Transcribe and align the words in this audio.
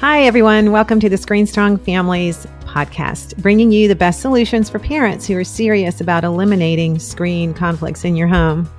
Hi, 0.00 0.22
everyone. 0.22 0.70
Welcome 0.70 1.00
to 1.00 1.08
the 1.08 1.16
Screen 1.16 1.44
Strong 1.44 1.78
Families 1.78 2.46
podcast, 2.60 3.36
bringing 3.38 3.72
you 3.72 3.88
the 3.88 3.96
best 3.96 4.20
solutions 4.20 4.70
for 4.70 4.78
parents 4.78 5.26
who 5.26 5.36
are 5.36 5.42
serious 5.42 6.00
about 6.00 6.22
eliminating 6.22 7.00
screen 7.00 7.52
conflicts 7.52 8.04
in 8.04 8.14
your 8.14 8.28
home. 8.28 8.70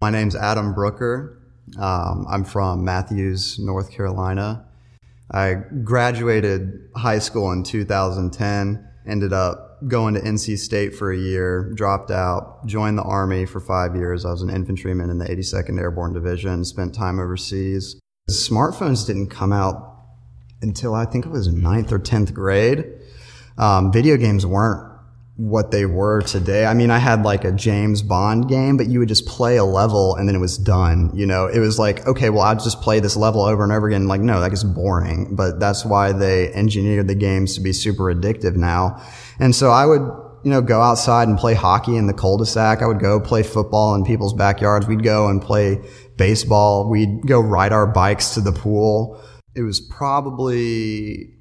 My 0.00 0.10
name's 0.10 0.36
Adam 0.36 0.72
Brooker. 0.72 1.42
Um, 1.80 2.24
I'm 2.30 2.44
from 2.44 2.84
Matthews, 2.84 3.58
North 3.58 3.90
Carolina. 3.90 4.68
I 5.32 5.54
graduated 5.82 6.90
high 6.94 7.18
school 7.18 7.50
in 7.50 7.64
2010, 7.64 8.88
ended 9.04 9.32
up 9.32 9.80
going 9.88 10.14
to 10.14 10.20
NC 10.20 10.58
State 10.58 10.94
for 10.94 11.10
a 11.10 11.18
year, 11.18 11.72
dropped 11.74 12.12
out, 12.12 12.64
joined 12.66 12.98
the 12.98 13.02
Army 13.02 13.46
for 13.46 13.58
five 13.58 13.96
years. 13.96 14.24
I 14.24 14.30
was 14.30 14.42
an 14.42 14.50
infantryman 14.50 15.10
in 15.10 15.18
the 15.18 15.24
82nd 15.24 15.80
Airborne 15.80 16.12
Division, 16.12 16.64
spent 16.64 16.94
time 16.94 17.18
overseas. 17.18 17.98
Smartphones 18.30 19.06
didn't 19.06 19.28
come 19.28 19.52
out 19.52 19.96
until 20.60 20.94
I 20.94 21.04
think 21.04 21.26
it 21.26 21.30
was 21.30 21.48
ninth 21.48 21.92
or 21.92 21.98
10th 21.98 22.32
grade. 22.32 22.84
Um, 23.58 23.92
video 23.92 24.16
games 24.16 24.46
weren't 24.46 24.90
what 25.36 25.70
they 25.70 25.86
were 25.86 26.22
today. 26.22 26.66
I 26.66 26.74
mean, 26.74 26.90
I 26.90 26.98
had 26.98 27.24
like 27.24 27.44
a 27.44 27.50
James 27.50 28.00
Bond 28.02 28.48
game, 28.48 28.76
but 28.76 28.86
you 28.86 29.00
would 29.00 29.08
just 29.08 29.26
play 29.26 29.56
a 29.56 29.64
level 29.64 30.14
and 30.14 30.28
then 30.28 30.36
it 30.36 30.38
was 30.38 30.56
done. 30.56 31.10
You 31.14 31.26
know, 31.26 31.46
it 31.46 31.58
was 31.58 31.78
like, 31.78 32.06
okay, 32.06 32.30
well, 32.30 32.42
I'll 32.42 32.54
just 32.54 32.80
play 32.80 33.00
this 33.00 33.16
level 33.16 33.42
over 33.42 33.64
and 33.64 33.72
over 33.72 33.88
again. 33.88 34.06
Like, 34.06 34.20
no, 34.20 34.40
that 34.40 34.50
gets 34.50 34.62
boring, 34.62 35.34
but 35.34 35.58
that's 35.58 35.84
why 35.84 36.12
they 36.12 36.52
engineered 36.52 37.08
the 37.08 37.14
games 37.14 37.54
to 37.56 37.60
be 37.60 37.72
super 37.72 38.04
addictive 38.14 38.56
now. 38.56 39.02
And 39.40 39.54
so 39.54 39.70
I 39.70 39.86
would, 39.86 40.02
you 40.44 40.50
know, 40.50 40.60
go 40.60 40.80
outside 40.80 41.28
and 41.28 41.38
play 41.38 41.54
hockey 41.54 41.96
in 41.96 42.06
the 42.06 42.14
cul-de-sac. 42.14 42.82
I 42.82 42.86
would 42.86 43.00
go 43.00 43.18
play 43.18 43.42
football 43.42 43.94
in 43.94 44.04
people's 44.04 44.34
backyards. 44.34 44.86
We'd 44.86 45.02
go 45.02 45.28
and 45.28 45.40
play 45.40 45.80
baseball. 46.16 46.88
We'd 46.88 47.26
go 47.26 47.40
ride 47.40 47.72
our 47.72 47.86
bikes 47.86 48.34
to 48.34 48.40
the 48.40 48.52
pool. 48.52 49.20
It 49.54 49.62
was 49.62 49.80
probably, 49.80 51.34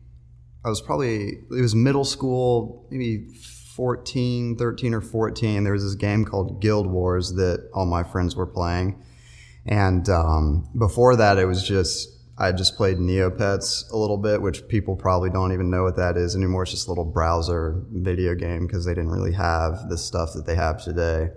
I 0.66 0.70
was 0.70 0.82
probably, 0.82 1.30
it 1.30 1.62
was 1.62 1.76
middle 1.76 2.06
school, 2.06 2.88
maybe 2.92 3.28
14, 3.76 4.58
13 4.58 4.94
or 4.94 5.02
14. 5.02 5.64
There 5.64 5.74
was 5.74 5.84
this 5.84 5.96
game 5.96 6.26
called 6.26 6.62
Guild 6.62 6.88
Wars 6.88 7.34
that 7.34 7.70
all 7.74 7.86
my 7.86 8.04
friends 8.04 8.36
were 8.36 8.48
playing. 8.48 9.02
And 9.66 10.08
um, 10.10 10.70
before 10.78 11.16
that, 11.16 11.38
it 11.38 11.46
was 11.46 11.64
just, 11.64 12.10
I 12.38 12.52
just 12.52 12.76
played 12.76 12.98
Neopets 12.98 13.92
a 13.92 13.98
little 13.98 14.18
bit, 14.18 14.42
which 14.42 14.68
people 14.68 14.96
probably 14.96 15.30
don't 15.30 15.54
even 15.54 15.70
know 15.70 15.84
what 15.84 15.96
that 15.98 16.18
is 16.18 16.36
anymore. 16.36 16.64
It's 16.64 16.72
just 16.72 16.88
a 16.88 16.92
little 16.92 17.06
browser 17.06 17.84
video 17.92 18.36
game 18.36 18.66
because 18.66 18.86
they 18.86 18.94
didn't 18.94 19.12
really 19.12 19.34
have 19.34 19.90
the 19.90 19.98
stuff 19.98 20.34
that 20.34 20.46
they 20.46 20.56
have 20.56 20.84
today. 20.84 21.30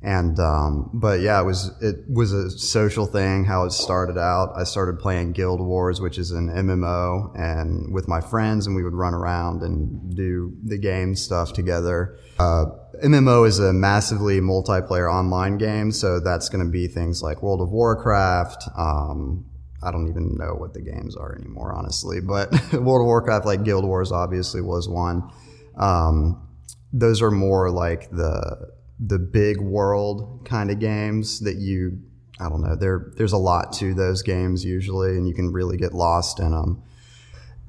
And 0.00 0.38
um, 0.38 0.90
but 0.94 1.20
yeah, 1.20 1.40
it 1.40 1.44
was 1.44 1.72
it 1.82 2.08
was 2.08 2.32
a 2.32 2.50
social 2.50 3.04
thing. 3.04 3.44
How 3.44 3.64
it 3.64 3.72
started 3.72 4.16
out, 4.16 4.52
I 4.54 4.62
started 4.62 5.00
playing 5.00 5.32
Guild 5.32 5.60
Wars, 5.60 6.00
which 6.00 6.18
is 6.18 6.30
an 6.30 6.48
MMO, 6.48 7.36
and 7.36 7.92
with 7.92 8.06
my 8.06 8.20
friends, 8.20 8.68
and 8.68 8.76
we 8.76 8.84
would 8.84 8.94
run 8.94 9.12
around 9.12 9.62
and 9.62 10.14
do 10.14 10.56
the 10.62 10.78
game 10.78 11.16
stuff 11.16 11.52
together. 11.52 12.16
Uh, 12.38 12.66
MMO 13.02 13.44
is 13.44 13.58
a 13.58 13.72
massively 13.72 14.40
multiplayer 14.40 15.12
online 15.12 15.58
game, 15.58 15.90
so 15.90 16.20
that's 16.20 16.48
going 16.48 16.64
to 16.64 16.70
be 16.70 16.86
things 16.86 17.20
like 17.20 17.42
World 17.42 17.60
of 17.60 17.70
Warcraft. 17.70 18.68
Um, 18.76 19.46
I 19.82 19.90
don't 19.90 20.08
even 20.08 20.36
know 20.36 20.54
what 20.54 20.74
the 20.74 20.80
games 20.80 21.16
are 21.16 21.34
anymore, 21.34 21.72
honestly. 21.72 22.20
But 22.20 22.52
World 22.72 23.00
of 23.00 23.06
Warcraft, 23.06 23.46
like 23.46 23.64
Guild 23.64 23.84
Wars, 23.84 24.12
obviously 24.12 24.60
was 24.60 24.88
one. 24.88 25.28
Um, 25.76 26.48
those 26.92 27.20
are 27.20 27.30
more 27.32 27.70
like 27.70 28.10
the 28.10 28.77
the 29.00 29.18
big 29.18 29.60
world 29.60 30.44
kind 30.44 30.70
of 30.70 30.78
games 30.78 31.40
that 31.40 31.56
you 31.56 32.00
I 32.40 32.48
don't 32.48 32.62
know 32.62 32.76
there 32.76 33.12
there's 33.16 33.32
a 33.32 33.38
lot 33.38 33.72
to 33.74 33.94
those 33.94 34.22
games 34.22 34.64
usually 34.64 35.10
and 35.10 35.28
you 35.28 35.34
can 35.34 35.52
really 35.52 35.76
get 35.76 35.92
lost 35.92 36.40
in 36.40 36.50
them 36.50 36.82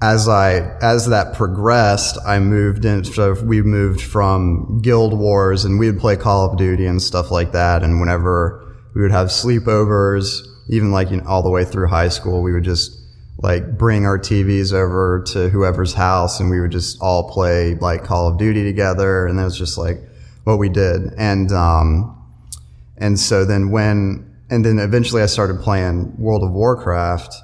as 0.01 0.27
I 0.27 0.77
as 0.81 1.07
that 1.07 1.35
progressed 1.35 2.17
I 2.25 2.39
moved 2.39 2.85
in 2.85 3.03
so 3.03 3.33
we 3.43 3.61
moved 3.61 4.01
from 4.01 4.81
guild 4.81 5.17
wars 5.17 5.65
and 5.65 5.77
we 5.77 5.91
would 5.91 5.99
play 5.99 6.15
Call 6.15 6.49
of 6.49 6.57
Duty 6.57 6.85
and 6.85 7.01
stuff 7.01 7.29
like 7.31 7.51
that 7.51 7.83
and 7.83 7.99
whenever 7.99 8.65
we 8.95 9.01
would 9.01 9.11
have 9.11 9.27
sleepovers 9.27 10.41
even 10.67 10.91
like 10.91 11.11
you 11.11 11.17
know, 11.17 11.27
all 11.27 11.43
the 11.43 11.49
way 11.49 11.63
through 11.63 11.87
high 11.87 12.09
school 12.09 12.41
we 12.41 12.53
would 12.53 12.63
just 12.63 12.95
like 13.41 13.77
bring 13.77 14.05
our 14.05 14.17
TVs 14.17 14.73
over 14.73 15.23
to 15.27 15.49
whoever's 15.49 15.93
house 15.93 16.39
and 16.39 16.49
we 16.49 16.59
would 16.59 16.71
just 16.71 16.99
all 17.01 17.29
play 17.29 17.75
like 17.75 18.03
Call 18.03 18.27
of 18.27 18.39
Duty 18.39 18.63
together 18.63 19.27
and 19.27 19.39
it 19.39 19.43
was 19.43 19.57
just 19.57 19.77
like 19.77 20.08
what 20.49 20.59
we 20.59 20.69
did. 20.69 21.13
And, 21.17 21.51
um, 21.51 22.15
and 22.97 23.19
so 23.19 23.45
then 23.45 23.71
when, 23.71 24.25
and 24.49 24.65
then 24.65 24.79
eventually 24.79 25.21
I 25.21 25.27
started 25.27 25.61
playing 25.61 26.15
World 26.17 26.43
of 26.43 26.51
Warcraft 26.51 27.35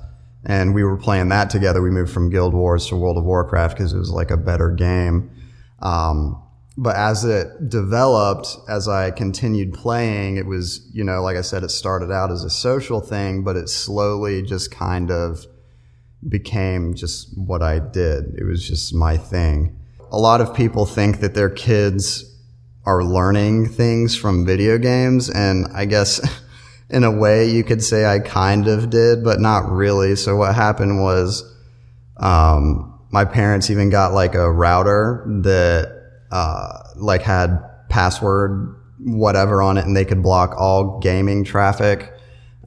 and 0.46 0.74
we 0.74 0.84
were 0.84 0.98
playing 0.98 1.30
that 1.30 1.50
together. 1.50 1.82
We 1.82 1.92
moved 1.92 2.12
from 2.12 2.30
Guild 2.30 2.54
Wars 2.54 2.88
to 2.88 2.96
World 2.96 3.18
of 3.18 3.24
Warcraft 3.24 3.78
because 3.78 3.94
it 3.94 3.98
was 3.98 4.12
like 4.12 4.32
a 4.32 4.38
better 4.38 4.72
game. 4.72 5.32
Um, 5.82 6.42
but 6.78 6.96
as 6.96 7.24
it 7.24 7.70
developed, 7.70 8.58
as 8.68 8.88
I 8.88 9.12
continued 9.12 9.74
playing, 9.74 10.38
it 10.38 10.46
was, 10.46 10.90
you 10.94 11.04
know, 11.04 11.22
like 11.22 11.38
I 11.38 11.42
said, 11.42 11.64
it 11.64 11.70
started 11.70 12.12
out 12.12 12.32
as 12.32 12.44
a 12.44 12.50
social 12.50 13.00
thing, 13.00 13.44
but 13.44 13.56
it 13.56 13.70
slowly 13.70 14.42
just 14.42 14.72
kind 14.72 15.10
of 15.10 15.46
became 16.28 16.94
just 16.94 17.38
what 17.38 17.62
I 17.62 17.80
did. 17.80 18.36
It 18.38 18.44
was 18.44 18.68
just 18.68 18.94
my 18.94 19.16
thing. 19.16 19.80
A 20.12 20.18
lot 20.18 20.42
of 20.42 20.54
people 20.54 20.86
think 20.86 21.20
that 21.22 21.34
their 21.34 21.50
kids 21.50 22.35
are 22.86 23.04
learning 23.04 23.68
things 23.70 24.16
from 24.16 24.46
video 24.46 24.78
games. 24.78 25.30
And 25.30 25.68
I 25.74 25.86
guess 25.86 26.22
in 26.90 27.04
a 27.04 27.12
way 27.12 27.50
you 27.50 27.64
could 27.64 27.84
say 27.84 28.06
I 28.06 28.20
kind 28.20 28.68
of 28.68 28.90
did, 28.90 29.24
but 29.24 29.40
not 29.40 29.70
really. 29.70 30.16
So 30.16 30.36
what 30.36 30.54
happened 30.56 31.02
was, 31.02 31.44
um, 32.18 32.92
my 33.12 33.26
parents 33.26 33.70
even 33.70 33.90
got 33.90 34.14
like 34.14 34.36
a 34.36 34.52
router 34.52 35.24
that, 35.44 35.92
uh, 36.32 36.80
like 36.98 37.22
had 37.22 37.60
password 37.90 38.76
whatever 39.00 39.62
on 39.62 39.78
it 39.78 39.86
and 39.86 39.96
they 39.96 40.06
could 40.06 40.24
block 40.24 40.56
all 40.58 41.00
gaming 41.00 41.44
traffic. 41.44 42.12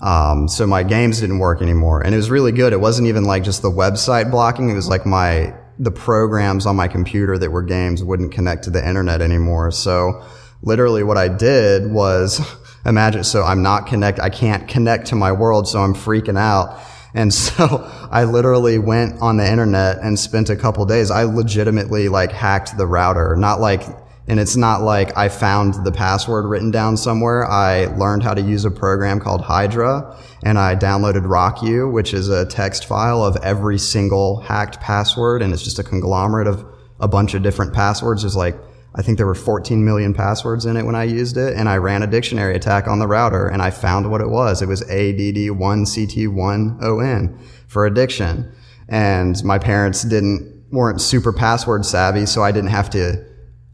Um, 0.01 0.47
so 0.47 0.67
my 0.67 0.85
games 0.85 1.21
didn't 1.21 1.39
work 1.41 1.61
anymore 1.61 2.03
and 2.03 2.15
it 2.15 2.17
was 2.17 2.31
really 2.31 2.53
good. 2.53 2.73
It 2.73 2.81
wasn't 2.81 3.09
even 3.09 3.25
like 3.25 3.43
just 3.43 3.63
the 3.63 3.71
website 3.71 4.31
blocking. 4.31 4.71
It 4.71 4.75
was 4.75 4.89
like 4.89 5.05
my 5.05 5.55
the 5.79 5.91
programs 5.91 6.67
on 6.67 6.77
my 6.77 6.89
computer 6.89 7.39
that 7.39 7.51
were 7.51 7.63
games 7.63 8.03
wouldn't 8.03 8.33
connect 8.33 8.65
to 8.65 8.71
the 8.71 8.87
internet 8.87 9.23
anymore. 9.23 9.71
So 9.71 10.25
literally 10.63 11.03
what 11.03 11.17
I 11.17 11.29
did 11.29 11.91
was 11.91 12.41
imagine, 12.87 13.25
so 13.25 13.45
I'm 13.45 13.63
not 13.63 13.87
connect, 13.87 14.19
I 14.21 14.31
can't 14.31 14.67
connect 14.69 15.07
to 15.09 15.17
my 15.17 15.33
world. 15.33 15.69
So 15.69 15.81
I'm 15.81 15.95
freaking 15.95 16.39
out. 16.39 16.81
And 17.15 17.33
so 17.45 17.89
I 18.11 18.25
literally 18.25 18.79
went 18.79 19.21
on 19.21 19.37
the 19.37 19.51
internet 19.51 19.99
and 19.99 20.19
spent 20.19 20.51
a 20.51 20.57
couple 20.57 20.85
days. 20.87 21.11
I 21.11 21.25
legitimately 21.25 22.09
like 22.09 22.33
hacked 22.33 22.77
the 22.77 22.87
router, 22.87 23.37
not 23.37 23.61
like 23.61 23.83
and 24.29 24.39
it's 24.39 24.57
not 24.57 24.83
like 24.83 25.17
I 25.17 25.31
found 25.31 25.87
the 25.87 25.93
password 25.93 26.45
written 26.45 26.71
down 26.71 26.99
somewhere. 26.99 27.47
I 27.47 27.87
learned 27.87 28.23
how 28.23 28.35
to 28.35 28.43
use 28.43 28.67
a 28.67 28.71
program 28.71 29.21
called 29.21 29.41
Hydra 29.41 30.15
and 30.43 30.59
I 30.59 30.77
downloaded 30.77 31.25
RockYou, 31.25 31.91
which 31.91 32.13
is 32.13 32.29
a 32.29 32.45
text 32.45 32.85
file 32.85 33.25
of 33.25 33.39
every 33.43 33.79
single 33.79 34.43
hacked 34.43 34.81
password. 34.81 35.41
And 35.41 35.55
it's 35.55 35.63
just 35.63 35.79
a 35.79 35.83
conglomerate 35.83 36.47
of 36.47 36.63
a 37.01 37.09
bunch 37.09 37.33
of 37.33 37.43
different 37.43 37.73
passwords. 37.73 38.21
There's 38.23 38.37
like, 38.37 38.55
I 38.95 39.01
think 39.01 39.17
there 39.17 39.27
were 39.27 39.35
14 39.35 39.83
million 39.83 40.13
passwords 40.13 40.67
in 40.67 40.77
it 40.77 40.85
when 40.85 40.95
I 40.95 41.05
used 41.05 41.39
it. 41.39 41.57
And 41.57 41.67
I 41.67 41.79
ran 41.79 42.03
a 42.03 42.07
dictionary 42.07 42.55
attack 42.55 42.87
on 42.87 42.99
the 42.99 43.07
router 43.07 43.49
and 43.49 43.63
I 43.63 43.71
found 43.71 44.11
what 44.11 44.21
it 44.21 44.29
was. 44.29 44.61
It 44.61 44.69
was 44.69 44.83
ADD1CT1ON 44.83 47.41
for 47.67 47.87
addiction. 47.87 48.53
And 48.91 49.43
my 49.43 49.59
parents 49.59 50.03
didn't, 50.03 50.67
weren't 50.71 51.01
super 51.01 51.33
password 51.33 51.87
savvy. 51.87 52.27
So 52.27 52.43
I 52.43 52.53
didn't 52.53 52.71
have 52.71 52.91
to 52.91 53.27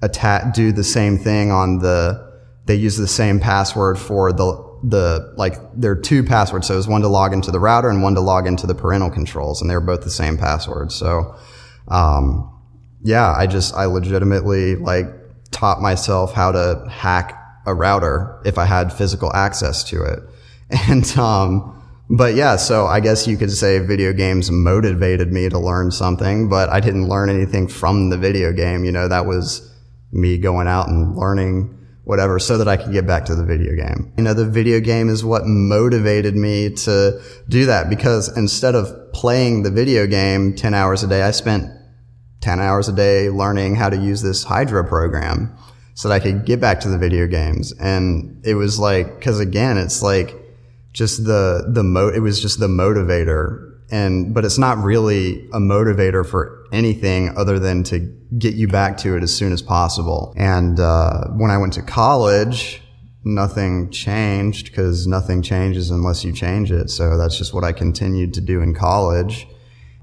attack, 0.04 0.54
do 0.54 0.72
the 0.72 0.84
same 0.84 1.18
thing 1.18 1.50
on 1.50 1.78
the, 1.78 2.32
they 2.66 2.74
use 2.74 2.96
the 2.96 3.08
same 3.08 3.40
password 3.40 3.98
for 3.98 4.32
the, 4.32 4.78
the, 4.84 5.32
like, 5.36 5.54
there 5.74 5.92
are 5.92 6.00
two 6.00 6.22
passwords. 6.22 6.66
So 6.66 6.74
it 6.74 6.76
was 6.76 6.88
one 6.88 7.00
to 7.00 7.08
log 7.08 7.32
into 7.32 7.50
the 7.50 7.60
router 7.60 7.88
and 7.88 8.02
one 8.02 8.14
to 8.14 8.20
log 8.20 8.46
into 8.46 8.66
the 8.66 8.74
parental 8.74 9.10
controls. 9.10 9.60
And 9.60 9.70
they 9.70 9.74
were 9.74 9.80
both 9.80 10.02
the 10.02 10.10
same 10.10 10.36
password. 10.36 10.92
So, 10.92 11.34
um, 11.88 12.50
yeah, 13.02 13.34
I 13.36 13.46
just, 13.46 13.74
I 13.74 13.86
legitimately 13.86 14.76
like 14.76 15.06
taught 15.50 15.80
myself 15.80 16.32
how 16.32 16.52
to 16.52 16.86
hack 16.90 17.40
a 17.66 17.74
router 17.74 18.40
if 18.44 18.58
I 18.58 18.66
had 18.66 18.92
physical 18.92 19.32
access 19.34 19.84
to 19.84 20.02
it. 20.02 20.20
And, 20.88 21.06
um, 21.18 21.74
but 22.10 22.34
yeah, 22.34 22.56
so 22.56 22.86
I 22.86 23.00
guess 23.00 23.26
you 23.26 23.36
could 23.36 23.52
say 23.52 23.78
video 23.78 24.12
games 24.12 24.50
motivated 24.50 25.32
me 25.32 25.48
to 25.48 25.58
learn 25.58 25.90
something, 25.90 26.48
but 26.48 26.68
I 26.68 26.80
didn't 26.80 27.08
learn 27.08 27.30
anything 27.30 27.68
from 27.68 28.10
the 28.10 28.18
video 28.18 28.52
game. 28.52 28.84
You 28.84 28.92
know, 28.92 29.08
that 29.08 29.26
was, 29.26 29.73
me 30.14 30.38
going 30.38 30.68
out 30.68 30.88
and 30.88 31.16
learning 31.16 31.78
whatever 32.04 32.38
so 32.38 32.58
that 32.58 32.68
I 32.68 32.76
could 32.76 32.92
get 32.92 33.06
back 33.06 33.24
to 33.26 33.34
the 33.34 33.44
video 33.44 33.74
game. 33.74 34.12
You 34.16 34.24
know, 34.24 34.34
the 34.34 34.44
video 34.46 34.78
game 34.80 35.08
is 35.08 35.24
what 35.24 35.42
motivated 35.46 36.36
me 36.36 36.70
to 36.70 37.20
do 37.48 37.66
that 37.66 37.88
because 37.88 38.34
instead 38.36 38.74
of 38.74 39.12
playing 39.12 39.62
the 39.62 39.70
video 39.70 40.06
game 40.06 40.54
10 40.54 40.74
hours 40.74 41.02
a 41.02 41.06
day, 41.06 41.22
I 41.22 41.30
spent 41.30 41.70
10 42.40 42.60
hours 42.60 42.88
a 42.88 42.92
day 42.92 43.30
learning 43.30 43.76
how 43.76 43.88
to 43.88 43.96
use 43.96 44.22
this 44.22 44.44
Hydra 44.44 44.86
program 44.86 45.56
so 45.94 46.08
that 46.08 46.14
I 46.14 46.20
could 46.20 46.44
get 46.44 46.60
back 46.60 46.80
to 46.80 46.88
the 46.88 46.98
video 46.98 47.26
games. 47.26 47.72
And 47.72 48.44
it 48.44 48.54
was 48.54 48.78
like, 48.78 49.20
cause 49.22 49.40
again, 49.40 49.78
it's 49.78 50.02
like 50.02 50.36
just 50.92 51.24
the 51.24 51.64
the 51.68 51.82
mo 51.82 52.08
it 52.08 52.20
was 52.20 52.40
just 52.40 52.60
the 52.60 52.68
motivator 52.68 53.73
and 53.90 54.34
but 54.34 54.44
it's 54.44 54.58
not 54.58 54.78
really 54.78 55.46
a 55.50 55.58
motivator 55.58 56.26
for 56.26 56.64
anything 56.72 57.36
other 57.36 57.58
than 57.58 57.82
to 57.84 57.98
get 58.38 58.54
you 58.54 58.66
back 58.66 58.96
to 58.98 59.16
it 59.16 59.22
as 59.22 59.34
soon 59.34 59.52
as 59.52 59.62
possible. 59.62 60.34
And 60.36 60.80
uh, 60.80 61.28
when 61.36 61.50
i 61.50 61.58
went 61.58 61.72
to 61.74 61.82
college 61.82 62.80
nothing 63.26 63.90
changed 63.90 64.66
because 64.66 65.06
nothing 65.06 65.40
changes 65.40 65.90
unless 65.90 66.24
you 66.24 66.32
change 66.32 66.70
it. 66.70 66.90
So 66.90 67.16
that's 67.16 67.38
just 67.38 67.54
what 67.54 67.64
i 67.64 67.72
continued 67.72 68.34
to 68.34 68.40
do 68.40 68.60
in 68.60 68.74
college. 68.74 69.46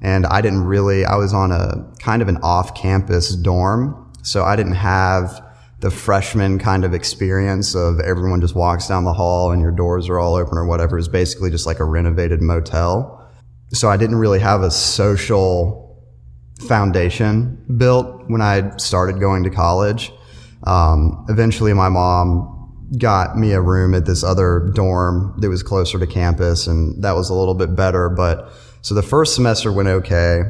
And 0.02 0.26
i 0.26 0.42
didn't 0.42 0.64
really 0.64 1.06
i 1.06 1.16
was 1.16 1.34
on 1.34 1.52
a 1.52 1.92
kind 2.00 2.22
of 2.22 2.28
an 2.28 2.38
off-campus 2.38 3.36
dorm. 3.36 4.12
So 4.24 4.44
i 4.44 4.56
didn't 4.56 4.74
have 4.74 5.44
the 5.82 5.92
freshman 5.92 6.60
kind 6.60 6.86
of 6.86 6.94
experience 6.94 7.76
of 7.76 8.00
everyone 8.00 8.40
just 8.40 8.54
walks 8.56 8.88
down 8.88 9.04
the 9.04 9.14
hall 9.14 9.52
and 9.52 9.60
your 9.62 9.72
doors 9.72 10.08
are 10.10 10.20
all 10.20 10.36
open 10.36 10.58
or 10.58 10.66
whatever. 10.66 10.98
Is 10.98 11.08
basically 11.08 11.50
just 11.50 11.66
like 11.66 11.80
a 11.80 11.86
renovated 11.86 12.42
motel. 12.42 13.21
So 13.74 13.90
I 13.90 13.98
didn't 13.98 14.18
really 14.18 14.40
have 14.40 14.62
a 14.62 14.72
social 14.72 15.80
foundation 16.68 17.64
built 17.78 18.30
when 18.30 18.42
I 18.42 18.76
started 18.78 19.20
going 19.20 19.44
to 19.44 19.50
college. 19.50 20.12
Um, 20.64 21.26
eventually 21.30 21.74
my 21.74 21.90
mom 21.90 22.58
got 22.98 23.38
me 23.38 23.54
a 23.54 23.62
room 23.62 23.94
at 23.94 24.06
this 24.06 24.24
other 24.24 24.72
dorm 24.74 25.34
that 25.40 25.50
was 25.50 25.64
closer 25.64 25.98
to 25.98 26.06
campus 26.06 26.68
and 26.68 27.02
that 27.04 27.14
was 27.14 27.30
a 27.30 27.34
little 27.34 27.56
bit 27.56 27.76
better. 27.76 28.10
But 28.10 28.52
so 28.82 28.94
the 28.94 29.02
first 29.02 29.34
semester 29.36 29.72
went 29.72 29.88
okay 29.88 30.44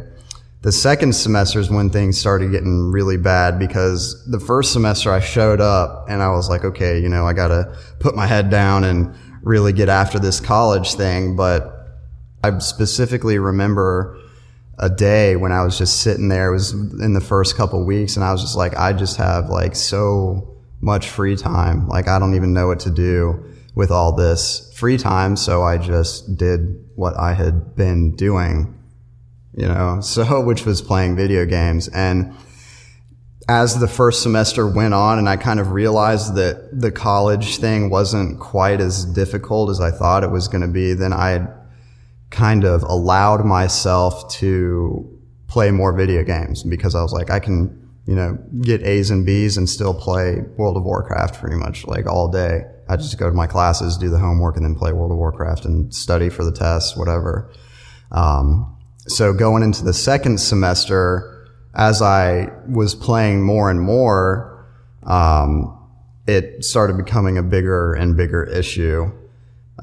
the 0.62 0.72
second 0.72 1.16
semester 1.16 1.60
is 1.60 1.72
when 1.72 1.90
things 1.90 2.20
started 2.20 2.52
getting 2.52 2.92
really 2.92 3.18
bad 3.18 3.58
because 3.58 4.24
the 4.30 4.40
first 4.40 4.72
semester 4.72 5.12
I 5.12 5.20
showed 5.20 5.60
up 5.60 6.06
and 6.08 6.22
I 6.22 6.30
was 6.30 6.50
like, 6.50 6.64
okay, 6.64 7.00
you 7.00 7.10
know, 7.10 7.26
I 7.26 7.34
got 7.34 7.48
to 7.48 7.76
put 8.00 8.16
my 8.16 8.28
head 8.28 8.52
down 8.52 8.84
and 8.84 9.16
really 9.42 9.74
get 9.74 9.90
after 9.90 10.20
this 10.20 10.40
college 10.40 10.94
thing. 10.94 11.36
But 11.36 11.81
I 12.44 12.58
specifically 12.60 13.38
remember 13.38 14.18
a 14.80 14.90
day 14.90 15.36
when 15.36 15.52
I 15.52 15.64
was 15.64 15.78
just 15.78 16.02
sitting 16.02 16.28
there. 16.30 16.50
It 16.50 16.54
was 16.54 16.72
in 16.72 17.14
the 17.14 17.22
first 17.22 17.56
couple 17.56 17.84
weeks 17.86 18.16
and 18.16 18.26
I 18.26 18.32
was 18.32 18.42
just 18.42 18.58
like, 18.58 18.76
I 18.78 18.94
just 18.94 19.18
have 19.18 19.50
like 19.50 19.76
so 19.76 20.58
much 20.82 21.10
free 21.10 21.36
time. 21.36 21.88
Like 21.88 22.08
I 22.08 22.18
don't 22.20 22.36
even 22.36 22.54
know 22.54 22.68
what 22.68 22.80
to 22.82 22.92
do 22.92 23.44
with 23.76 23.92
all 23.92 24.16
this 24.16 24.74
free 24.76 24.98
time. 24.98 25.36
So 25.36 25.62
I 25.64 25.78
just 25.78 26.36
did 26.38 26.84
what 26.96 27.18
I 27.18 27.34
had 27.34 27.76
been 27.76 28.16
doing 28.16 28.78
you 29.54 29.68
know, 29.68 30.00
so, 30.02 30.42
which 30.42 30.66
was 30.66 30.82
playing 30.82 31.16
video 31.16 31.46
games. 31.46 31.88
And 31.90 32.36
as 33.50 33.80
the 33.80 33.88
first 33.88 34.22
semester 34.22 34.68
went 34.68 34.94
on 34.94 35.18
and 35.18 35.28
I 35.28 35.36
kind 35.36 35.60
of 35.60 35.72
realized 35.72 36.36
that 36.36 36.70
the 36.72 36.92
college 36.92 37.58
thing 37.58 37.90
wasn't 37.90 38.40
quite 38.40 38.80
as 38.80 39.04
difficult 39.06 39.70
as 39.70 39.82
I 39.82 39.92
thought 39.92 40.24
it 40.24 40.32
was 40.32 40.48
going 40.48 40.62
to 40.62 40.68
be, 40.68 40.94
then 40.94 41.12
I 41.12 41.48
kind 42.32 42.64
of 42.64 42.82
allowed 42.84 43.46
myself 43.46 44.30
to 44.34 45.20
play 45.48 45.70
more 45.70 45.94
video 45.94 46.24
games 46.24 46.64
because 46.64 46.96
I 46.96 47.02
was 47.02 47.12
like, 47.12 47.30
I 47.30 47.40
can, 47.40 47.90
you 48.06 48.16
know, 48.16 48.38
get 48.62 48.82
A's 48.84 49.12
and 49.12 49.26
B's 49.26 49.58
and 49.58 49.70
still 49.70 49.94
play 49.94 50.38
World 50.58 50.78
of 50.78 50.84
Warcraft 50.84 51.40
pretty 51.40 51.58
much 51.58 51.86
like 51.86 52.08
all 52.08 52.30
day. 52.30 52.64
I 52.88 52.96
just 52.96 53.18
go 53.18 53.30
to 53.30 53.36
my 53.36 53.48
classes, 53.48 53.98
do 53.98 54.10
the 54.10 54.18
homework, 54.18 54.56
and 54.56 54.66
then 54.66 54.76
play 54.76 54.92
World 54.94 55.12
of 55.12 55.18
Warcraft 55.18 55.66
and 55.66 55.94
study 55.94 56.30
for 56.30 56.44
the 56.44 56.52
tests, 56.52 56.96
whatever. 56.96 57.52
Um, 58.12 58.78
so 59.08 59.34
going 59.34 59.62
into 59.62 59.84
the 59.84 59.94
second 59.94 60.40
semester, 60.40 61.48
as 61.74 62.02
I 62.02 62.50
was 62.68 62.96
playing 62.96 63.44
more 63.44 63.70
and 63.70 63.82
more, 63.82 64.66
um, 65.04 65.78
it 66.28 66.64
started 66.64 66.98
becoming 66.98 67.38
a 67.38 67.44
bigger 67.44 67.94
and 67.94 68.16
bigger 68.16 68.44
issue. 68.44 69.12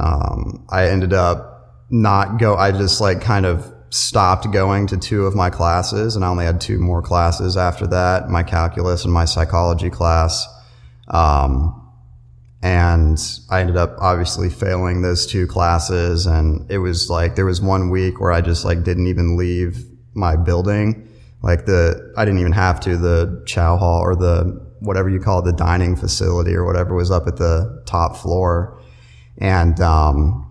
Um, 0.01 0.67
I 0.71 0.89
ended 0.89 1.13
up 1.13 1.58
not 1.91 2.39
go. 2.39 2.57
I 2.57 2.73
just 2.73 3.01
like 3.01 3.21
kind 3.21 3.47
of 3.47 3.73
stopped 3.91 4.51
going 4.53 4.87
to 4.89 4.97
two 4.99 5.27
of 5.27 5.35
my 5.35 5.51
classes, 5.51 6.17
and 6.17 6.25
I 6.25 6.29
only 6.29 6.45
had 6.45 6.61
two 6.61 6.79
more 6.79 7.03
classes 7.03 7.57
after 7.57 7.87
that: 7.89 8.29
my 8.29 8.43
calculus 8.43 9.05
and 9.05 9.13
my 9.13 9.25
psychology 9.25 9.91
class. 9.91 10.47
Um, 11.09 11.89
and 12.63 13.19
I 13.51 13.61
ended 13.61 13.77
up 13.77 13.97
obviously 13.99 14.51
failing 14.51 15.03
those 15.03 15.27
two 15.27 15.47
classes. 15.47 16.27
And 16.27 16.69
it 16.71 16.79
was 16.79 17.09
like, 17.09 17.37
there 17.37 17.47
was 17.47 17.61
one 17.61 17.91
week 17.91 18.21
where 18.21 18.33
I 18.33 18.41
just 18.41 18.65
like 18.65 18.83
didn't 18.83 19.07
even 19.07 19.37
leave 19.37 19.85
my 20.15 20.37
building. 20.37 21.09
Like 21.43 21.67
the, 21.67 22.13
I 22.17 22.25
didn't 22.25 22.41
even 22.41 22.53
have 22.53 22.81
to, 22.81 22.97
the 22.97 23.45
chow 23.47 23.77
hall 23.77 24.01
or 24.01 24.17
the, 24.17 24.67
whatever 24.81 25.09
you 25.09 25.21
call 25.21 25.39
it, 25.39 25.45
the 25.45 25.53
dining 25.53 25.95
facility 25.95 26.55
or 26.55 26.65
whatever 26.65 26.95
was 26.95 27.13
up 27.13 27.29
at 27.29 27.37
the 27.37 27.83
top 27.87 28.17
floor. 28.17 28.81
And, 29.39 29.81
um, 29.81 30.48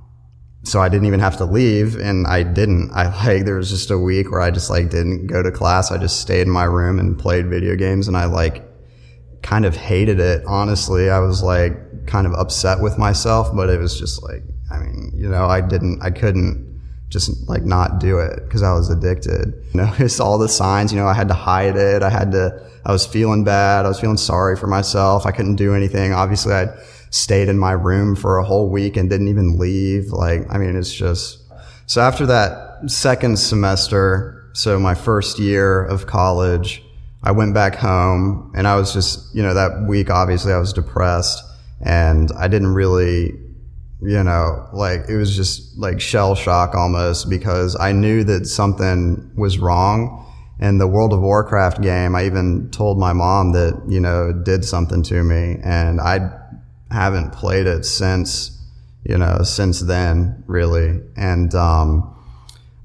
so 0.67 0.81
I 0.81 0.89
didn't 0.89 1.07
even 1.07 1.21
have 1.21 1.37
to 1.37 1.45
leave 1.45 1.95
and 1.95 2.27
I 2.27 2.43
didn't. 2.43 2.91
I 2.91 3.07
like, 3.25 3.45
there 3.45 3.55
was 3.55 3.69
just 3.69 3.89
a 3.89 3.97
week 3.97 4.31
where 4.31 4.41
I 4.41 4.51
just 4.51 4.69
like 4.69 4.89
didn't 4.89 5.27
go 5.27 5.41
to 5.41 5.51
class. 5.51 5.91
I 5.91 5.97
just 5.97 6.19
stayed 6.19 6.41
in 6.41 6.49
my 6.49 6.65
room 6.65 6.99
and 6.99 7.17
played 7.17 7.47
video 7.47 7.75
games 7.75 8.07
and 8.07 8.17
I 8.17 8.25
like 8.25 8.63
kind 9.41 9.65
of 9.65 9.75
hated 9.75 10.19
it. 10.19 10.43
Honestly, 10.45 11.09
I 11.09 11.19
was 11.19 11.41
like 11.41 12.05
kind 12.05 12.27
of 12.27 12.33
upset 12.33 12.81
with 12.81 12.97
myself, 12.97 13.55
but 13.55 13.69
it 13.69 13.79
was 13.79 13.97
just 13.97 14.21
like, 14.23 14.43
I 14.69 14.79
mean, 14.79 15.11
you 15.15 15.29
know, 15.29 15.45
I 15.45 15.61
didn't, 15.61 16.01
I 16.01 16.11
couldn't 16.11 16.65
just 17.09 17.47
like 17.47 17.63
not 17.63 17.99
do 17.99 18.19
it 18.19 18.43
because 18.43 18.61
I 18.61 18.73
was 18.73 18.89
addicted. 18.89 19.53
You 19.73 19.81
know, 19.81 19.93
it's 19.99 20.19
all 20.19 20.37
the 20.37 20.49
signs, 20.49 20.91
you 20.91 20.99
know, 20.99 21.07
I 21.07 21.13
had 21.13 21.29
to 21.29 21.33
hide 21.33 21.77
it. 21.77 22.03
I 22.03 22.09
had 22.09 22.31
to, 22.33 22.69
I 22.85 22.91
was 22.91 23.05
feeling 23.05 23.43
bad. 23.43 23.85
I 23.85 23.87
was 23.87 23.99
feeling 23.99 24.17
sorry 24.17 24.57
for 24.57 24.67
myself. 24.67 25.25
I 25.25 25.31
couldn't 25.31 25.55
do 25.55 25.73
anything. 25.73 26.13
Obviously, 26.13 26.53
I'd 26.53 26.77
stayed 27.09 27.49
in 27.49 27.57
my 27.57 27.71
room 27.71 28.15
for 28.15 28.37
a 28.37 28.43
whole 28.43 28.69
week 28.69 28.97
and 28.97 29.09
didn't 29.09 29.27
even 29.27 29.57
leave. 29.57 30.11
Like, 30.11 30.41
I 30.49 30.57
mean, 30.57 30.75
it's 30.75 30.93
just, 30.93 31.43
so 31.85 32.01
after 32.01 32.25
that 32.25 32.89
second 32.89 33.39
semester, 33.39 34.49
so 34.53 34.79
my 34.79 34.95
first 34.95 35.39
year 35.39 35.85
of 35.85 36.07
college, 36.07 36.83
I 37.23 37.31
went 37.31 37.53
back 37.53 37.75
home 37.75 38.51
and 38.55 38.67
I 38.67 38.75
was 38.75 38.93
just, 38.93 39.33
you 39.35 39.41
know, 39.41 39.53
that 39.53 39.85
week, 39.87 40.09
obviously 40.09 40.53
I 40.53 40.57
was 40.57 40.73
depressed 40.73 41.43
and 41.81 42.31
I 42.37 42.47
didn't 42.47 42.73
really, 42.73 43.33
you 44.01 44.23
know, 44.23 44.67
like 44.73 45.01
it 45.09 45.17
was 45.17 45.35
just 45.35 45.77
like 45.77 45.99
shell 45.99 46.35
shock 46.35 46.75
almost 46.75 47.29
because 47.29 47.75
I 47.79 47.91
knew 47.91 48.23
that 48.25 48.45
something 48.47 49.31
was 49.35 49.57
wrong. 49.59 50.25
And 50.59 50.81
the 50.81 50.87
World 50.87 51.13
of 51.13 51.21
Warcraft 51.21 51.81
game, 51.81 52.15
I 52.15 52.25
even 52.25 52.71
told 52.71 52.97
my 52.97 53.13
mom 53.13 53.51
that, 53.51 53.79
you 53.87 53.99
know, 53.99 54.33
did 54.33 54.65
something 54.65 55.03
to 55.03 55.23
me 55.23 55.57
and 55.63 56.01
I 56.01 56.31
haven't 56.91 57.33
played 57.33 57.67
it 57.67 57.85
since, 57.85 58.59
you 59.03 59.17
know, 59.17 59.43
since 59.43 59.81
then 59.81 60.43
really. 60.47 61.01
And, 61.15 61.53
um, 61.55 62.13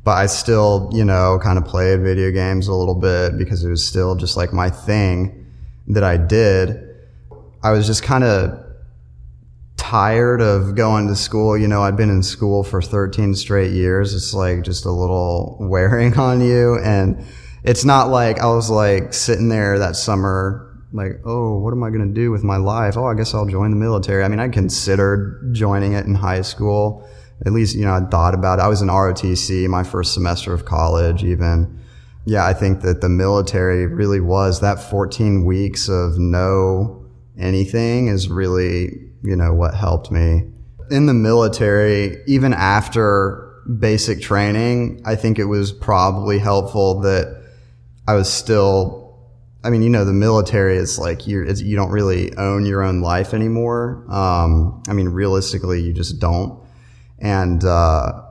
but 0.04 0.12
I 0.12 0.26
still, 0.26 0.90
you 0.92 1.04
know, 1.04 1.38
kind 1.42 1.59
of 1.59 1.64
played 1.64 2.00
video 2.00 2.30
games 2.32 2.66
a 2.66 2.75
little 2.75 2.94
bit 2.94 3.38
because 3.38 3.64
it 3.64 3.68
was 3.68 3.87
still 3.87 4.16
just 4.16 4.37
like 4.37 4.52
my 4.52 4.68
thing 4.68 5.47
that 5.88 6.02
I 6.02 6.16
did. 6.16 6.88
I 7.62 7.71
was 7.71 7.87
just 7.87 8.02
kind 8.02 8.25
of 8.25 8.59
tired 9.76 10.40
of 10.40 10.75
going 10.75 11.06
to 11.09 11.14
school. 11.14 11.56
You 11.56 11.68
know, 11.68 11.82
I'd 11.82 11.97
been 11.97 12.11
in 12.11 12.23
school 12.23 12.64
for 12.64 12.82
13 12.82 13.35
straight 13.35 13.73
years. 13.73 14.14
It's 14.14 14.35
like 14.35 14.62
just 14.62 14.85
a 14.85 14.90
little 14.90 15.56
wearing 15.61 16.18
on 16.18 16.40
you. 16.40 16.78
And 16.78 17.25
it's 17.62 17.85
not 17.85 18.09
like 18.09 18.40
I 18.40 18.47
was 18.47 18.71
like 18.71 19.12
sitting 19.14 19.49
there 19.49 19.78
that 19.78 19.94
summer, 19.94 20.72
like, 20.93 21.21
oh, 21.25 21.59
what 21.59 21.73
am 21.73 21.83
I 21.83 21.91
going 21.91 22.07
to 22.07 22.15
do 22.15 22.31
with 22.31 22.45
my 22.45 22.57
life? 22.57 22.97
Oh, 22.97 23.07
I 23.07 23.15
guess 23.15 23.35
I'll 23.35 23.47
join 23.47 23.71
the 23.71 23.77
military. 23.77 24.25
I 24.25 24.29
mean, 24.29 24.41
I 24.41 24.49
considered 24.49 25.51
joining 25.53 25.93
it 25.95 26.07
in 26.07 26.15
high 26.15 26.43
school 26.43 27.09
at 27.45 27.53
least, 27.53 27.75
you 27.75 27.85
know, 27.85 27.95
I 27.95 28.01
thought 28.01 28.35
about 28.35 28.59
it. 28.59 28.63
I 28.63 28.69
was 28.69 28.83
in 28.83 28.89
ROTC 28.89 29.69
my 29.69 29.83
first 29.83 30.15
semester 30.15 30.53
of 30.53 30.65
college, 30.65 31.25
even. 31.25 31.81
Yeah, 32.25 32.47
I 32.47 32.55
think 32.55 32.83
that 32.83 33.01
the 33.01 33.09
military 33.09 33.87
really 33.87 34.21
was 34.21 34.61
that 34.61 34.81
14 34.81 35.45
weeks 35.45 35.89
of 35.89 36.19
no 36.19 37.05
anything 37.37 38.07
is 38.07 38.29
really, 38.29 39.11
you 39.25 39.35
know, 39.35 39.53
what 39.53 39.75
helped 39.75 40.13
me. 40.13 40.45
In 40.91 41.07
the 41.07 41.15
military, 41.15 42.23
even 42.29 42.53
after 42.53 43.53
basic 43.79 44.21
training, 44.21 45.03
I 45.05 45.17
think 45.17 45.41
it 45.41 45.47
was 45.47 45.73
probably 45.73 46.39
helpful 46.39 47.01
that 47.01 47.43
I 48.07 48.15
was 48.15 48.33
still 48.33 49.01
I 49.64 49.71
mean, 49.71 49.83
you 49.83 49.90
know, 49.90 50.04
the 50.04 50.12
military 50.12 50.76
is 50.76 50.99
like 50.99 51.26
you're, 51.26 51.45
you 51.45 51.76
don't 51.76 51.90
really 51.90 52.37
own 52.37 52.66
your 52.66 52.83
own 52.83 53.00
life 53.00 53.33
anymore. 53.33 54.04
Um, 54.11 54.83
I 54.88 54.92
mean, 54.92 55.09
realistically, 55.09 55.81
you 55.81 55.92
just 55.92 56.19
don't. 56.19 56.61
And, 57.21 57.62
uh, 57.64 58.23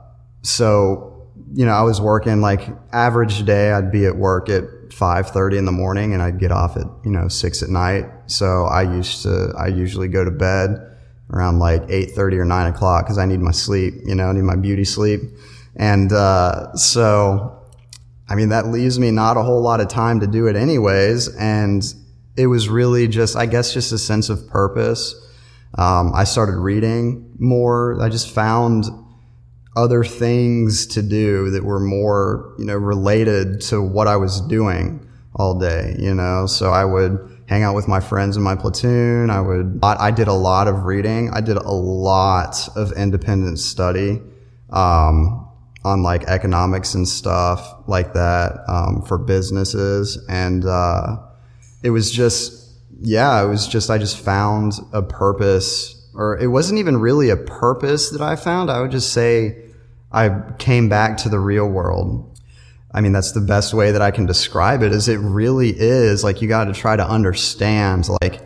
so, 0.42 1.30
you 1.54 1.64
know, 1.64 1.72
I 1.72 1.82
was 1.82 2.00
working 2.00 2.40
like 2.42 2.68
average 2.92 3.44
day. 3.44 3.72
I'd 3.72 3.90
be 3.90 4.04
at 4.04 4.16
work 4.16 4.50
at 4.50 4.64
5.30 4.88 5.58
in 5.58 5.64
the 5.64 5.72
morning 5.72 6.12
and 6.12 6.22
I'd 6.22 6.38
get 6.38 6.52
off 6.52 6.76
at, 6.76 6.86
you 7.04 7.10
know, 7.10 7.28
six 7.28 7.62
at 7.62 7.70
night. 7.70 8.04
So 8.26 8.64
I 8.64 8.82
used 8.82 9.22
to, 9.22 9.54
I 9.56 9.68
usually 9.68 10.08
go 10.08 10.24
to 10.24 10.30
bed 10.30 10.70
around 11.30 11.58
like 11.58 11.82
8.30 11.84 12.38
or 12.38 12.44
nine 12.44 12.72
o'clock 12.72 13.04
because 13.04 13.16
I 13.16 13.24
need 13.24 13.40
my 13.40 13.52
sleep, 13.52 13.94
you 14.04 14.14
know, 14.14 14.28
I 14.28 14.32
need 14.32 14.42
my 14.42 14.56
beauty 14.56 14.84
sleep. 14.84 15.22
And, 15.76 16.12
uh, 16.12 16.74
so, 16.74 17.61
I 18.32 18.34
mean, 18.34 18.48
that 18.48 18.68
leaves 18.68 18.98
me 18.98 19.10
not 19.10 19.36
a 19.36 19.42
whole 19.42 19.60
lot 19.60 19.80
of 19.80 19.88
time 19.88 20.20
to 20.20 20.26
do 20.26 20.46
it 20.46 20.56
anyways. 20.56 21.28
And 21.36 21.84
it 22.34 22.46
was 22.46 22.66
really 22.66 23.06
just, 23.06 23.36
I 23.36 23.44
guess, 23.44 23.74
just 23.74 23.92
a 23.92 23.98
sense 23.98 24.30
of 24.30 24.48
purpose 24.48 25.14
Um, 25.78 26.12
I 26.14 26.24
started 26.24 26.56
reading 26.56 27.34
more. 27.38 28.00
I 28.00 28.08
just 28.08 28.30
found 28.30 28.84
other 29.76 30.04
things 30.04 30.86
to 30.88 31.02
do 31.02 31.50
that 31.50 31.64
were 31.64 31.80
more, 31.80 32.54
you 32.58 32.66
know, 32.66 32.76
related 32.76 33.62
to 33.62 33.80
what 33.82 34.06
I 34.06 34.16
was 34.16 34.40
doing 34.42 35.06
all 35.34 35.58
day, 35.58 35.96
you 35.98 36.14
know? 36.14 36.46
So 36.46 36.70
I 36.70 36.84
would 36.84 37.18
hang 37.48 37.62
out 37.62 37.74
with 37.74 37.88
my 37.88 38.00
friends 38.00 38.36
in 38.36 38.42
my 38.42 38.54
platoon. 38.54 39.30
I 39.30 39.40
would, 39.40 39.78
I 39.82 40.10
did 40.10 40.28
a 40.28 40.34
lot 40.34 40.68
of 40.68 40.84
reading. 40.84 41.30
I 41.30 41.40
did 41.40 41.56
a 41.56 41.72
lot 41.72 42.68
of 42.76 42.92
independent 42.92 43.58
study, 43.58 44.20
um, 44.70 45.48
on 45.84 46.02
like 46.02 46.24
economics 46.24 46.94
and 46.94 47.08
stuff 47.08 47.74
like 47.86 48.12
that, 48.14 48.60
um, 48.68 49.02
for 49.02 49.18
businesses. 49.18 50.18
And, 50.28 50.64
uh, 50.64 51.18
it 51.82 51.90
was 51.90 52.10
just, 52.10 52.70
yeah, 53.00 53.42
it 53.42 53.48
was 53.48 53.66
just, 53.66 53.90
I 53.90 53.98
just 53.98 54.18
found 54.18 54.74
a 54.92 55.02
purpose 55.02 55.98
or 56.14 56.38
it 56.38 56.48
wasn't 56.48 56.78
even 56.78 56.98
really 56.98 57.30
a 57.30 57.36
purpose 57.36 58.10
that 58.10 58.20
I 58.20 58.36
found. 58.36 58.70
I 58.70 58.80
would 58.80 58.90
just 58.90 59.12
say 59.12 59.56
I 60.10 60.42
came 60.58 60.88
back 60.88 61.16
to 61.18 61.28
the 61.28 61.38
real 61.38 61.66
world. 61.66 62.28
I 62.94 63.00
mean, 63.00 63.12
that's 63.12 63.32
the 63.32 63.40
best 63.40 63.72
way 63.72 63.92
that 63.92 64.02
I 64.02 64.10
can 64.10 64.26
describe 64.26 64.82
it 64.82 64.92
is 64.92 65.08
it 65.08 65.16
really 65.16 65.70
is 65.70 66.22
like 66.22 66.42
you 66.42 66.48
got 66.48 66.64
to 66.64 66.74
try 66.74 66.96
to 66.96 67.06
understand 67.06 68.08
like 68.20 68.42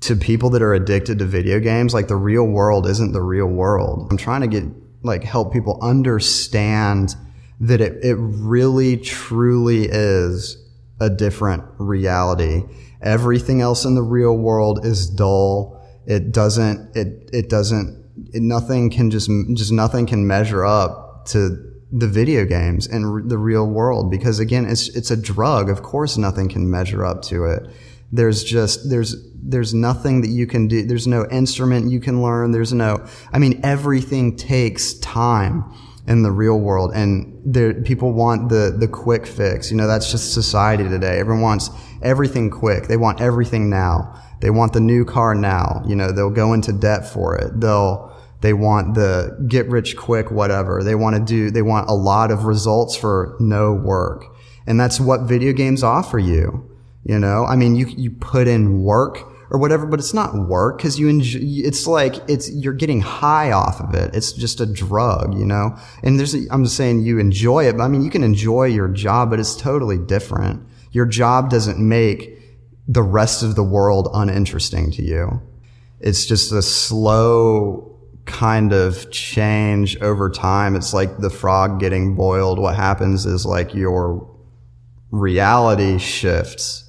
to 0.00 0.16
people 0.16 0.50
that 0.50 0.62
are 0.62 0.74
addicted 0.74 1.20
to 1.20 1.24
video 1.24 1.60
games, 1.60 1.94
like 1.94 2.08
the 2.08 2.16
real 2.16 2.44
world 2.44 2.86
isn't 2.86 3.12
the 3.12 3.22
real 3.22 3.46
world. 3.46 4.08
I'm 4.10 4.16
trying 4.16 4.40
to 4.40 4.48
get 4.48 4.64
like 5.04 5.22
help 5.22 5.52
people 5.52 5.78
understand 5.82 7.14
that 7.60 7.80
it, 7.80 8.04
it 8.04 8.16
really 8.16 8.96
truly 8.96 9.84
is 9.84 10.56
a 11.00 11.10
different 11.10 11.62
reality. 11.78 12.62
Everything 13.02 13.60
else 13.60 13.84
in 13.84 13.94
the 13.94 14.02
real 14.02 14.36
world 14.36 14.84
is 14.84 15.08
dull. 15.08 15.80
It 16.06 16.32
doesn't, 16.32 16.96
it, 16.96 17.28
it 17.32 17.48
doesn't, 17.48 18.02
it, 18.32 18.42
nothing 18.42 18.90
can 18.90 19.10
just, 19.10 19.30
just 19.54 19.72
nothing 19.72 20.06
can 20.06 20.26
measure 20.26 20.64
up 20.64 21.26
to 21.26 21.72
the 21.92 22.08
video 22.08 22.44
games 22.44 22.86
and 22.86 23.04
r- 23.04 23.22
the 23.22 23.38
real 23.38 23.66
world 23.66 24.10
because 24.10 24.38
again, 24.38 24.66
it's, 24.66 24.88
it's 24.96 25.10
a 25.10 25.16
drug. 25.16 25.68
Of 25.68 25.82
course, 25.82 26.16
nothing 26.16 26.48
can 26.48 26.70
measure 26.70 27.04
up 27.04 27.22
to 27.22 27.44
it. 27.44 27.68
There's 28.14 28.44
just, 28.44 28.88
there's, 28.88 29.16
there's 29.34 29.74
nothing 29.74 30.20
that 30.20 30.28
you 30.28 30.46
can 30.46 30.68
do. 30.68 30.86
There's 30.86 31.08
no 31.08 31.26
instrument 31.30 31.90
you 31.90 31.98
can 31.98 32.22
learn. 32.22 32.52
There's 32.52 32.72
no, 32.72 33.04
I 33.32 33.38
mean, 33.38 33.60
everything 33.64 34.36
takes 34.36 34.94
time 34.94 35.64
in 36.06 36.22
the 36.22 36.30
real 36.30 36.60
world 36.60 36.92
and 36.94 37.40
there, 37.44 37.74
people 37.82 38.12
want 38.12 38.50
the, 38.50 38.76
the 38.78 38.86
quick 38.86 39.26
fix. 39.26 39.70
You 39.70 39.76
know, 39.76 39.88
that's 39.88 40.12
just 40.12 40.32
society 40.32 40.88
today. 40.88 41.18
Everyone 41.18 41.42
wants 41.42 41.70
everything 42.02 42.50
quick. 42.50 42.86
They 42.86 42.96
want 42.96 43.20
everything 43.20 43.68
now. 43.68 44.22
They 44.40 44.50
want 44.50 44.74
the 44.74 44.80
new 44.80 45.04
car 45.04 45.34
now. 45.34 45.82
You 45.86 45.96
know, 45.96 46.12
they'll 46.12 46.30
go 46.30 46.52
into 46.52 46.72
debt 46.72 47.08
for 47.08 47.36
it. 47.36 47.58
They'll, 47.60 48.14
they 48.42 48.52
want 48.52 48.94
the 48.94 49.44
get 49.48 49.68
rich 49.68 49.96
quick, 49.96 50.30
whatever. 50.30 50.84
They 50.84 50.94
want 50.94 51.16
to 51.16 51.24
do, 51.24 51.50
they 51.50 51.62
want 51.62 51.88
a 51.88 51.94
lot 51.94 52.30
of 52.30 52.44
results 52.44 52.94
for 52.94 53.36
no 53.40 53.72
work. 53.72 54.26
And 54.66 54.78
that's 54.78 55.00
what 55.00 55.22
video 55.22 55.52
games 55.52 55.82
offer 55.82 56.18
you. 56.18 56.70
You 57.04 57.18
know, 57.18 57.44
I 57.44 57.56
mean, 57.56 57.76
you, 57.76 57.86
you 57.86 58.10
put 58.10 58.48
in 58.48 58.82
work 58.82 59.18
or 59.50 59.58
whatever, 59.58 59.86
but 59.86 60.00
it's 60.00 60.14
not 60.14 60.34
work 60.48 60.78
because 60.78 60.98
you 60.98 61.08
enjoy, 61.08 61.40
it's 61.42 61.86
like, 61.86 62.16
it's, 62.28 62.50
you're 62.50 62.72
getting 62.72 63.02
high 63.02 63.52
off 63.52 63.80
of 63.80 63.94
it. 63.94 64.14
It's 64.14 64.32
just 64.32 64.60
a 64.60 64.66
drug, 64.66 65.38
you 65.38 65.44
know? 65.44 65.76
And 66.02 66.18
there's, 66.18 66.34
a, 66.34 66.46
I'm 66.50 66.64
just 66.64 66.76
saying 66.76 67.02
you 67.02 67.18
enjoy 67.18 67.68
it. 67.68 67.76
But 67.76 67.84
I 67.84 67.88
mean, 67.88 68.02
you 68.02 68.10
can 68.10 68.24
enjoy 68.24 68.64
your 68.64 68.88
job, 68.88 69.28
but 69.30 69.38
it's 69.38 69.54
totally 69.54 69.98
different. 69.98 70.66
Your 70.92 71.04
job 71.04 71.50
doesn't 71.50 71.78
make 71.78 72.38
the 72.88 73.02
rest 73.02 73.42
of 73.42 73.54
the 73.54 73.62
world 73.62 74.08
uninteresting 74.14 74.90
to 74.92 75.02
you. 75.02 75.42
It's 76.00 76.24
just 76.24 76.52
a 76.52 76.62
slow 76.62 77.98
kind 78.24 78.72
of 78.72 79.10
change 79.10 79.98
over 80.00 80.30
time. 80.30 80.74
It's 80.74 80.94
like 80.94 81.18
the 81.18 81.30
frog 81.30 81.80
getting 81.80 82.14
boiled. 82.14 82.58
What 82.58 82.76
happens 82.76 83.26
is 83.26 83.44
like 83.44 83.74
your 83.74 84.26
reality 85.10 85.98
shifts. 85.98 86.83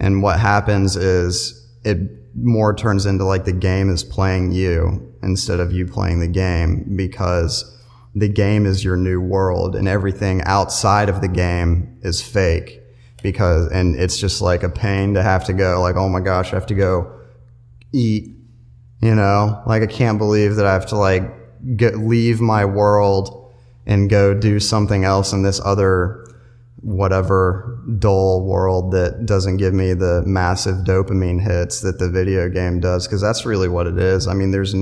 And 0.00 0.22
what 0.22 0.40
happens 0.40 0.96
is 0.96 1.68
it 1.84 1.98
more 2.34 2.74
turns 2.74 3.06
into 3.06 3.24
like 3.24 3.44
the 3.44 3.52
game 3.52 3.90
is 3.90 4.02
playing 4.02 4.52
you 4.52 5.14
instead 5.22 5.60
of 5.60 5.72
you 5.72 5.86
playing 5.86 6.20
the 6.20 6.28
game 6.28 6.96
because 6.96 7.76
the 8.14 8.28
game 8.28 8.66
is 8.66 8.84
your 8.84 8.96
new 8.96 9.20
world 9.20 9.76
and 9.76 9.86
everything 9.86 10.42
outside 10.42 11.08
of 11.08 11.20
the 11.20 11.28
game 11.28 11.98
is 12.02 12.20
fake 12.22 12.80
because, 13.22 13.70
and 13.70 13.94
it's 13.94 14.18
just 14.18 14.40
like 14.40 14.62
a 14.62 14.68
pain 14.68 15.14
to 15.14 15.22
have 15.22 15.44
to 15.44 15.52
go 15.52 15.80
like, 15.80 15.96
oh 15.96 16.08
my 16.08 16.20
gosh, 16.20 16.52
I 16.52 16.56
have 16.56 16.66
to 16.66 16.74
go 16.74 17.20
eat 17.92 18.34
you 19.00 19.14
know, 19.14 19.62
like 19.66 19.82
I 19.82 19.86
can't 19.86 20.18
believe 20.18 20.56
that 20.56 20.66
I 20.66 20.72
have 20.72 20.86
to 20.86 20.96
like 20.96 21.22
get, 21.76 21.98
leave 21.98 22.40
my 22.40 22.64
world 22.64 23.52
and 23.86 24.10
go 24.10 24.34
do 24.34 24.60
something 24.60 25.04
else 25.04 25.32
in 25.32 25.42
this 25.42 25.60
other 25.64 26.26
whatever 26.82 27.78
dull 27.98 28.44
world 28.46 28.92
that 28.92 29.26
doesn't 29.26 29.58
give 29.58 29.74
me 29.74 29.92
the 29.92 30.22
massive 30.26 30.76
dopamine 30.78 31.40
hits 31.40 31.80
that 31.82 31.98
the 31.98 32.08
video 32.08 32.48
game 32.48 32.80
does 32.80 33.06
because 33.06 33.20
that's 33.20 33.44
really 33.44 33.68
what 33.68 33.86
it 33.86 33.98
is. 33.98 34.26
I 34.26 34.34
mean, 34.34 34.50
there's 34.50 34.74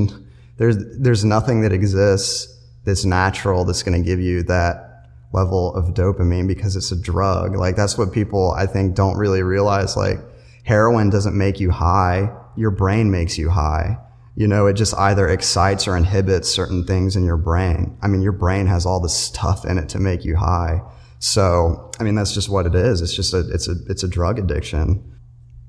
there's 0.57 0.77
there's 0.99 1.25
nothing 1.25 1.63
that 1.63 1.73
exists 1.73 2.55
that's 2.85 3.05
natural 3.05 3.65
that's 3.65 3.83
going 3.83 4.01
to 4.01 4.07
give 4.07 4.21
you 4.21 4.43
that 4.45 4.85
level 5.33 5.75
of 5.75 5.95
dopamine 5.95 6.47
because 6.47 6.77
it's 6.77 6.93
a 6.93 7.01
drug. 7.01 7.57
Like 7.57 7.77
that's 7.77 7.99
what 7.99 8.13
people 8.13 8.53
I 8.53 8.67
think 8.67 8.95
don't 8.95 9.17
really 9.17 9.43
realize 9.43 9.97
like 9.97 10.19
heroin 10.65 11.11
doesn't 11.11 11.37
make 11.37 11.61
you 11.61 11.71
high, 11.71 12.31
your 12.57 12.71
brain 12.71 13.11
makes 13.11 13.37
you 13.37 13.51
high 13.51 13.99
you 14.39 14.47
know, 14.47 14.69
it 14.69 14.75
just 14.75 14.95
either 14.95 15.27
excites 15.27 15.89
or 15.89 15.97
inhibits 15.97 16.49
certain 16.49 16.85
things 16.85 17.17
in 17.17 17.25
your 17.25 17.37
brain. 17.37 17.99
I 18.01 18.07
mean, 18.07 18.23
your 18.23 18.31
brain 18.31 18.67
has 18.67 18.87
all 18.87 19.01
this 19.01 19.13
stuff 19.13 19.65
in 19.65 19.79
it 19.79 19.89
to 19.89 19.99
make 19.99 20.25
you 20.25 20.37
high. 20.37 20.81
So, 21.19 21.91
I 21.99 22.05
mean, 22.05 22.15
that's 22.15 22.33
just 22.33 22.49
what 22.49 22.67
it 22.67 22.75
is. 22.75 23.01
It's 23.01 23.15
just 23.15 23.35
a, 23.35 23.41
it's 23.51 23.69
a, 23.69 23.75
it's 23.89 24.03
a 24.03 24.09
drug 24.09 24.39
addiction. 24.39 25.03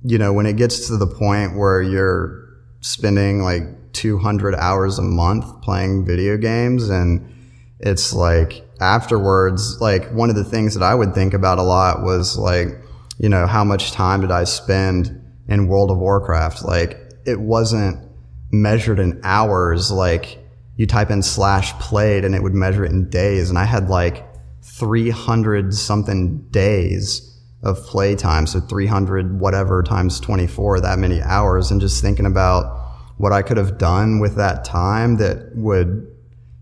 You 0.04 0.18
know, 0.18 0.32
when 0.32 0.46
it 0.46 0.58
gets 0.58 0.88
to 0.88 0.98
the 0.98 1.08
point 1.08 1.58
where 1.58 1.82
you're 1.82 2.48
spending 2.82 3.42
like 3.42 3.64
200 3.94 4.56
hours 4.56 5.00
a 5.00 5.02
month 5.02 5.62
playing 5.62 6.06
video 6.06 6.38
games 6.38 6.90
and 6.90 7.28
it's 7.80 8.14
like 8.14 8.66
afterwards, 8.80 9.82
like 9.82 10.10
one 10.12 10.30
of 10.30 10.36
the 10.36 10.44
things 10.44 10.76
that 10.76 10.84
I 10.84 10.94
would 10.96 11.14
think 11.14 11.34
about 11.34 11.58
a 11.58 11.64
lot 11.64 12.04
was 12.04 12.38
like, 12.38 12.68
you 13.18 13.28
know, 13.28 13.48
how 13.48 13.64
much 13.64 13.92
time 13.92 14.22
did 14.22 14.32
I 14.32 14.46
spend 14.46 15.22
in 15.48 15.68
World 15.68 15.92
of 15.92 15.98
Warcraft? 15.98 16.64
Like 16.64 16.98
it 17.26 17.40
wasn't, 17.40 18.10
measured 18.52 19.00
in 19.00 19.20
hours. 19.24 19.92
Like 19.92 20.40
you 20.76 20.88
type 20.88 21.10
in 21.10 21.22
slash 21.22 21.74
played 21.74 22.26
and 22.26 22.36
it 22.36 22.44
would 22.44 22.54
measure 22.54 22.86
it 22.86 22.92
in 22.92 23.10
days. 23.10 23.50
And 23.50 23.58
I 23.58 23.66
had 23.66 23.90
like 23.90 24.26
300 24.80 25.74
something 25.74 26.40
days 26.50 27.26
of 27.62 27.78
play 27.86 28.16
time. 28.16 28.48
So 28.48 28.62
300 28.62 29.40
whatever 29.40 29.84
times 29.84 30.20
24, 30.20 30.80
that 30.82 31.00
many 31.00 31.22
hours. 31.22 31.72
And 31.72 31.82
just 31.82 32.02
thinking 32.02 32.26
about 32.26 32.78
what 33.18 33.34
I 33.34 33.42
could 33.42 33.58
have 33.58 33.78
done 33.78 34.20
with 34.20 34.36
that 34.36 34.64
time 34.64 35.18
that 35.18 35.56
would, 35.56 36.08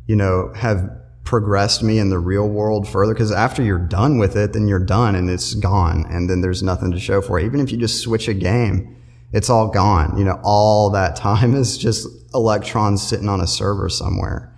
you 0.07 0.15
know, 0.15 0.51
have 0.55 0.89
progressed 1.24 1.83
me 1.83 2.00
in 2.00 2.09
the 2.09 2.17
real 2.17 2.47
world 2.47 2.88
further. 2.88 3.13
Cause 3.13 3.31
after 3.31 3.62
you're 3.62 3.77
done 3.77 4.17
with 4.17 4.36
it, 4.36 4.53
then 4.53 4.67
you're 4.67 4.79
done 4.79 5.13
and 5.13 5.29
it's 5.29 5.53
gone. 5.53 6.05
And 6.09 6.29
then 6.29 6.41
there's 6.41 6.63
nothing 6.63 6.91
to 6.91 7.00
show 7.00 7.21
for 7.21 7.39
it. 7.39 7.45
Even 7.45 7.59
if 7.59 7.71
you 7.71 7.77
just 7.77 8.01
switch 8.01 8.27
a 8.27 8.33
game, 8.33 8.95
it's 9.33 9.50
all 9.50 9.67
gone. 9.67 10.17
You 10.17 10.24
know, 10.24 10.39
all 10.43 10.89
that 10.91 11.15
time 11.15 11.53
is 11.53 11.77
just 11.77 12.07
electrons 12.33 13.03
sitting 13.03 13.29
on 13.29 13.41
a 13.41 13.47
server 13.47 13.89
somewhere. 13.89 14.51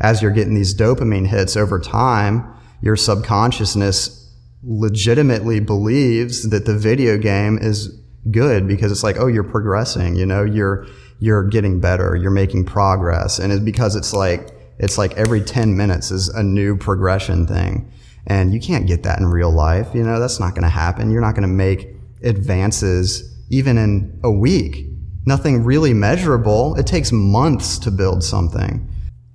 As 0.00 0.22
you're 0.22 0.30
getting 0.30 0.54
these 0.54 0.74
dopamine 0.74 1.26
hits 1.26 1.56
over 1.56 1.78
time, 1.80 2.54
your 2.82 2.96
subconsciousness 2.96 4.20
legitimately 4.62 5.60
believes 5.60 6.48
that 6.50 6.66
the 6.66 6.76
video 6.76 7.16
game 7.16 7.58
is 7.58 7.98
good 8.30 8.68
because 8.68 8.92
it's 8.92 9.02
like, 9.02 9.16
oh, 9.18 9.26
you're 9.26 9.44
progressing, 9.44 10.16
you 10.16 10.26
know, 10.26 10.44
you're, 10.44 10.86
you're 11.18 11.44
getting 11.44 11.80
better, 11.80 12.14
you're 12.16 12.30
making 12.30 12.64
progress. 12.64 13.38
And 13.38 13.52
it's 13.52 13.62
because 13.62 13.96
it's 13.96 14.12
like, 14.12 14.50
it's 14.78 14.98
like 14.98 15.12
every 15.16 15.42
10 15.42 15.76
minutes 15.76 16.10
is 16.10 16.28
a 16.28 16.42
new 16.42 16.76
progression 16.76 17.46
thing. 17.46 17.90
And 18.26 18.52
you 18.52 18.60
can't 18.60 18.86
get 18.86 19.02
that 19.04 19.18
in 19.18 19.26
real 19.26 19.50
life. 19.50 19.88
You 19.94 20.02
know, 20.02 20.20
that's 20.20 20.40
not 20.40 20.50
going 20.50 20.62
to 20.62 20.68
happen. 20.68 21.10
You're 21.10 21.20
not 21.20 21.34
going 21.34 21.48
to 21.48 21.48
make 21.48 21.88
advances 22.22 23.26
even 23.50 23.78
in 23.78 24.18
a 24.22 24.30
week. 24.30 24.86
Nothing 25.26 25.64
really 25.64 25.94
measurable. 25.94 26.74
It 26.76 26.86
takes 26.86 27.12
months 27.12 27.78
to 27.80 27.90
build 27.90 28.22
something. 28.22 28.88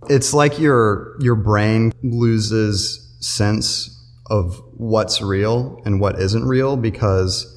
It's 0.07 0.33
like 0.33 0.59
your, 0.59 1.15
your 1.19 1.35
brain 1.35 1.91
loses 2.03 3.04
sense 3.25 3.91
of 4.27 4.61
what's 4.77 5.21
real 5.21 5.81
and 5.85 5.99
what 5.99 6.19
isn't 6.19 6.45
real 6.45 6.77
because 6.77 7.51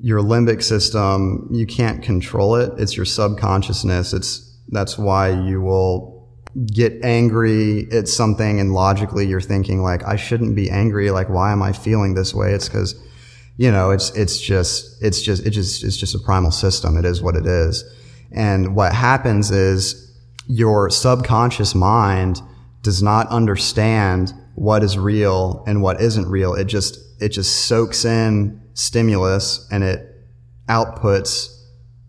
your 0.00 0.20
limbic 0.20 0.62
system, 0.62 1.48
you 1.50 1.66
can't 1.66 2.02
control 2.02 2.56
it. 2.56 2.72
It's 2.78 2.96
your 2.96 3.06
subconsciousness. 3.06 4.12
It's, 4.12 4.58
that's 4.68 4.98
why 4.98 5.30
you 5.30 5.60
will 5.60 6.28
get 6.66 6.92
angry 7.04 7.90
at 7.92 8.08
something 8.08 8.60
and 8.60 8.72
logically 8.72 9.26
you're 9.26 9.40
thinking 9.40 9.82
like, 9.82 10.04
I 10.04 10.16
shouldn't 10.16 10.56
be 10.56 10.70
angry. 10.70 11.10
Like, 11.10 11.28
why 11.28 11.52
am 11.52 11.62
I 11.62 11.72
feeling 11.72 12.14
this 12.14 12.34
way? 12.34 12.52
It's 12.52 12.68
because 12.68 12.94
you 13.56 13.70
know, 13.70 13.90
it's, 13.90 14.10
it's 14.16 14.40
just, 14.40 15.02
it's 15.02 15.20
just, 15.20 15.46
it 15.46 15.50
just, 15.50 15.84
it's 15.84 15.96
just 15.96 16.14
a 16.14 16.18
primal 16.18 16.50
system. 16.50 16.96
It 16.96 17.04
is 17.04 17.22
what 17.22 17.36
it 17.36 17.46
is. 17.46 17.84
And 18.30 18.74
what 18.74 18.94
happens 18.94 19.50
is 19.50 20.10
your 20.46 20.90
subconscious 20.90 21.74
mind 21.74 22.40
does 22.82 23.02
not 23.02 23.28
understand 23.28 24.32
what 24.54 24.82
is 24.82 24.98
real 24.98 25.64
and 25.66 25.82
what 25.82 26.00
isn't 26.00 26.28
real. 26.28 26.54
It 26.54 26.64
just, 26.64 26.98
it 27.20 27.30
just 27.30 27.66
soaks 27.66 28.04
in 28.04 28.60
stimulus 28.74 29.66
and 29.70 29.82
it 29.82 30.08
outputs 30.68 31.48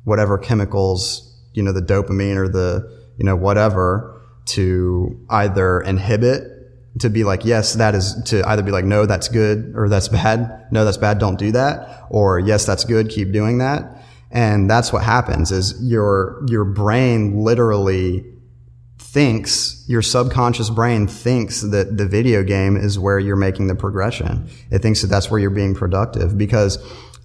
whatever 0.03 0.38
chemicals, 0.38 1.35
you 1.53 1.63
know, 1.63 1.71
the 1.71 1.81
dopamine 1.81 2.35
or 2.35 2.47
the, 2.47 3.03
you 3.17 3.25
know, 3.25 3.35
whatever 3.35 4.21
to 4.45 5.25
either 5.29 5.81
inhibit 5.81 6.50
to 7.00 7.09
be 7.09 7.23
like, 7.23 7.45
yes, 7.45 7.73
that 7.73 7.95
is 7.95 8.21
to 8.25 8.47
either 8.47 8.62
be 8.62 8.71
like, 8.71 8.85
no, 8.85 9.05
that's 9.05 9.27
good 9.27 9.73
or 9.75 9.89
that's 9.89 10.07
bad. 10.09 10.67
No, 10.71 10.85
that's 10.85 10.97
bad. 10.97 11.19
Don't 11.19 11.39
do 11.39 11.51
that. 11.53 12.05
Or 12.09 12.39
yes, 12.39 12.65
that's 12.65 12.83
good. 12.83 13.09
Keep 13.09 13.31
doing 13.31 13.59
that. 13.59 14.03
And 14.31 14.69
that's 14.69 14.91
what 14.91 15.03
happens 15.03 15.51
is 15.51 15.75
your, 15.81 16.43
your 16.47 16.65
brain 16.65 17.39
literally 17.43 18.25
thinks, 19.00 19.83
your 19.88 20.01
subconscious 20.01 20.69
brain 20.69 21.07
thinks 21.07 21.62
that 21.62 21.97
the 21.97 22.07
video 22.07 22.43
game 22.43 22.77
is 22.77 22.97
where 22.97 23.19
you're 23.19 23.35
making 23.35 23.67
the 23.67 23.75
progression. 23.75 24.50
It 24.71 24.79
thinks 24.79 25.01
that 25.01 25.07
that's 25.07 25.29
where 25.29 25.39
you're 25.39 25.50
being 25.50 25.75
productive 25.75 26.38
because 26.38 26.77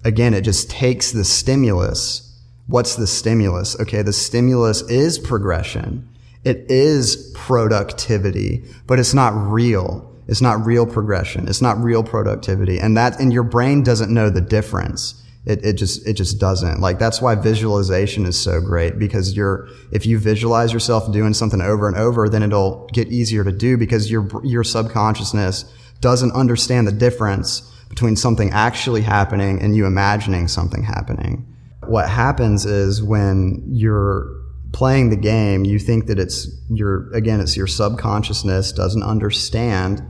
again, 0.03 0.33
it 0.33 0.41
just 0.41 0.69
takes 0.69 1.11
the 1.11 1.23
stimulus. 1.23 2.25
What's 2.67 2.95
the 2.95 3.07
stimulus? 3.07 3.79
Okay. 3.79 4.01
The 4.01 4.13
stimulus 4.13 4.81
is 4.83 5.17
progression. 5.17 6.07
It 6.43 6.65
is 6.69 7.31
productivity, 7.35 8.63
but 8.87 8.99
it's 8.99 9.13
not 9.13 9.33
real. 9.51 10.05
It's 10.27 10.41
not 10.41 10.63
real 10.65 10.85
progression. 10.85 11.47
It's 11.47 11.61
not 11.61 11.81
real 11.83 12.03
productivity. 12.03 12.79
And 12.79 12.95
that, 12.95 13.19
and 13.19 13.33
your 13.33 13.43
brain 13.43 13.83
doesn't 13.83 14.13
know 14.13 14.29
the 14.29 14.41
difference. 14.41 15.21
It, 15.49 15.65
it 15.65 15.73
just, 15.73 16.07
it 16.07 16.13
just 16.13 16.39
doesn't. 16.39 16.79
Like, 16.79 16.99
that's 16.99 17.21
why 17.21 17.33
visualization 17.33 18.27
is 18.27 18.39
so 18.39 18.61
great 18.61 18.99
because 18.99 19.35
you're, 19.35 19.67
if 19.91 20.05
you 20.05 20.19
visualize 20.19 20.71
yourself 20.71 21.11
doing 21.11 21.33
something 21.33 21.59
over 21.59 21.87
and 21.87 21.97
over, 21.97 22.29
then 22.29 22.43
it'll 22.43 22.87
get 22.93 23.07
easier 23.07 23.43
to 23.43 23.51
do 23.51 23.75
because 23.75 24.11
your, 24.11 24.29
your 24.43 24.63
subconsciousness 24.63 25.65
doesn't 26.01 26.31
understand 26.33 26.87
the 26.87 26.91
difference 26.91 27.61
between 27.89 28.15
something 28.15 28.51
actually 28.51 29.01
happening 29.01 29.59
and 29.59 29.75
you 29.75 29.87
imagining 29.87 30.47
something 30.47 30.83
happening. 30.83 31.45
What 31.87 32.07
happens 32.07 32.67
is 32.67 33.01
when 33.01 33.63
you're 33.67 34.31
playing 34.71 35.09
the 35.09 35.17
game, 35.17 35.65
you 35.65 35.79
think 35.79 36.05
that 36.05 36.19
it's 36.19 36.47
your, 36.69 37.11
again, 37.13 37.39
it's 37.39 37.57
your 37.57 37.65
subconsciousness 37.65 38.71
doesn't 38.71 39.01
understand 39.01 40.03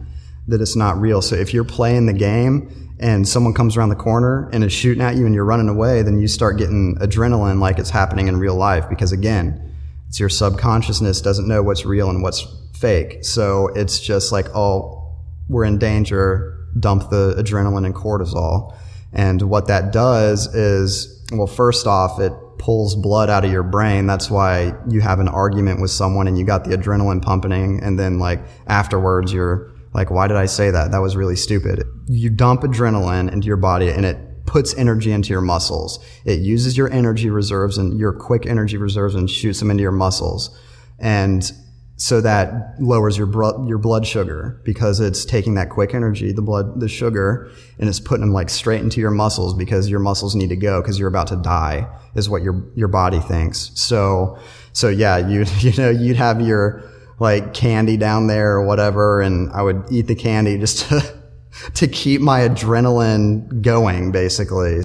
that 0.50 0.60
it's 0.60 0.76
not 0.76 1.00
real. 1.00 1.22
So 1.22 1.36
if 1.36 1.54
you're 1.54 1.64
playing 1.64 2.08
the 2.08 2.14
game 2.14 2.89
and 3.00 3.28
someone 3.28 3.54
comes 3.54 3.78
around 3.78 3.90
the 3.90 3.96
corner 3.96 4.50
and 4.52 4.64
is 4.64 4.74
shooting 4.74 5.02
at 5.02 5.16
you 5.16 5.26
and 5.26 5.34
you're 5.34 5.46
running 5.46 5.70
away, 5.70 6.02
then 6.02 6.20
you 6.20 6.28
start 6.28 6.58
getting 6.58 6.96
adrenaline 6.98 7.60
like 7.60 7.80
it's 7.80 7.90
happening 7.90 8.28
in 8.28 8.38
real 8.38 8.56
life 8.56 8.90
because 8.90 9.12
again, 9.12 9.74
it's 10.10 10.20
your 10.20 10.30
subconsciousness 10.30 11.22
doesn't 11.22 11.48
know 11.48 11.64
what's 11.64 11.86
real 11.86 12.10
and 12.10 12.22
what's 12.22 12.46
fake. 12.74 13.24
So 13.24 13.68
it's 13.70 14.00
just 14.00 14.32
like, 14.32 14.48
oh, 14.56 15.16
we're 15.48 15.64
in 15.64 15.78
danger. 15.78 16.68
Dump 16.80 17.10
the 17.10 17.36
adrenaline 17.38 17.86
and 17.86 17.96
cortisol. 17.96 18.76
And 19.14 19.42
what 19.44 19.68
that 19.68 19.92
does 19.94 20.54
is, 20.54 21.26
well, 21.32 21.48
first 21.48 21.88
off, 21.88 22.20
it 22.20 22.34
pulls 22.58 22.96
blood 22.96 23.30
out 23.30 23.46
of 23.46 23.52
your 23.52 23.64
brain. 23.64 24.08
That's 24.08 24.30
why 24.30 24.74
you 24.90 25.00
have 25.02 25.20
an 25.20 25.28
argument 25.28 25.82
with 25.82 25.92
someone 25.92 26.28
and 26.28 26.38
you 26.38 26.46
got 26.46 26.66
the 26.66 26.72
adrenaline 26.72 27.22
pumping. 27.22 27.82
And 27.82 27.98
then 27.98 28.20
like 28.20 28.42
afterwards, 28.68 29.32
you're 29.32 29.72
like, 29.94 30.12
why 30.12 30.28
did 30.28 30.38
I 30.38 30.46
say 30.46 30.72
that? 30.72 30.92
That 30.92 31.00
was 31.00 31.16
really 31.16 31.36
stupid. 31.36 31.84
You 32.08 32.30
dump 32.30 32.62
adrenaline 32.62 33.32
into 33.32 33.48
your 33.48 33.58
body 33.58 33.90
and 33.90 34.06
it 34.06 34.46
puts 34.46 34.74
energy 34.76 35.12
into 35.12 35.30
your 35.30 35.42
muscles. 35.42 36.04
It 36.26 36.40
uses 36.40 36.78
your 36.78 36.92
energy 36.92 37.30
reserves 37.30 37.78
and 37.78 38.00
your 38.00 38.14
quick 38.14 38.46
energy 38.46 38.78
reserves 38.78 39.16
and 39.16 39.30
shoots 39.30 39.60
them 39.60 39.70
into 39.70 39.82
your 39.82 39.92
muscles. 39.92 40.58
And 40.98 41.52
so 42.00 42.22
that 42.22 42.76
lowers 42.80 43.18
your 43.18 43.28
blood 43.28 43.68
your 43.68 43.78
blood 43.78 44.08
sugar 44.08 44.62
because 44.64 45.02
it's 45.02 45.26
taking 45.26 45.56
that 45.56 45.70
quick 45.70 45.94
energy, 45.94 46.32
the 46.32 46.42
blood, 46.42 46.80
the 46.80 46.88
sugar, 46.88 47.52
and 47.78 47.90
it's 47.90 48.00
putting 48.00 48.22
them 48.22 48.32
like 48.32 48.50
straight 48.50 48.82
into 48.82 49.02
your 49.02 49.12
muscles 49.12 49.54
because 49.54 49.90
your 49.90 50.00
muscles 50.00 50.34
need 50.34 50.48
to 50.48 50.56
go 50.56 50.82
because 50.82 50.98
you're 50.98 51.10
about 51.10 51.28
to 51.28 51.36
die 51.36 51.86
is 52.16 52.30
what 52.30 52.42
your 52.42 52.64
your 52.74 52.88
body 52.88 53.20
thinks. 53.20 53.72
So 53.76 54.40
so 54.72 54.88
yeah, 54.88 55.18
you 55.28 55.46
you 55.60 55.74
know 55.78 55.90
you'd 55.90 56.16
have 56.16 56.40
your 56.42 56.90
like 57.20 57.54
candy 57.54 57.98
down 57.98 58.28
there 58.28 58.54
or 58.54 58.66
whatever, 58.66 59.22
and 59.22 59.52
I 59.52 59.62
would 59.62 59.86
eat 59.92 60.08
the 60.08 60.16
candy 60.16 60.58
just 60.58 60.90
to 60.90 61.20
to 61.76 61.88
keep 61.88 62.22
my 62.22 62.42
adrenaline 62.42 63.62
going, 63.62 64.12
basically. 64.12 64.82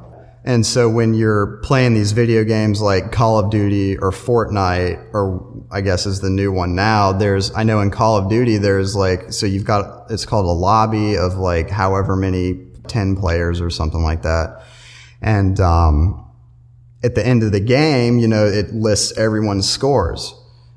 And 0.46 0.66
so 0.66 0.90
when 0.90 1.14
you're 1.14 1.58
playing 1.62 1.94
these 1.94 2.12
video 2.12 2.44
games 2.44 2.82
like 2.82 3.10
Call 3.10 3.38
of 3.38 3.50
Duty 3.50 3.96
or 3.96 4.10
Fortnite, 4.10 5.14
or 5.14 5.66
I 5.70 5.80
guess 5.80 6.04
is 6.04 6.20
the 6.20 6.28
new 6.28 6.52
one 6.52 6.74
now, 6.74 7.12
there's, 7.12 7.54
I 7.54 7.62
know 7.62 7.80
in 7.80 7.90
Call 7.90 8.18
of 8.18 8.28
Duty, 8.28 8.58
there's 8.58 8.94
like, 8.94 9.32
so 9.32 9.46
you've 9.46 9.64
got, 9.64 10.10
it's 10.10 10.26
called 10.26 10.44
a 10.44 10.50
lobby 10.50 11.16
of 11.16 11.36
like 11.36 11.70
however 11.70 12.14
many, 12.14 12.60
10 12.88 13.16
players 13.16 13.62
or 13.62 13.70
something 13.70 14.02
like 14.02 14.22
that. 14.22 14.62
And, 15.22 15.58
um, 15.60 16.20
at 17.02 17.14
the 17.14 17.26
end 17.26 17.42
of 17.42 17.52
the 17.52 17.60
game, 17.60 18.18
you 18.18 18.28
know, 18.28 18.44
it 18.44 18.74
lists 18.74 19.16
everyone's 19.16 19.68
scores. 19.68 20.34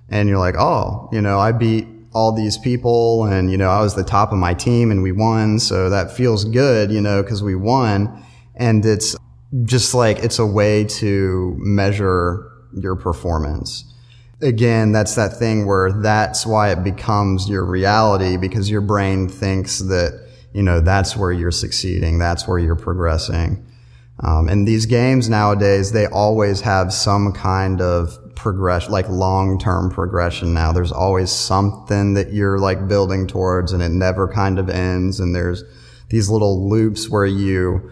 And 0.10 0.30
you're 0.30 0.40
like, 0.40 0.56
oh, 0.58 1.10
you 1.12 1.22
know, 1.22 1.40
I 1.40 1.52
beat 1.52 1.88
all 2.14 2.32
these 2.32 2.58
people 2.58 3.26
and, 3.26 3.52
you 3.52 3.58
know, 3.58 3.70
I 3.70 3.82
was 3.82 3.96
the 3.96 4.04
top 4.04 4.32
of 4.32 4.38
my 4.38 4.54
team 4.54 4.90
and 4.90 5.04
we 5.04 5.12
won. 5.12 5.60
So 5.60 5.90
that 5.90 6.12
feels 6.12 6.46
good, 6.46 6.92
you 6.92 7.02
know, 7.02 7.22
cause 7.24 7.44
we 7.44 7.56
won. 7.56 8.24
And 8.56 8.86
it's, 8.86 9.16
just 9.64 9.94
like 9.94 10.20
it's 10.20 10.40
a 10.40 10.46
way 10.46 10.84
to 10.84 11.56
measure 11.60 12.52
your 12.74 12.96
performance. 12.96 13.86
Again, 14.42 14.92
that's 14.92 15.16
that 15.16 15.38
thing 15.38 15.66
where 15.66 15.92
that's 15.92 16.46
why 16.46 16.72
it 16.72 16.84
becomes 16.84 17.50
your 17.50 17.66
reality 17.66 18.38
because 18.38 18.70
your 18.70 18.82
brain 18.82 19.28
thinks 19.28 19.80
that, 19.80 20.28
you 20.54 20.62
know, 20.62 20.80
that's 20.80 21.16
where 21.18 21.32
you're 21.32 21.52
succeeding. 21.52 22.20
That's 22.20 22.48
where 22.48 22.60
you're 22.60 22.76
progressing. 22.76 23.66
Um, 24.20 24.48
and 24.48 24.68
these 24.68 24.86
games 24.86 25.30
nowadays, 25.30 25.92
they 25.92 26.08
always 26.08 26.62
have 26.62 26.94
some 26.94 27.32
kind 27.32 27.82
of 27.82 28.18
progression, 28.38 28.92
like 28.92 29.10
long-term 29.10 29.92
progression 29.92 30.54
now. 30.54 30.72
There's 30.72 30.92
always 30.92 31.32
something 31.32 32.14
that 32.14 32.32
you're 32.32 32.60
like 32.60 32.88
building 32.88 33.28
towards 33.28 33.74
and 33.74 33.84
it 33.84 33.90
never 33.90 34.28
kind 34.28 34.60
of 34.60 34.70
ends. 34.70 35.20
And 35.20 35.36
there's 35.36 35.64
these 36.10 36.30
little 36.30 36.70
loops 36.70 37.10
where 37.10 37.26
you, 37.26 37.92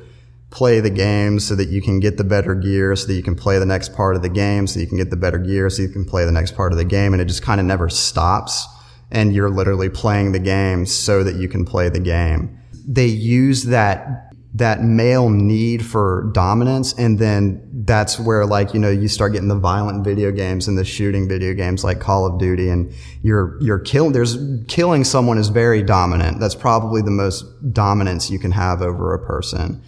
play 0.56 0.80
the 0.80 0.90
game 0.90 1.38
so 1.38 1.54
that 1.54 1.68
you 1.68 1.82
can 1.82 2.00
get 2.00 2.16
the 2.16 2.24
better 2.24 2.56
gear, 2.56 2.96
so 2.96 3.08
that 3.08 3.14
you 3.14 3.22
can 3.22 3.36
play 3.36 3.60
the 3.60 3.66
next 3.66 3.94
part 3.94 4.16
of 4.16 4.22
the 4.22 4.30
game, 4.30 4.66
so 4.66 4.80
you 4.80 4.88
can 4.88 4.98
get 4.98 5.10
the 5.10 5.18
better 5.18 5.38
gear, 5.38 5.70
so 5.70 5.82
you 5.82 5.90
can 5.90 6.06
play 6.06 6.24
the 6.24 6.32
next 6.32 6.56
part 6.56 6.72
of 6.72 6.78
the 6.78 6.86
game. 6.86 7.12
And 7.12 7.22
it 7.22 7.26
just 7.26 7.44
kind 7.44 7.60
of 7.60 7.66
never 7.66 7.90
stops. 7.90 8.66
And 9.12 9.36
you're 9.36 9.50
literally 9.50 9.90
playing 9.90 10.32
the 10.32 10.40
game 10.40 10.86
so 10.86 11.26
that 11.26 11.36
you 11.36 11.50
can 11.50 11.66
play 11.66 11.90
the 11.90 12.00
game. 12.00 12.58
They 12.88 13.06
use 13.06 13.64
that, 13.64 14.34
that 14.56 14.84
male 14.84 15.30
need 15.30 15.86
for 15.86 16.30
dominance. 16.34 16.94
And 16.94 17.20
then 17.20 17.62
that's 17.86 18.20
where 18.20 18.46
like, 18.46 18.74
you 18.74 18.80
know, 18.80 18.90
you 18.90 19.08
start 19.08 19.34
getting 19.34 19.48
the 19.48 19.60
violent 19.60 20.04
video 20.04 20.32
games 20.32 20.68
and 20.68 20.78
the 20.78 20.86
shooting 20.86 21.28
video 21.28 21.54
games 21.54 21.84
like 21.84 22.00
Call 22.00 22.26
of 22.26 22.40
Duty 22.40 22.70
and 22.70 22.94
you're, 23.22 23.58
you're 23.62 23.80
killing, 23.80 24.14
there's 24.14 24.38
killing 24.68 25.04
someone 25.04 25.38
is 25.38 25.50
very 25.50 25.84
dominant. 25.84 26.40
That's 26.40 26.56
probably 26.56 27.02
the 27.02 27.12
most 27.12 27.46
dominance 27.74 28.30
you 28.30 28.40
can 28.40 28.52
have 28.52 28.82
over 28.82 29.14
a 29.14 29.20
person 29.26 29.82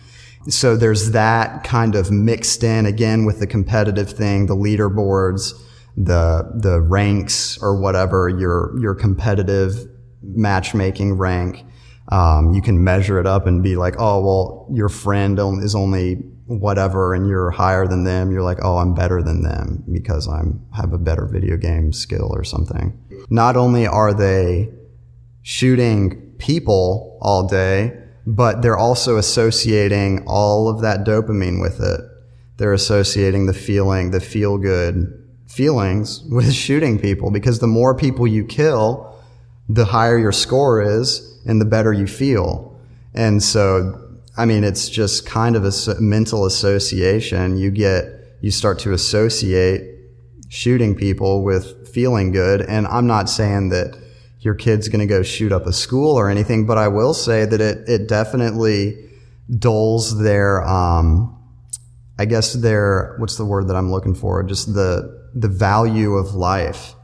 so 0.49 0.77
there's 0.77 1.11
that 1.11 1.63
kind 1.63 1.95
of 1.95 2.09
mixed 2.09 2.63
in 2.63 2.85
again 2.85 3.25
with 3.25 3.39
the 3.39 3.47
competitive 3.47 4.09
thing, 4.09 4.45
the 4.45 4.55
leaderboards, 4.55 5.53
the 5.97 6.49
the 6.55 6.79
ranks 6.79 7.57
or 7.61 7.79
whatever 7.79 8.29
your 8.29 8.77
your 8.79 8.95
competitive 8.95 9.87
matchmaking 10.21 11.17
rank. 11.17 11.65
Um, 12.09 12.53
you 12.53 12.61
can 12.61 12.83
measure 12.83 13.19
it 13.19 13.27
up 13.27 13.47
and 13.47 13.61
be 13.61 13.75
like, 13.75 13.95
oh 13.99 14.21
well, 14.21 14.67
your 14.71 14.89
friend 14.89 15.39
is 15.61 15.75
only 15.75 16.15
whatever, 16.45 17.13
and 17.13 17.27
you're 17.27 17.51
higher 17.51 17.87
than 17.87 18.05
them. 18.05 18.31
You're 18.31 18.43
like, 18.43 18.59
oh, 18.63 18.77
I'm 18.77 18.93
better 18.93 19.21
than 19.21 19.43
them 19.43 19.83
because 19.91 20.27
I'm 20.27 20.65
have 20.75 20.93
a 20.93 20.97
better 20.97 21.25
video 21.25 21.57
game 21.57 21.91
skill 21.91 22.29
or 22.33 22.43
something. 22.43 22.97
Not 23.29 23.57
only 23.57 23.85
are 23.85 24.13
they 24.13 24.69
shooting 25.41 26.33
people 26.37 27.17
all 27.21 27.47
day 27.47 28.03
but 28.27 28.61
they're 28.61 28.77
also 28.77 29.15
associating 29.15 30.25
all 30.27 30.67
of 30.67 30.81
that 30.81 31.05
dopamine 31.05 31.61
with 31.61 31.79
it. 31.79 32.01
They're 32.57 32.73
associating 32.73 33.45
the 33.45 33.53
feeling, 33.53 34.11
the 34.11 34.19
feel 34.19 34.57
good 34.57 35.07
feelings 35.47 36.23
with 36.29 36.51
shooting 36.65 36.99
people 36.99 37.31
because 37.31 37.59
the 37.59 37.67
more 37.67 37.95
people 37.95 38.27
you 38.27 38.43
kill, 38.43 39.15
the 39.69 39.85
higher 39.85 40.19
your 40.19 40.33
score 40.33 40.81
is 40.81 41.26
and 41.47 41.59
the 41.59 41.65
better 41.65 41.93
you 41.93 42.05
feel. 42.07 42.79
And 43.13 43.41
so, 43.41 43.99
I 44.37 44.45
mean, 44.45 44.63
it's 44.63 44.89
just 44.89 45.25
kind 45.25 45.55
of 45.55 45.65
a 45.65 45.71
mental 45.99 46.45
association. 46.45 47.57
You 47.57 47.71
get, 47.71 48.05
you 48.41 48.51
start 48.51 48.79
to 48.79 48.93
associate 48.93 49.95
shooting 50.49 50.95
people 50.95 51.43
with 51.43 51.87
feeling 51.87 52.31
good. 52.31 52.61
And 52.61 52.85
I'm 52.87 53.07
not 53.07 53.29
saying 53.29 53.69
that 53.69 53.97
your 54.41 54.53
kid's 54.53 54.87
going 54.87 54.99
to 54.99 55.07
go 55.07 55.23
shoot 55.23 55.51
up 55.51 55.65
a 55.65 55.73
school 55.73 56.15
or 56.15 56.29
anything, 56.29 56.67
but 56.67 56.77
I 56.77 56.87
will 56.87 57.13
say 57.13 57.45
that 57.45 57.59
it, 57.59 57.89
it 57.89 58.07
definitely 58.07 59.09
dulls 59.57 60.21
their, 60.21 60.63
um, 60.67 61.33
I 62.19 62.25
guess 62.25 62.53
their 62.53 63.15
what's 63.19 63.37
the 63.37 63.45
word 63.45 63.67
that 63.67 63.75
I'm 63.75 63.91
looking 63.91 64.15
for? 64.15 64.43
Just 64.43 64.73
the 64.73 65.15
the 65.35 65.47
value 65.47 66.13
of 66.13 66.33
life 66.33 66.95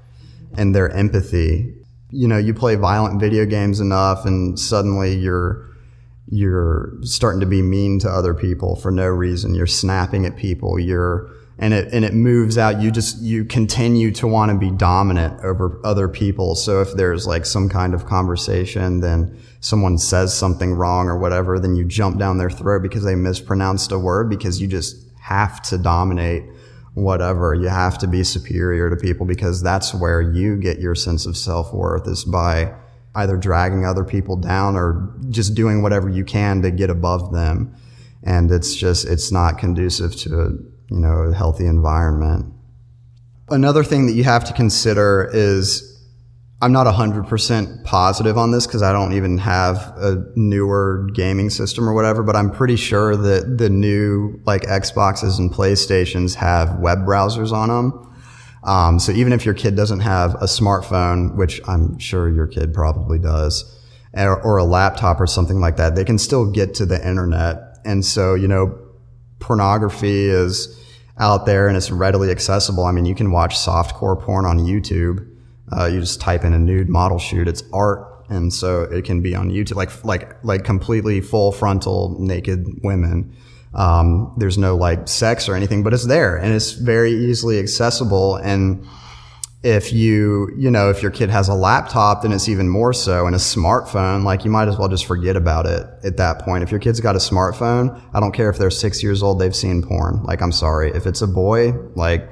and 0.57 0.73
their 0.73 0.89
empathy. 0.89 1.73
You 2.13 2.27
know, 2.27 2.37
you 2.37 2.53
play 2.53 2.75
violent 2.75 3.19
video 3.19 3.45
games 3.45 3.79
enough 3.79 4.25
and 4.25 4.59
suddenly 4.59 5.15
you're 5.15 5.69
you're 6.29 6.93
starting 7.01 7.41
to 7.41 7.45
be 7.45 7.61
mean 7.61 7.99
to 7.99 8.09
other 8.09 8.33
people 8.33 8.75
for 8.75 8.91
no 8.91 9.07
reason. 9.07 9.53
You're 9.53 9.67
snapping 9.67 10.25
at 10.25 10.37
people. 10.37 10.79
You're 10.79 11.29
and 11.59 11.73
it 11.73 11.93
and 11.93 12.03
it 12.03 12.13
moves 12.13 12.57
out. 12.57 12.81
You 12.81 12.91
just 12.91 13.21
you 13.21 13.45
continue 13.45 14.11
to 14.11 14.27
want 14.27 14.51
to 14.51 14.57
be 14.57 14.71
dominant 14.71 15.43
over 15.43 15.79
other 15.83 16.07
people. 16.07 16.55
So 16.55 16.81
if 16.81 16.93
there's 16.93 17.27
like 17.27 17.45
some 17.45 17.69
kind 17.69 17.93
of 17.93 18.05
conversation, 18.05 19.01
then 19.01 19.37
someone 19.59 19.97
says 19.97 20.35
something 20.35 20.73
wrong 20.73 21.07
or 21.07 21.17
whatever, 21.17 21.59
then 21.59 21.75
you 21.75 21.85
jump 21.85 22.17
down 22.17 22.37
their 22.37 22.49
throat 22.49 22.81
because 22.81 23.03
they 23.03 23.15
mispronounced 23.15 23.91
a 23.91 23.99
word 23.99 24.29
because 24.29 24.61
you 24.61 24.67
just 24.67 24.97
have 25.19 25.61
to 25.63 25.77
dominate 25.77 26.43
whatever. 26.93 27.53
You 27.53 27.69
have 27.69 27.97
to 27.99 28.07
be 28.07 28.23
superior 28.23 28.89
to 28.89 28.95
people 28.95 29.25
because 29.25 29.61
that's 29.61 29.93
where 29.93 30.21
you 30.21 30.57
get 30.57 30.79
your 30.79 30.95
sense 30.95 31.25
of 31.25 31.37
self 31.37 31.73
worth 31.73 32.07
is 32.07 32.23
by 32.23 32.73
either 33.15 33.37
dragging 33.37 33.85
other 33.85 34.03
people 34.03 34.35
down 34.35 34.75
or 34.75 35.13
just 35.29 35.53
doing 35.53 35.81
whatever 35.81 36.09
you 36.09 36.23
can 36.23 36.61
to 36.63 36.71
get 36.71 36.89
above 36.89 37.31
them. 37.31 37.75
And 38.23 38.51
it's 38.51 38.75
just, 38.75 39.05
it's 39.05 39.31
not 39.31 39.57
conducive 39.57 40.15
to 40.17 40.71
you 40.93 40.99
know, 40.99 41.23
a 41.23 41.33
healthy 41.33 41.65
environment. 41.65 42.53
Another 43.49 43.83
thing 43.83 44.05
that 44.05 44.13
you 44.13 44.23
have 44.23 44.43
to 44.45 44.53
consider 44.53 45.29
is 45.33 45.92
I'm 46.63 46.71
not 46.71 46.87
100% 46.87 47.83
positive 47.83 48.37
on 48.37 48.51
this 48.51 48.65
because 48.65 48.81
I 48.81 48.93
don't 48.93 49.11
even 49.11 49.37
have 49.39 49.79
a 49.97 50.23
newer 50.37 51.09
gaming 51.13 51.49
system 51.49 51.89
or 51.89 51.93
whatever, 51.93 52.23
but 52.23 52.37
I'm 52.37 52.49
pretty 52.49 52.77
sure 52.77 53.17
that 53.17 53.57
the 53.57 53.69
new 53.69 54.39
like 54.45 54.61
Xboxes 54.61 55.39
and 55.39 55.51
PlayStations 55.51 56.35
have 56.35 56.79
web 56.79 56.99
browsers 56.99 57.51
on 57.51 57.67
them. 57.67 58.15
Um, 58.63 58.97
so 58.97 59.11
even 59.11 59.33
if 59.33 59.43
your 59.43 59.53
kid 59.53 59.75
doesn't 59.75 59.99
have 59.99 60.35
a 60.35 60.45
smartphone, 60.45 61.35
which 61.35 61.59
I'm 61.67 61.99
sure 61.99 62.29
your 62.29 62.47
kid 62.47 62.73
probably 62.73 63.19
does, 63.19 63.85
or, 64.13 64.41
or 64.41 64.55
a 64.55 64.63
laptop 64.63 65.19
or 65.19 65.27
something 65.27 65.59
like 65.59 65.75
that, 65.75 65.95
they 65.95 66.05
can 66.05 66.17
still 66.17 66.49
get 66.49 66.75
to 66.75 66.85
the 66.85 67.05
internet. 67.05 67.77
And 67.83 68.05
so, 68.05 68.35
you 68.35 68.47
know, 68.47 68.79
pornography 69.39 70.29
is 70.29 70.79
out 71.19 71.45
there 71.45 71.67
and 71.67 71.75
it's 71.75 71.91
readily 71.91 72.31
accessible. 72.31 72.85
I 72.85 72.93
mean, 72.93 73.03
you 73.03 73.15
can 73.15 73.33
watch 73.33 73.57
softcore 73.57 74.17
porn 74.17 74.45
on 74.45 74.59
YouTube. 74.59 75.29
Uh, 75.77 75.85
you 75.85 75.99
just 75.99 76.21
type 76.21 76.43
in 76.43 76.53
a 76.53 76.59
nude 76.59 76.89
model 76.89 77.19
shoot. 77.19 77.47
It's 77.47 77.63
art. 77.73 78.07
And 78.29 78.53
so 78.53 78.83
it 78.83 79.05
can 79.05 79.21
be 79.21 79.35
on 79.35 79.49
YouTube, 79.49 79.75
like, 79.75 80.03
like, 80.05 80.43
like 80.43 80.63
completely 80.63 81.21
full 81.21 81.51
frontal 81.51 82.15
naked 82.19 82.65
women. 82.83 83.35
Um, 83.73 84.33
there's 84.37 84.57
no 84.57 84.75
like 84.75 85.07
sex 85.07 85.49
or 85.49 85.55
anything, 85.55 85.83
but 85.83 85.93
it's 85.93 86.05
there 86.05 86.37
and 86.37 86.53
it's 86.53 86.71
very 86.71 87.11
easily 87.11 87.59
accessible. 87.59 88.35
And, 88.37 88.85
if 89.63 89.93
you, 89.93 90.51
you 90.57 90.69
know, 90.69 90.89
if 90.89 91.01
your 91.01 91.09
kid 91.09 91.29
has 91.29 91.47
a 91.47 91.53
laptop, 91.53 92.21
then 92.21 92.33
it's 92.33 92.49
even 92.49 92.67
more 92.67 92.91
so. 92.91 93.25
And 93.25 93.33
a 93.33 93.39
smartphone, 93.39 94.25
like 94.25 94.43
you 94.43 94.51
might 94.51 94.67
as 94.67 94.77
well 94.77 94.89
just 94.89 95.05
forget 95.05 95.37
about 95.37 95.65
it 95.65 95.87
at 96.03 96.17
that 96.17 96.39
point. 96.39 96.63
If 96.63 96.71
your 96.71 96.81
kid's 96.81 96.99
got 96.99 97.15
a 97.15 97.19
smartphone, 97.19 97.99
I 98.13 98.19
don't 98.19 98.33
care 98.33 98.49
if 98.49 98.57
they're 98.57 98.69
six 98.69 99.01
years 99.01 99.23
old, 99.23 99.39
they've 99.39 99.55
seen 99.55 99.81
porn. 99.81 100.21
Like, 100.23 100.41
I'm 100.41 100.51
sorry. 100.51 100.91
If 100.91 101.07
it's 101.07 101.21
a 101.21 101.27
boy, 101.27 101.71
like, 101.95 102.29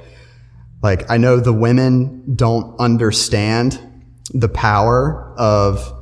like 0.81 1.09
I 1.09 1.17
know 1.17 1.39
the 1.39 1.53
women 1.53 2.35
don't 2.35 2.79
understand 2.79 3.79
the 4.33 4.49
power 4.49 5.33
of, 5.37 5.93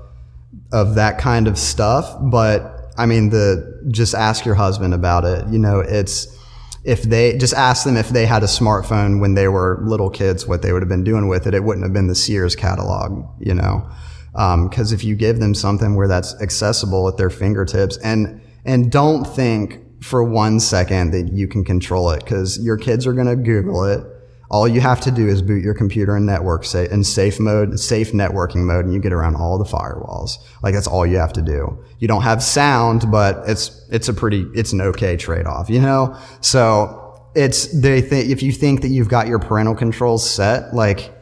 of 0.72 0.96
that 0.96 1.18
kind 1.18 1.48
of 1.48 1.58
stuff, 1.58 2.16
but 2.32 2.94
I 2.98 3.06
mean, 3.06 3.30
the, 3.30 3.88
just 3.92 4.14
ask 4.14 4.46
your 4.46 4.56
husband 4.56 4.94
about 4.94 5.26
it. 5.26 5.48
You 5.50 5.60
know, 5.60 5.80
it's, 5.80 6.36
if 6.84 7.04
they 7.04 7.38
just 7.38 7.54
ask 7.54 7.84
them 7.84 7.98
if 7.98 8.10
they 8.10 8.26
had 8.26 8.42
a 8.44 8.48
smartphone 8.48 9.20
when 9.20 9.34
they 9.34 9.48
were 9.48 9.80
little 9.84 10.10
kids, 10.10 10.48
what 10.48 10.62
they 10.62 10.72
would 10.72 10.82
have 10.82 10.90
been 10.90 11.04
doing 11.04 11.28
with 11.28 11.46
it. 11.46 11.54
It 11.54 11.64
wouldn't 11.64 11.86
have 11.86 11.94
been 11.94 12.08
the 12.08 12.16
Sears 12.16 12.56
catalog, 12.56 13.26
you 13.40 13.54
know, 13.54 13.90
because 14.32 14.92
um, 14.92 14.96
if 14.96 15.04
you 15.04 15.16
give 15.16 15.40
them 15.40 15.54
something 15.54 15.96
where 15.96 16.08
that's 16.08 16.42
accessible 16.42 17.08
at 17.10 17.18
their 17.18 17.30
fingertips, 17.30 17.98
and 17.98 18.42
and 18.64 18.92
don't 18.92 19.26
think 19.26 19.82
for 20.02 20.24
one 20.24 20.60
second 20.60 21.12
that 21.12 21.34
you 21.34 21.48
can 21.48 21.66
control 21.66 22.12
it, 22.12 22.24
because 22.24 22.58
your 22.64 22.78
kids 22.78 23.06
are 23.06 23.14
going 23.14 23.28
to 23.28 23.36
Google 23.36 23.84
it 23.84 24.02
all 24.50 24.68
you 24.68 24.82
have 24.82 25.00
to 25.02 25.12
do 25.12 25.28
is 25.28 25.42
boot 25.42 25.64
your 25.64 25.76
computer 25.76 26.18
in 26.18 26.26
network 26.26 26.64
sa- 26.64 26.80
in 26.80 27.04
safe 27.04 27.40
mode, 27.40 27.80
safe 27.80 28.12
networking 28.14 28.66
mode, 28.66 28.86
and 28.86 28.94
you 28.94 29.00
get 29.00 29.14
around 29.14 29.36
all 29.36 29.58
the 29.58 29.66
firewalls. 29.66 30.38
Like 30.64 30.74
that's 30.74 30.88
all 30.88 31.06
you 31.06 31.18
have 31.18 31.34
to 31.34 31.42
do. 31.42 31.78
You 32.00 32.08
don't 32.08 32.24
have 32.24 32.42
sound, 32.42 33.12
but 33.12 33.48
it's 33.48 33.88
it's 33.92 34.10
a 34.10 34.14
pretty 34.14 34.48
it's 34.56 34.74
an 34.74 34.82
okay 34.82 35.18
trade 35.18 35.46
off, 35.46 35.70
you 35.70 35.80
know. 35.80 36.18
So 36.42 37.30
it's 37.36 37.68
they 37.80 38.02
think 38.02 38.30
if 38.30 38.42
you 38.42 38.52
think 38.52 38.82
that 38.82 38.90
you've 38.90 39.10
got 39.10 39.28
your 39.28 39.40
parental 39.40 39.76
controls 39.76 40.28
set, 40.28 40.74
like 40.74 41.14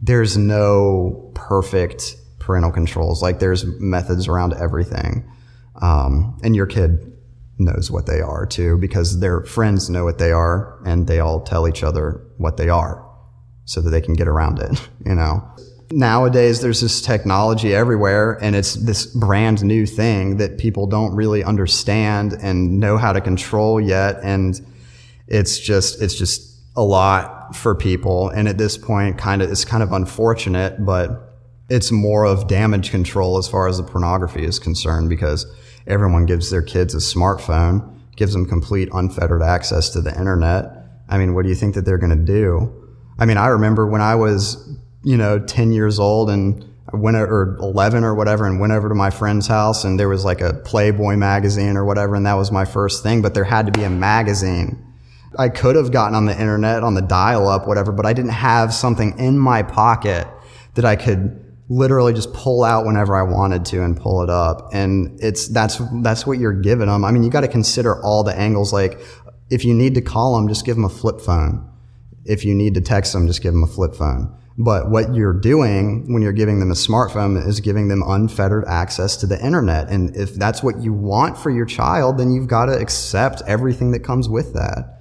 there's 0.00 0.36
no 0.36 1.32
perfect 1.34 2.14
parental 2.38 2.70
controls. 2.70 3.20
Like 3.20 3.40
there's 3.40 3.64
methods 3.80 4.28
around 4.28 4.54
everything, 4.54 5.28
um, 5.82 6.38
and 6.44 6.54
your 6.54 6.66
kid 6.66 7.13
knows 7.58 7.90
what 7.90 8.06
they 8.06 8.20
are 8.20 8.46
too, 8.46 8.78
because 8.78 9.20
their 9.20 9.42
friends 9.42 9.88
know 9.88 10.04
what 10.04 10.18
they 10.18 10.32
are 10.32 10.78
and 10.84 11.06
they 11.06 11.20
all 11.20 11.40
tell 11.40 11.68
each 11.68 11.82
other 11.82 12.20
what 12.36 12.56
they 12.56 12.68
are 12.68 13.04
so 13.64 13.80
that 13.80 13.90
they 13.90 14.00
can 14.00 14.14
get 14.14 14.28
around 14.28 14.58
it, 14.58 14.88
you 15.06 15.14
know. 15.14 15.46
Nowadays, 15.90 16.60
there's 16.60 16.80
this 16.80 17.00
technology 17.00 17.74
everywhere 17.74 18.38
and 18.42 18.56
it's 18.56 18.74
this 18.74 19.06
brand 19.06 19.62
new 19.62 19.86
thing 19.86 20.38
that 20.38 20.58
people 20.58 20.86
don't 20.86 21.14
really 21.14 21.44
understand 21.44 22.32
and 22.32 22.80
know 22.80 22.96
how 22.96 23.12
to 23.12 23.20
control 23.20 23.80
yet. 23.80 24.18
And 24.22 24.60
it's 25.28 25.58
just, 25.58 26.02
it's 26.02 26.14
just 26.14 26.58
a 26.74 26.82
lot 26.82 27.54
for 27.54 27.74
people. 27.74 28.30
And 28.30 28.48
at 28.48 28.58
this 28.58 28.76
point, 28.76 29.18
kind 29.18 29.42
of, 29.42 29.50
it's 29.50 29.64
kind 29.64 29.82
of 29.82 29.92
unfortunate, 29.92 30.84
but 30.84 31.34
it's 31.68 31.92
more 31.92 32.24
of 32.24 32.48
damage 32.48 32.90
control 32.90 33.38
as 33.38 33.48
far 33.48 33.68
as 33.68 33.76
the 33.76 33.84
pornography 33.84 34.44
is 34.44 34.58
concerned 34.58 35.08
because 35.08 35.46
everyone 35.86 36.26
gives 36.26 36.50
their 36.50 36.62
kids 36.62 36.94
a 36.94 36.98
smartphone, 36.98 38.00
gives 38.16 38.32
them 38.32 38.46
complete 38.46 38.88
unfettered 38.92 39.42
access 39.42 39.90
to 39.90 40.00
the 40.00 40.16
internet. 40.16 40.70
I 41.08 41.18
mean, 41.18 41.34
what 41.34 41.42
do 41.42 41.48
you 41.48 41.54
think 41.54 41.74
that 41.74 41.84
they're 41.84 41.98
going 41.98 42.16
to 42.16 42.24
do? 42.24 42.72
I 43.18 43.26
mean, 43.26 43.36
I 43.36 43.48
remember 43.48 43.86
when 43.86 44.00
I 44.00 44.14
was, 44.14 44.76
you 45.02 45.16
know, 45.16 45.38
10 45.38 45.72
years 45.72 45.98
old 45.98 46.30
and 46.30 46.64
I 46.92 46.96
went 46.96 47.16
or 47.16 47.56
11 47.60 48.04
or 48.04 48.14
whatever 48.14 48.46
and 48.46 48.58
went 48.60 48.72
over 48.72 48.88
to 48.88 48.94
my 48.94 49.10
friend's 49.10 49.46
house 49.46 49.84
and 49.84 49.98
there 49.98 50.08
was 50.08 50.24
like 50.24 50.40
a 50.40 50.54
Playboy 50.54 51.16
magazine 51.16 51.76
or 51.76 51.84
whatever. 51.84 52.14
And 52.14 52.26
that 52.26 52.34
was 52.34 52.50
my 52.50 52.64
first 52.64 53.02
thing, 53.02 53.22
but 53.22 53.34
there 53.34 53.44
had 53.44 53.66
to 53.66 53.72
be 53.72 53.84
a 53.84 53.90
magazine. 53.90 54.80
I 55.38 55.48
could 55.48 55.76
have 55.76 55.90
gotten 55.90 56.14
on 56.14 56.26
the 56.26 56.38
internet 56.38 56.82
on 56.82 56.94
the 56.94 57.02
dial 57.02 57.48
up, 57.48 57.66
whatever, 57.66 57.92
but 57.92 58.06
I 58.06 58.12
didn't 58.12 58.30
have 58.30 58.72
something 58.72 59.18
in 59.18 59.38
my 59.38 59.62
pocket 59.62 60.26
that 60.74 60.84
I 60.84 60.96
could 60.96 61.43
literally 61.68 62.12
just 62.12 62.32
pull 62.32 62.62
out 62.62 62.84
whenever 62.84 63.16
I 63.16 63.22
wanted 63.22 63.64
to 63.66 63.82
and 63.82 63.96
pull 63.96 64.22
it 64.22 64.30
up. 64.30 64.68
And 64.72 65.18
it's, 65.22 65.48
that's, 65.48 65.80
that's 66.02 66.26
what 66.26 66.38
you're 66.38 66.52
giving 66.52 66.88
them. 66.88 67.04
I 67.04 67.10
mean, 67.10 67.22
you 67.22 67.30
got 67.30 67.40
to 67.40 67.48
consider 67.48 68.02
all 68.02 68.22
the 68.22 68.38
angles. 68.38 68.72
Like 68.72 69.00
if 69.50 69.64
you 69.64 69.74
need 69.74 69.94
to 69.94 70.02
call 70.02 70.36
them, 70.36 70.48
just 70.48 70.66
give 70.66 70.76
them 70.76 70.84
a 70.84 70.90
flip 70.90 71.20
phone. 71.20 71.70
If 72.24 72.44
you 72.44 72.54
need 72.54 72.74
to 72.74 72.80
text 72.80 73.12
them, 73.12 73.26
just 73.26 73.42
give 73.42 73.52
them 73.52 73.62
a 73.62 73.66
flip 73.66 73.94
phone. 73.94 74.34
But 74.56 74.90
what 74.90 75.14
you're 75.14 75.32
doing 75.32 76.12
when 76.12 76.22
you're 76.22 76.32
giving 76.32 76.60
them 76.60 76.70
a 76.70 76.74
smartphone 76.74 77.44
is 77.44 77.60
giving 77.60 77.88
them 77.88 78.02
unfettered 78.06 78.64
access 78.66 79.16
to 79.16 79.26
the 79.26 79.44
internet. 79.44 79.88
And 79.88 80.14
if 80.16 80.34
that's 80.34 80.62
what 80.62 80.80
you 80.80 80.92
want 80.92 81.36
for 81.36 81.50
your 81.50 81.66
child, 81.66 82.18
then 82.18 82.32
you've 82.32 82.46
got 82.46 82.66
to 82.66 82.78
accept 82.78 83.42
everything 83.46 83.90
that 83.92 84.00
comes 84.00 84.28
with 84.28 84.54
that. 84.54 85.00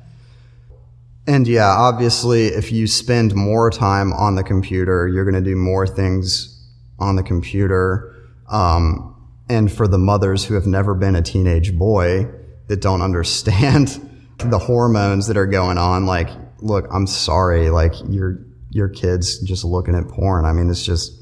And 1.28 1.48
yeah, 1.48 1.70
obviously, 1.70 2.48
if 2.48 2.72
you 2.72 2.88
spend 2.88 3.36
more 3.36 3.70
time 3.70 4.12
on 4.14 4.36
the 4.36 4.44
computer, 4.44 5.08
you're 5.08 5.24
going 5.24 5.42
to 5.42 5.50
do 5.50 5.56
more 5.56 5.86
things 5.88 6.53
on 7.00 7.16
the 7.16 7.24
computer. 7.24 8.16
Um, 8.50 9.10
and 9.50 9.72
for 9.72 9.88
the 9.88 9.98
mothers 9.98 10.46
who 10.46 10.54
have 10.54 10.66
never 10.66 10.94
been 10.94 11.16
a 11.16 11.22
teenage 11.22 11.78
boy 11.78 12.28
that 12.68 12.82
don't 12.82 13.02
understand 13.02 13.88
the 14.38 14.60
hormones 14.60 15.28
that 15.28 15.38
are 15.38 15.48
going 15.48 15.78
on, 15.78 16.06
like, 16.06 16.30
look, 16.60 16.88
I'm 16.92 17.08
sorry, 17.08 17.70
like 17.70 17.94
your 18.10 18.40
your 18.70 18.90
kids 18.90 19.40
just 19.40 19.64
looking 19.64 19.96
at 19.96 20.08
porn. 20.08 20.46
I 20.46 20.54
mean, 20.54 20.70
it's 20.70 20.84
just 20.84 21.14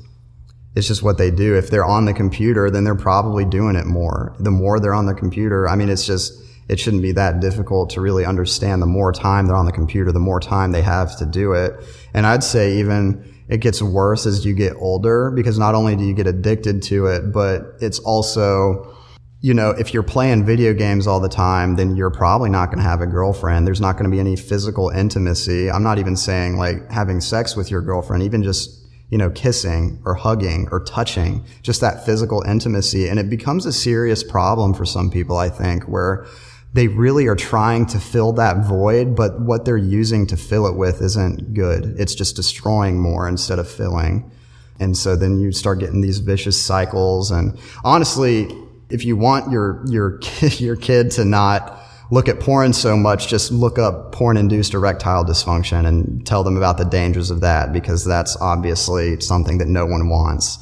it's 0.76 0.88
just 0.88 1.04
what 1.04 1.18
they 1.18 1.32
do. 1.32 1.58
If 1.58 1.70
they're 1.70 1.86
on 1.86 2.06
the 2.06 2.14
computer, 2.14 2.70
then 2.70 2.84
they're 2.84 2.96
probably 2.96 3.44
doing 3.44 3.76
it 3.76 3.86
more. 3.86 4.36
The 4.40 4.52
more 4.52 4.80
they're 4.80 4.94
on 4.94 5.06
the 5.06 5.14
computer, 5.14 5.68
I 5.68 5.76
mean, 5.76 5.90
it's 5.90 6.06
just 6.06 6.42
it 6.70 6.80
shouldn't 6.80 7.02
be 7.02 7.12
that 7.14 7.42
difficult 7.42 7.90
to 7.92 8.02
really 8.02 8.24
understand. 8.24 8.82
The 8.82 8.88
more 8.88 9.12
time 9.12 9.48
they're 9.48 9.58
on 9.58 9.66
the 9.66 9.74
computer, 9.74 10.12
the 10.14 10.20
more 10.20 10.40
time 10.40 10.72
they 10.72 10.82
have 10.82 11.18
to 11.18 11.26
do 11.26 11.52
it. 11.52 11.74
And 12.14 12.26
I'd 12.26 12.44
say 12.44 12.78
even 12.78 13.41
it 13.52 13.60
gets 13.60 13.82
worse 13.82 14.26
as 14.26 14.46
you 14.46 14.54
get 14.54 14.74
older 14.78 15.30
because 15.30 15.60
not 15.60 15.76
only 15.76 15.98
do 15.98 16.06
you 16.06 16.14
get 16.14 16.26
addicted 16.26 16.82
to 16.84 17.08
it, 17.08 17.34
but 17.34 17.76
it's 17.82 18.00
also, 18.00 18.96
you 19.42 19.54
know, 19.54 19.72
if 19.72 19.94
you're 19.94 20.04
playing 20.04 20.46
video 20.46 20.74
games 20.74 21.06
all 21.06 21.20
the 21.20 21.30
time, 21.30 21.76
then 21.76 21.98
you're 21.98 22.10
probably 22.12 22.50
not 22.50 22.68
going 22.68 22.78
to 22.78 22.84
have 22.84 23.02
a 23.02 23.06
girlfriend. 23.06 23.68
There's 23.68 23.82
not 23.82 23.98
going 23.98 24.06
to 24.06 24.10
be 24.10 24.22
any 24.22 24.38
physical 24.38 24.90
intimacy. 24.90 25.70
I'm 25.70 25.84
not 25.84 26.00
even 26.00 26.16
saying 26.16 26.56
like 26.56 26.90
having 26.90 27.20
sex 27.20 27.58
with 27.58 27.70
your 27.70 27.82
girlfriend, 27.82 28.24
even 28.24 28.42
just, 28.42 28.88
you 29.10 29.18
know, 29.18 29.30
kissing 29.30 30.02
or 30.06 30.14
hugging 30.14 30.70
or 30.72 30.82
touching, 30.86 31.44
just 31.62 31.82
that 31.82 32.06
physical 32.06 32.42
intimacy. 32.44 33.10
And 33.10 33.20
it 33.20 33.30
becomes 33.30 33.66
a 33.66 33.74
serious 33.74 34.24
problem 34.24 34.74
for 34.74 34.86
some 34.86 35.12
people, 35.12 35.36
I 35.36 35.50
think, 35.50 35.84
where 35.90 36.26
they 36.74 36.88
really 36.88 37.28
are 37.28 37.36
trying 37.36 37.86
to 37.88 38.00
fill 38.00 38.34
that 38.34 38.66
void, 38.66 39.16
but 39.16 39.42
what 39.42 39.66
they're 39.66 39.76
using 39.78 40.26
to 40.28 40.38
fill 40.38 40.66
it 40.68 40.76
with 40.76 41.02
isn't 41.02 41.54
good. 41.54 41.96
It's 42.00 42.16
just 42.16 42.36
destroying 42.36 43.00
more 43.00 43.28
instead 43.28 43.60
of 43.60 43.70
filling. 43.70 44.32
And 44.80 44.98
so 44.98 45.16
then 45.16 45.40
you 45.40 45.52
start 45.52 45.80
getting 45.80 46.02
these 46.02 46.20
vicious 46.20 46.60
cycles. 46.60 47.30
And 47.30 47.60
honestly, 47.84 48.56
if 48.90 49.04
you 49.04 49.18
want 49.18 49.52
your, 49.52 49.84
your, 49.88 50.20
your 50.42 50.76
kid 50.78 51.12
to 51.12 51.26
not 51.26 51.78
look 52.10 52.30
at 52.30 52.40
porn 52.40 52.74
so 52.74 52.96
much, 52.96 53.28
just 53.28 53.52
look 53.52 53.78
up 53.78 54.14
porn 54.14 54.38
induced 54.38 54.74
erectile 54.74 55.26
dysfunction 55.26 55.86
and 55.86 56.26
tell 56.26 56.44
them 56.44 56.58
about 56.58 56.78
the 56.78 56.86
dangers 56.86 57.32
of 57.32 57.42
that 57.42 57.74
because 57.74 58.06
that's 58.06 58.38
obviously 58.38 59.20
something 59.20 59.58
that 59.58 59.68
no 59.68 59.86
one 59.86 60.10
wants. 60.10 60.58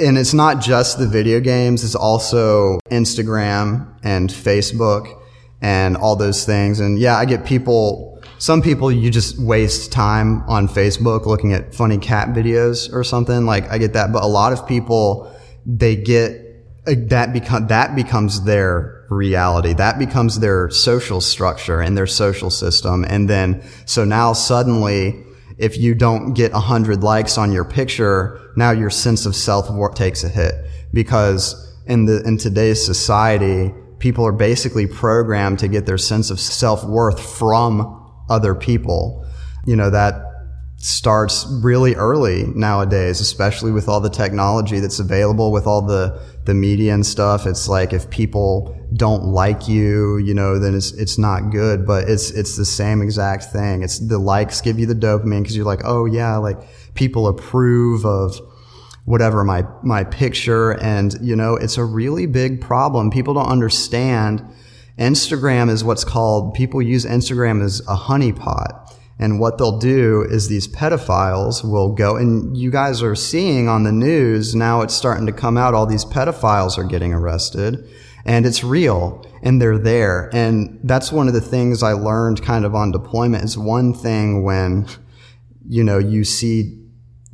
And 0.00 0.16
it's 0.16 0.32
not 0.32 0.60
just 0.60 0.98
the 0.98 1.06
video 1.06 1.40
games, 1.40 1.84
it's 1.84 1.94
also 1.94 2.78
Instagram 2.90 3.94
and 4.02 4.30
Facebook 4.30 5.20
and 5.60 5.96
all 5.96 6.16
those 6.16 6.46
things. 6.46 6.80
And 6.80 6.98
yeah, 6.98 7.16
I 7.16 7.26
get 7.26 7.44
people, 7.44 8.22
some 8.38 8.62
people 8.62 8.90
you 8.90 9.10
just 9.10 9.38
waste 9.38 9.92
time 9.92 10.42
on 10.48 10.68
Facebook 10.68 11.26
looking 11.26 11.52
at 11.52 11.74
funny 11.74 11.98
cat 11.98 12.28
videos 12.28 12.90
or 12.92 13.04
something. 13.04 13.44
Like 13.44 13.70
I 13.70 13.76
get 13.76 13.92
that. 13.92 14.12
But 14.12 14.22
a 14.22 14.26
lot 14.26 14.54
of 14.54 14.66
people, 14.66 15.30
they 15.66 15.96
get 15.96 16.50
uh, 16.86 16.94
that 16.96 17.32
become 17.34 17.66
that 17.66 17.94
becomes 17.94 18.44
their 18.44 19.04
reality 19.10 19.74
that 19.74 19.98
becomes 19.98 20.38
their 20.38 20.70
social 20.70 21.20
structure 21.20 21.80
and 21.80 21.94
their 21.94 22.06
social 22.06 22.48
system 22.48 23.04
and 23.06 23.28
then 23.28 23.62
so 23.84 24.02
now 24.04 24.32
suddenly 24.32 25.22
if 25.60 25.76
you 25.76 25.94
don't 25.94 26.34
get 26.34 26.52
100 26.52 27.02
likes 27.02 27.38
on 27.38 27.52
your 27.52 27.64
picture 27.64 28.40
now 28.56 28.70
your 28.70 28.90
sense 28.90 29.26
of 29.26 29.36
self-worth 29.36 29.94
takes 29.94 30.24
a 30.24 30.28
hit 30.28 30.54
because 30.92 31.76
in 31.86 32.06
the 32.06 32.22
in 32.24 32.38
today's 32.38 32.84
society 32.84 33.72
people 33.98 34.26
are 34.26 34.32
basically 34.32 34.86
programmed 34.86 35.58
to 35.58 35.68
get 35.68 35.86
their 35.86 35.98
sense 35.98 36.30
of 36.30 36.40
self-worth 36.40 37.20
from 37.38 37.96
other 38.28 38.54
people 38.54 39.24
you 39.66 39.76
know 39.76 39.90
that 39.90 40.30
starts 40.80 41.46
really 41.62 41.94
early 41.94 42.44
nowadays, 42.54 43.20
especially 43.20 43.70
with 43.70 43.86
all 43.86 44.00
the 44.00 44.08
technology 44.08 44.80
that's 44.80 44.98
available, 44.98 45.52
with 45.52 45.66
all 45.66 45.82
the, 45.82 46.18
the 46.46 46.54
media 46.54 46.94
and 46.94 47.04
stuff. 47.04 47.46
It's 47.46 47.68
like 47.68 47.92
if 47.92 48.08
people 48.08 48.74
don't 48.94 49.24
like 49.24 49.68
you, 49.68 50.18
you 50.18 50.34
know, 50.34 50.58
then 50.58 50.74
it's, 50.74 50.92
it's 50.92 51.18
not 51.18 51.50
good, 51.50 51.86
but 51.86 52.08
it's, 52.08 52.30
it's 52.30 52.56
the 52.56 52.64
same 52.64 53.02
exact 53.02 53.44
thing. 53.44 53.82
It's 53.82 53.98
the 53.98 54.18
likes 54.18 54.60
give 54.60 54.78
you 54.78 54.86
the 54.86 54.94
dopamine 54.94 55.42
because 55.42 55.56
you're 55.56 55.66
like, 55.66 55.82
oh 55.84 56.06
yeah, 56.06 56.36
like 56.36 56.58
people 56.94 57.28
approve 57.28 58.04
of, 58.04 58.40
whatever 59.04 59.42
my 59.44 59.64
my 59.82 60.04
picture. 60.04 60.72
And 60.72 61.16
you 61.20 61.34
know 61.34 61.56
it's 61.56 61.76
a 61.76 61.84
really 61.84 62.26
big 62.26 62.60
problem. 62.60 63.10
People 63.10 63.34
don't 63.34 63.48
understand 63.48 64.44
instagram 64.98 65.70
is 65.70 65.82
what's 65.82 66.04
called 66.04 66.52
people 66.54 66.82
use 66.82 67.04
instagram 67.04 67.62
as 67.62 67.80
a 67.80 67.96
honeypot. 67.96 68.96
And 69.18 69.38
what 69.38 69.58
they'll 69.58 69.78
do 69.78 70.22
is 70.22 70.48
these 70.48 70.66
pedophiles 70.66 71.62
will 71.62 71.92
go, 71.92 72.16
and 72.16 72.56
you 72.56 72.70
guys 72.70 73.02
are 73.02 73.14
seeing 73.14 73.68
on 73.68 73.82
the 73.82 73.92
news 73.92 74.54
now 74.54 74.80
it's 74.80 74.94
starting 74.94 75.26
to 75.26 75.32
come 75.32 75.58
out, 75.58 75.74
all 75.74 75.84
these 75.84 76.06
pedophiles 76.06 76.78
are 76.78 76.84
getting 76.84 77.12
arrested, 77.12 77.86
and 78.24 78.46
it's 78.46 78.62
real, 78.62 79.24
and 79.42 79.60
they're 79.60 79.78
there. 79.78 80.30
And 80.32 80.80
that's 80.84 81.12
one 81.12 81.28
of 81.28 81.34
the 81.34 81.40
things 81.40 81.82
I 81.82 81.92
learned 81.92 82.42
kind 82.42 82.64
of 82.64 82.74
on 82.74 82.92
deployment 82.92 83.44
is 83.44 83.56
one 83.56 83.94
thing 83.94 84.42
when, 84.42 84.86
you 85.66 85.82
know, 85.84 85.98
you 85.98 86.24
see 86.24 86.80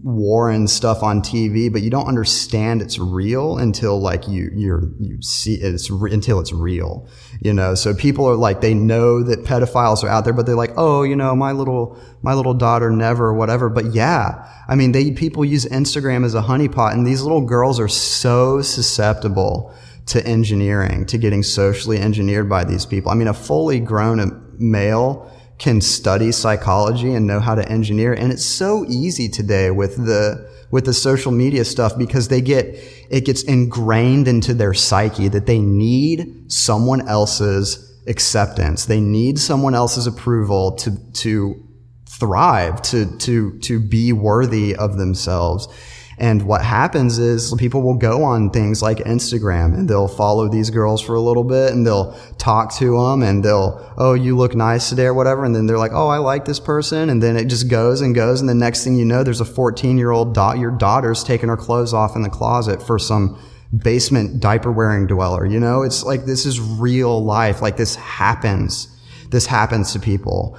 war 0.06 0.48
and 0.48 0.70
stuff 0.70 1.02
on 1.02 1.20
TV, 1.20 1.72
but 1.72 1.82
you 1.82 1.90
don't 1.90 2.06
understand 2.06 2.80
it's 2.80 2.98
real 2.98 3.58
until 3.58 4.00
like 4.00 4.28
you 4.28 4.50
you're 4.54 4.88
you 5.00 5.20
see 5.20 5.54
it's 5.54 5.90
re- 5.90 6.12
until 6.12 6.38
it's 6.38 6.52
real, 6.52 7.08
you 7.40 7.52
know. 7.52 7.74
So 7.74 7.92
people 7.92 8.24
are 8.26 8.36
like 8.36 8.60
they 8.60 8.72
know 8.72 9.22
that 9.24 9.44
pedophiles 9.44 10.04
are 10.04 10.08
out 10.08 10.24
there, 10.24 10.32
but 10.32 10.46
they're 10.46 10.54
like, 10.54 10.74
oh, 10.76 11.02
you 11.02 11.16
know, 11.16 11.34
my 11.34 11.50
little 11.52 11.98
my 12.22 12.34
little 12.34 12.54
daughter 12.54 12.90
never, 12.90 13.34
whatever. 13.34 13.68
But 13.68 13.86
yeah, 13.86 14.48
I 14.68 14.76
mean, 14.76 14.92
they 14.92 15.10
people 15.10 15.44
use 15.44 15.64
Instagram 15.66 16.24
as 16.24 16.34
a 16.34 16.42
honeypot, 16.42 16.92
and 16.92 17.04
these 17.04 17.22
little 17.22 17.44
girls 17.44 17.80
are 17.80 17.88
so 17.88 18.62
susceptible 18.62 19.74
to 20.06 20.24
engineering, 20.26 21.04
to 21.06 21.18
getting 21.18 21.42
socially 21.42 21.98
engineered 21.98 22.48
by 22.48 22.64
these 22.64 22.86
people. 22.86 23.10
I 23.10 23.14
mean, 23.14 23.28
a 23.28 23.34
fully 23.34 23.80
grown 23.80 24.54
male 24.58 25.30
can 25.58 25.80
study 25.80 26.32
psychology 26.32 27.12
and 27.12 27.26
know 27.26 27.40
how 27.40 27.54
to 27.54 27.68
engineer. 27.68 28.12
And 28.12 28.30
it's 28.30 28.44
so 28.44 28.84
easy 28.88 29.28
today 29.28 29.70
with 29.70 29.96
the, 29.96 30.50
with 30.70 30.84
the 30.84 30.92
social 30.92 31.32
media 31.32 31.64
stuff 31.64 31.96
because 31.96 32.28
they 32.28 32.40
get, 32.40 32.66
it 33.10 33.24
gets 33.24 33.42
ingrained 33.42 34.28
into 34.28 34.54
their 34.54 34.74
psyche 34.74 35.28
that 35.28 35.46
they 35.46 35.58
need 35.58 36.52
someone 36.52 37.08
else's 37.08 38.00
acceptance. 38.06 38.84
They 38.84 39.00
need 39.00 39.38
someone 39.38 39.74
else's 39.74 40.06
approval 40.06 40.72
to, 40.76 40.96
to 41.14 41.62
thrive, 42.08 42.82
to, 42.82 43.16
to, 43.18 43.58
to 43.60 43.80
be 43.80 44.12
worthy 44.12 44.76
of 44.76 44.98
themselves. 44.98 45.68
And 46.18 46.42
what 46.42 46.64
happens 46.64 47.18
is 47.18 47.52
people 47.58 47.82
will 47.82 47.96
go 47.96 48.24
on 48.24 48.50
things 48.50 48.80
like 48.80 48.98
Instagram 48.98 49.74
and 49.74 49.88
they'll 49.88 50.08
follow 50.08 50.48
these 50.48 50.70
girls 50.70 51.02
for 51.02 51.14
a 51.14 51.20
little 51.20 51.44
bit 51.44 51.72
and 51.72 51.86
they'll 51.86 52.12
talk 52.38 52.74
to 52.76 52.98
them 52.98 53.22
and 53.22 53.44
they'll, 53.44 53.92
oh, 53.98 54.14
you 54.14 54.34
look 54.34 54.54
nice 54.54 54.88
today 54.88 55.04
or 55.04 55.14
whatever. 55.14 55.44
And 55.44 55.54
then 55.54 55.66
they're 55.66 55.78
like, 55.78 55.92
oh, 55.92 56.08
I 56.08 56.16
like 56.16 56.46
this 56.46 56.58
person. 56.58 57.10
And 57.10 57.22
then 57.22 57.36
it 57.36 57.48
just 57.48 57.68
goes 57.68 58.00
and 58.00 58.14
goes. 58.14 58.40
And 58.40 58.48
the 58.48 58.54
next 58.54 58.82
thing 58.82 58.96
you 58.96 59.04
know, 59.04 59.24
there's 59.24 59.42
a 59.42 59.44
14 59.44 59.98
year 59.98 60.10
old 60.10 60.34
your 60.56 60.70
daughter's 60.70 61.22
taking 61.22 61.50
her 61.50 61.56
clothes 61.56 61.92
off 61.92 62.16
in 62.16 62.22
the 62.22 62.30
closet 62.30 62.82
for 62.82 62.98
some 62.98 63.38
basement 63.76 64.40
diaper 64.40 64.72
wearing 64.72 65.06
dweller. 65.06 65.44
You 65.44 65.60
know, 65.60 65.82
it's 65.82 66.02
like 66.02 66.24
this 66.24 66.46
is 66.46 66.60
real 66.60 67.22
life. 67.22 67.60
Like 67.60 67.76
this 67.76 67.94
happens. 67.96 68.88
This 69.30 69.44
happens 69.44 69.92
to 69.92 70.00
people. 70.00 70.58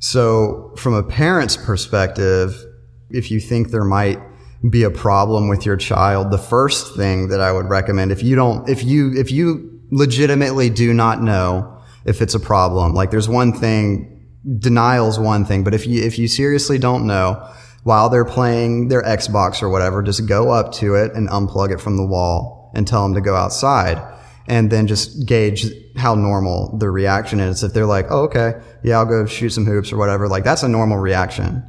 So 0.00 0.74
from 0.76 0.92
a 0.92 1.02
parent's 1.02 1.56
perspective, 1.56 2.62
if 3.10 3.30
you 3.30 3.40
think 3.40 3.70
there 3.70 3.84
might 3.84 4.20
be 4.70 4.82
a 4.82 4.90
problem 4.90 5.48
with 5.48 5.66
your 5.66 5.76
child, 5.76 6.30
the 6.30 6.38
first 6.38 6.96
thing 6.96 7.28
that 7.28 7.40
I 7.40 7.52
would 7.52 7.68
recommend, 7.68 8.12
if 8.12 8.22
you 8.22 8.36
don't, 8.36 8.68
if 8.68 8.82
you, 8.82 9.12
if 9.16 9.30
you 9.30 9.80
legitimately 9.90 10.70
do 10.70 10.92
not 10.92 11.22
know 11.22 11.80
if 12.04 12.22
it's 12.22 12.34
a 12.34 12.40
problem, 12.40 12.94
like 12.94 13.10
there's 13.10 13.28
one 13.28 13.52
thing, 13.52 14.26
denial's 14.58 15.18
one 15.18 15.44
thing, 15.44 15.64
but 15.64 15.74
if 15.74 15.86
you, 15.86 16.02
if 16.02 16.18
you 16.18 16.28
seriously 16.28 16.78
don't 16.78 17.06
know, 17.06 17.52
while 17.82 18.08
they're 18.08 18.24
playing 18.24 18.88
their 18.88 19.02
Xbox 19.02 19.62
or 19.62 19.68
whatever, 19.68 20.02
just 20.02 20.26
go 20.26 20.50
up 20.50 20.72
to 20.72 20.94
it 20.94 21.12
and 21.12 21.28
unplug 21.28 21.70
it 21.70 21.80
from 21.80 21.96
the 21.96 22.06
wall 22.06 22.72
and 22.74 22.86
tell 22.86 23.02
them 23.02 23.14
to 23.14 23.20
go 23.20 23.36
outside. 23.36 24.02
And 24.48 24.70
then 24.70 24.86
just 24.86 25.26
gauge 25.26 25.66
how 25.96 26.14
normal 26.14 26.78
the 26.78 26.88
reaction 26.88 27.40
is. 27.40 27.64
If 27.64 27.72
they're 27.74 27.84
like, 27.84 28.06
oh, 28.10 28.24
okay, 28.24 28.60
yeah, 28.84 28.98
I'll 28.98 29.04
go 29.04 29.26
shoot 29.26 29.50
some 29.50 29.66
hoops 29.66 29.92
or 29.92 29.96
whatever, 29.96 30.28
like 30.28 30.44
that's 30.44 30.62
a 30.62 30.68
normal 30.68 30.98
reaction 30.98 31.64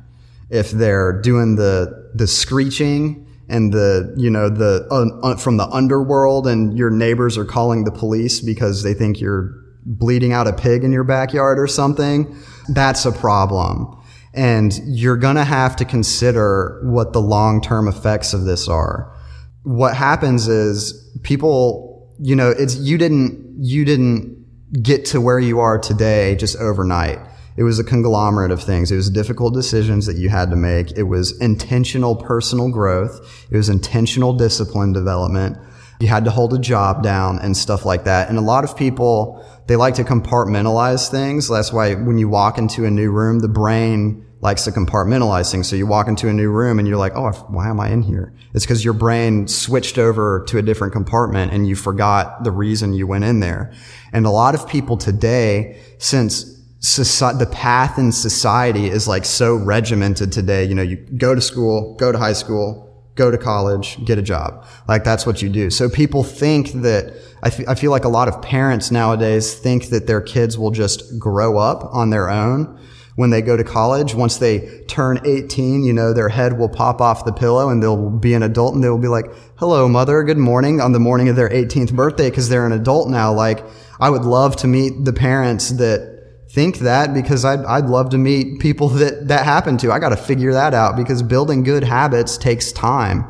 if 0.50 0.72
they're 0.72 1.22
doing 1.22 1.56
the 1.56 2.12
the 2.16 2.28
screeching 2.28 3.26
and 3.50 3.74
the 3.74 4.14
you 4.18 4.30
know 4.30 4.50
the 4.50 5.38
from 5.40 5.58
the 5.58 5.68
underworld 5.68 6.48
and 6.48 6.78
your 6.78 6.90
neighbors 6.90 7.38
are 7.38 7.46
calling 7.46 7.84
the 7.84 7.92
police 7.92 8.42
because 8.42 8.84
they 8.84 8.94
think 8.94 9.20
you're 9.20 9.54
bleeding 9.86 10.34
out 10.34 10.48
a 10.48 10.54
pig 10.54 10.84
in 10.84 10.92
your 10.92 11.04
backyard 11.04 11.60
or 11.60 11.68
something 11.68 12.36
that's 12.70 13.06
a 13.06 13.12
problem. 13.12 13.94
And 14.34 14.78
you're 14.86 15.18
going 15.18 15.38
to 15.38 15.44
have 15.44 15.76
to 15.78 15.86
consider 15.86 16.82
what 16.84 17.14
the 17.14 17.22
long-term 17.22 17.88
effects 17.88 18.34
of 18.34 18.44
this 18.44 18.68
are. 18.68 19.12
What 19.64 19.96
happens 19.96 20.48
is 20.48 20.94
people 21.24 22.16
you 22.20 22.36
know 22.36 22.50
it's 22.50 22.76
you 22.78 22.98
didn't 22.98 23.58
you 23.60 23.86
didn't 23.86 24.46
get 24.82 25.06
to 25.06 25.22
where 25.22 25.40
you 25.40 25.60
are 25.60 25.78
today 25.78 26.36
just 26.36 26.56
overnight 26.58 27.20
it 27.58 27.64
was 27.64 27.80
a 27.80 27.84
conglomerate 27.84 28.52
of 28.52 28.62
things. 28.62 28.92
It 28.92 28.96
was 28.96 29.10
difficult 29.10 29.56
decisions 29.56 30.06
that 30.06 30.16
you 30.16 30.30
had 30.30 30.52
to 30.52 30.56
make. 30.56 30.92
It 30.92 31.04
was 31.04 31.38
intentional 31.42 32.16
personal 32.16 32.70
growth. 32.70 33.48
It 33.50 33.58
was 33.58 33.68
intentional 33.68 34.34
discipline 34.34 34.94
development. 34.94 35.58
You 36.00 36.08
had 36.08 36.24
to 36.26 36.32
hold 36.32 36.54
a 36.54 36.60
job 36.60 37.02
down 37.02 37.40
and 37.40 37.58
stuff 37.58 37.84
like 37.84 38.04
that. 38.04 38.30
And 38.30 38.38
a 38.38 38.42
lot 38.42 38.64
of 38.64 38.78
people, 38.78 39.44
they 39.66 39.76
like 39.76 39.96
to 39.96 40.04
compartmentalize 40.04 41.10
things. 41.10 41.50
That's 41.50 41.74
why 41.74 41.96
when 41.96 42.20
you 42.20 42.30
walk 42.30 42.60
into 42.60 42.86
a 42.86 42.92
new 42.92 43.12
room, 43.12 43.40
the 43.40 43.48
brain 43.48 44.24
likes 44.40 44.66
to 44.66 44.72
compartmentalize 44.72 45.50
things. 45.50 45.68
So 45.68 45.76
you 45.76 45.88
walk 45.88 46.08
into 46.08 46.30
a 46.30 46.34
new 46.34 46.52
room 46.52 46.78
and 46.78 46.88
you're 46.88 46.98
like, 46.98 47.14
oh, 47.16 47.32
why 47.50 47.70
am 47.70 47.80
I 47.80 47.90
in 47.90 48.04
here? 48.04 48.36
It's 48.54 48.66
because 48.66 48.86
your 48.86 48.94
brain 48.94 49.48
switched 49.48 49.98
over 49.98 50.46
to 50.50 50.60
a 50.60 50.62
different 50.62 50.94
compartment 50.94 51.52
and 51.52 51.68
you 51.68 51.76
forgot 51.76 52.44
the 52.44 52.52
reason 52.52 52.94
you 52.94 53.08
went 53.08 53.24
in 53.24 53.40
there. 53.40 53.74
And 54.14 54.28
a 54.28 54.30
lot 54.30 54.54
of 54.54 54.70
people 54.70 54.96
today, 54.96 55.82
since 55.98 56.57
society, 56.88 57.40
the 57.40 57.52
path 57.52 57.98
in 57.98 58.12
society 58.12 58.88
is 58.88 59.08
like 59.08 59.26
so 59.26 59.56
regimented 59.56 60.32
today. 60.32 60.64
You 60.66 60.76
know, 60.76 60.82
you 60.82 60.96
go 60.96 61.36
to 61.36 61.42
school, 61.42 61.96
go 61.96 62.12
to 62.12 62.18
high 62.18 62.34
school, 62.34 62.84
go 63.16 63.30
to 63.32 63.38
college, 63.38 64.04
get 64.06 64.18
a 64.18 64.22
job. 64.22 64.66
Like 64.88 65.04
that's 65.04 65.26
what 65.26 65.42
you 65.42 65.50
do. 65.50 65.70
So 65.70 65.90
people 65.90 66.24
think 66.24 66.72
that, 66.74 67.14
I, 67.44 67.48
f- 67.48 67.68
I 67.68 67.76
feel 67.76 67.92
like 67.92 68.06
a 68.06 68.10
lot 68.10 68.28
of 68.28 68.42
parents 68.42 68.92
nowadays 68.92 69.54
think 69.56 69.90
that 69.90 70.08
their 70.08 70.22
kids 70.22 70.58
will 70.58 70.72
just 70.72 71.20
grow 71.20 71.58
up 71.58 71.94
on 71.94 72.10
their 72.10 72.30
own 72.30 72.80
when 73.18 73.32
they 73.32 73.42
go 73.42 73.58
to 73.58 73.64
college, 73.64 74.14
once 74.14 74.38
they 74.38 74.84
turn 74.88 75.20
18, 75.26 75.84
you 75.84 75.92
know, 75.92 76.14
their 76.14 76.30
head 76.30 76.60
will 76.60 76.70
pop 76.70 77.02
off 77.02 77.26
the 77.26 77.34
pillow 77.34 77.70
and 77.70 77.82
they'll 77.82 78.12
be 78.12 78.36
an 78.36 78.44
adult 78.44 78.76
and 78.76 78.84
they'll 78.84 79.00
be 79.00 79.08
like, 79.08 79.26
hello, 79.56 79.90
mother, 79.90 80.22
good 80.22 80.38
morning 80.38 80.80
on 80.80 80.92
the 80.92 81.00
morning 81.00 81.28
of 81.28 81.36
their 81.36 81.50
18th 81.50 81.96
birthday 81.96 82.30
because 82.30 82.48
they're 82.48 82.68
an 82.68 82.72
adult 82.72 83.10
now. 83.10 83.34
Like, 83.34 83.66
I 84.00 84.12
would 84.12 84.22
love 84.22 84.56
to 84.58 84.68
meet 84.68 85.04
the 85.04 85.14
parents 85.14 85.72
that 85.72 86.17
think 86.58 86.80
that 86.80 87.14
because 87.14 87.46
I'd, 87.46 87.64
I'd 87.66 87.86
love 87.86 88.10
to 88.10 88.18
meet 88.18 88.60
people 88.60 88.88
that 88.90 89.28
that 89.28 89.46
happen 89.46 89.78
to. 89.78 89.92
I 89.92 90.00
got 90.00 90.10
to 90.10 90.18
figure 90.18 90.54
that 90.54 90.74
out 90.74 90.96
because 90.96 91.22
building 91.22 91.62
good 91.62 91.84
habits 91.84 92.36
takes 92.36 92.72
time. 92.72 93.30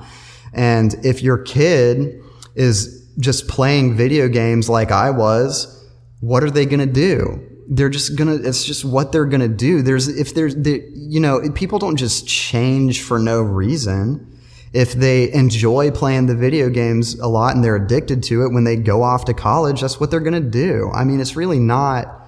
And 0.53 0.95
if 1.03 1.21
your 1.21 1.37
kid 1.39 2.21
is 2.55 3.05
just 3.19 3.49
playing 3.49 3.97
video 3.97 4.29
games 4.29 4.69
like 4.69 4.91
I 4.91 5.09
was, 5.09 5.85
what 6.21 6.41
are 6.41 6.49
they 6.49 6.65
going 6.65 6.79
to 6.79 6.93
do? 7.09 7.43
they're 7.69 7.89
just 7.89 8.15
gonna 8.15 8.35
it's 8.35 8.63
just 8.63 8.85
what 8.85 9.11
they're 9.11 9.25
gonna 9.25 9.45
do 9.45 9.81
there's 9.81 10.07
if 10.07 10.33
there's 10.33 10.55
the, 10.55 10.81
you 10.93 11.19
know 11.19 11.41
people 11.53 11.77
don't 11.79 11.97
just 11.97 12.25
change 12.25 13.01
for 13.01 13.19
no 13.19 13.41
reason 13.41 14.39
if 14.71 14.93
they 14.93 15.29
enjoy 15.33 15.91
playing 15.91 16.27
the 16.27 16.35
video 16.35 16.69
games 16.69 17.19
a 17.19 17.27
lot 17.27 17.53
and 17.55 17.65
they're 17.65 17.75
addicted 17.75 18.23
to 18.23 18.45
it 18.45 18.53
when 18.53 18.63
they 18.63 18.77
go 18.77 19.03
off 19.03 19.25
to 19.25 19.33
college 19.33 19.81
that's 19.81 19.99
what 19.99 20.09
they're 20.09 20.21
gonna 20.21 20.39
do 20.39 20.89
i 20.95 21.03
mean 21.03 21.19
it's 21.19 21.35
really 21.35 21.59
not 21.59 22.26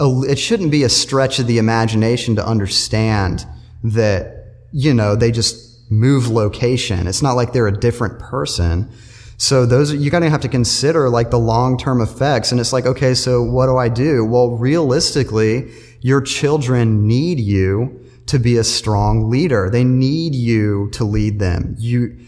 it 0.00 0.38
shouldn't 0.38 0.70
be 0.70 0.82
a 0.82 0.88
stretch 0.88 1.38
of 1.38 1.46
the 1.46 1.58
imagination 1.58 2.36
to 2.36 2.46
understand 2.46 3.46
that 3.82 4.54
you 4.72 4.94
know 4.94 5.14
they 5.14 5.30
just 5.30 5.90
move 5.90 6.28
location 6.28 7.06
it's 7.06 7.22
not 7.22 7.32
like 7.32 7.52
they're 7.52 7.66
a 7.66 7.80
different 7.80 8.18
person 8.18 8.90
so 9.40 9.64
those 9.64 9.94
you 9.94 10.10
gotta 10.10 10.28
have 10.28 10.42
to 10.42 10.50
consider 10.50 11.08
like 11.08 11.30
the 11.30 11.38
long-term 11.38 12.02
effects. 12.02 12.52
And 12.52 12.60
it's 12.60 12.74
like, 12.74 12.84
okay, 12.84 13.14
so 13.14 13.42
what 13.42 13.68
do 13.68 13.78
I 13.78 13.88
do? 13.88 14.22
Well, 14.22 14.50
realistically, 14.50 15.72
your 16.02 16.20
children 16.20 17.06
need 17.06 17.40
you 17.40 18.04
to 18.26 18.38
be 18.38 18.58
a 18.58 18.64
strong 18.64 19.30
leader. 19.30 19.70
They 19.70 19.82
need 19.82 20.34
you 20.34 20.90
to 20.92 21.04
lead 21.04 21.38
them. 21.38 21.74
You, 21.78 22.18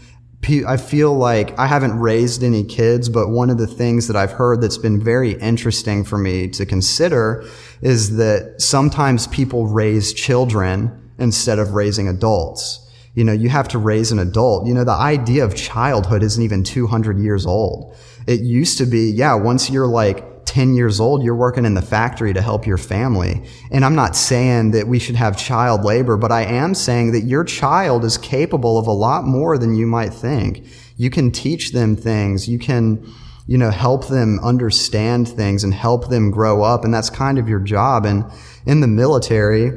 I 0.65 0.77
feel 0.77 1.15
like 1.15 1.57
I 1.57 1.67
haven't 1.67 1.97
raised 1.99 2.43
any 2.43 2.63
kids, 2.63 3.09
but 3.09 3.29
one 3.29 3.49
of 3.49 3.57
the 3.57 3.67
things 3.67 4.07
that 4.07 4.15
I've 4.15 4.31
heard 4.31 4.61
that's 4.61 4.77
been 4.77 5.01
very 5.01 5.33
interesting 5.33 6.03
for 6.03 6.17
me 6.17 6.49
to 6.49 6.65
consider 6.65 7.45
is 7.81 8.17
that 8.17 8.55
sometimes 8.61 9.27
people 9.27 9.67
raise 9.67 10.13
children 10.13 11.11
instead 11.17 11.59
of 11.59 11.73
raising 11.73 12.07
adults 12.07 12.83
you 13.15 13.23
know, 13.23 13.33
you 13.33 13.49
have 13.49 13.67
to 13.69 13.77
raise 13.77 14.11
an 14.11 14.19
adult. 14.19 14.65
You 14.65 14.73
know, 14.73 14.83
the 14.83 14.91
idea 14.91 15.45
of 15.45 15.55
childhood 15.55 16.23
isn't 16.23 16.41
even 16.41 16.63
200 16.63 17.19
years 17.19 17.45
old. 17.45 17.95
It 18.25 18.41
used 18.41 18.77
to 18.79 18.85
be, 18.85 19.11
yeah, 19.11 19.35
once 19.35 19.69
you're 19.69 19.87
like 19.87 20.25
10 20.45 20.75
years 20.75 20.99
old, 20.99 21.23
you're 21.23 21.35
working 21.35 21.65
in 21.65 21.73
the 21.73 21.81
factory 21.81 22.33
to 22.33 22.41
help 22.41 22.65
your 22.65 22.77
family. 22.77 23.47
And 23.71 23.83
I'm 23.85 23.95
not 23.95 24.15
saying 24.15 24.71
that 24.71 24.87
we 24.87 24.99
should 24.99 25.15
have 25.15 25.37
child 25.37 25.83
labor, 25.83 26.17
but 26.17 26.31
I 26.31 26.41
am 26.41 26.75
saying 26.75 27.11
that 27.13 27.21
your 27.21 27.43
child 27.43 28.03
is 28.03 28.17
capable 28.17 28.77
of 28.77 28.87
a 28.87 28.91
lot 28.91 29.25
more 29.25 29.57
than 29.57 29.75
you 29.75 29.87
might 29.87 30.13
think. 30.13 30.65
You 30.97 31.09
can 31.09 31.31
teach 31.31 31.71
them 31.71 31.95
things. 31.95 32.47
You 32.47 32.59
can, 32.59 33.05
you 33.47 33.57
know, 33.57 33.71
help 33.71 34.07
them 34.07 34.39
understand 34.43 35.27
things 35.27 35.63
and 35.63 35.73
help 35.73 36.09
them 36.09 36.31
grow 36.31 36.61
up. 36.61 36.83
And 36.83 36.93
that's 36.93 37.09
kind 37.09 37.37
of 37.37 37.49
your 37.49 37.59
job. 37.59 38.05
And 38.05 38.25
in 38.65 38.81
the 38.81 38.87
military, 38.87 39.71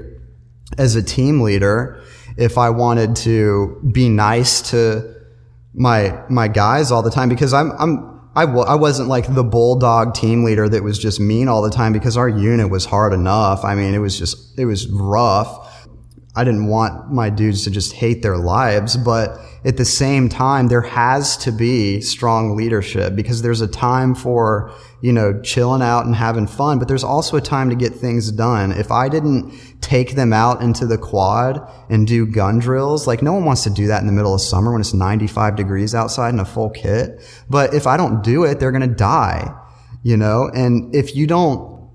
as 0.78 0.96
a 0.96 1.02
team 1.02 1.40
leader, 1.40 2.02
if 2.36 2.58
I 2.58 2.70
wanted 2.70 3.16
to 3.16 3.80
be 3.92 4.08
nice 4.08 4.70
to 4.70 5.14
my 5.76 6.22
my 6.28 6.48
guys 6.48 6.90
all 6.90 7.02
the 7.02 7.10
time 7.10 7.28
because 7.28 7.52
I'm 7.52 7.72
I'm 7.78 8.15
I 8.36 8.44
w- 8.44 8.66
I 8.66 8.74
wasn't 8.74 9.08
like 9.08 9.34
the 9.34 9.42
bulldog 9.42 10.14
team 10.14 10.44
leader 10.44 10.68
that 10.68 10.84
was 10.84 10.98
just 10.98 11.18
mean 11.18 11.48
all 11.48 11.62
the 11.62 11.70
time 11.70 11.94
because 11.94 12.18
our 12.18 12.28
unit 12.28 12.68
was 12.68 12.84
hard 12.84 13.14
enough. 13.14 13.64
I 13.64 13.74
mean, 13.74 13.94
it 13.94 13.98
was 13.98 14.18
just 14.18 14.58
it 14.58 14.66
was 14.66 14.86
rough. 14.88 15.62
I 16.36 16.44
didn't 16.44 16.66
want 16.66 17.10
my 17.10 17.30
dudes 17.30 17.64
to 17.64 17.70
just 17.70 17.94
hate 17.94 18.20
their 18.20 18.36
lives, 18.36 18.98
but 18.98 19.38
at 19.64 19.78
the 19.78 19.86
same 19.86 20.28
time, 20.28 20.68
there 20.68 20.82
has 20.82 21.38
to 21.38 21.50
be 21.50 22.02
strong 22.02 22.54
leadership 22.54 23.16
because 23.16 23.40
there's 23.40 23.62
a 23.62 23.66
time 23.66 24.14
for, 24.14 24.70
you 25.00 25.14
know, 25.14 25.40
chilling 25.40 25.80
out 25.80 26.04
and 26.04 26.14
having 26.14 26.46
fun, 26.46 26.78
but 26.78 26.88
there's 26.88 27.02
also 27.02 27.38
a 27.38 27.40
time 27.40 27.70
to 27.70 27.74
get 27.74 27.94
things 27.94 28.30
done. 28.30 28.70
If 28.70 28.92
I 28.92 29.08
didn't 29.08 29.75
take 29.86 30.16
them 30.16 30.32
out 30.32 30.62
into 30.62 30.84
the 30.84 30.98
quad 30.98 31.60
and 31.88 32.08
do 32.08 32.26
gun 32.26 32.58
drills, 32.58 33.06
like 33.06 33.22
no 33.22 33.32
one 33.32 33.44
wants 33.44 33.62
to 33.62 33.70
do 33.70 33.86
that 33.86 34.00
in 34.00 34.08
the 34.08 34.12
middle 34.12 34.34
of 34.34 34.40
summer 34.40 34.72
when 34.72 34.80
it's 34.80 34.92
95 34.92 35.54
degrees 35.54 35.94
outside 35.94 36.30
in 36.30 36.40
a 36.40 36.44
full 36.44 36.70
kit. 36.70 37.20
But 37.48 37.72
if 37.72 37.86
I 37.86 37.96
don't 37.96 38.20
do 38.24 38.42
it, 38.42 38.58
they're 38.58 38.72
going 38.72 38.88
to 38.88 38.94
die, 38.94 39.48
you 40.02 40.16
know, 40.16 40.50
and 40.52 40.92
if 40.92 41.14
you 41.14 41.28
don't 41.28 41.88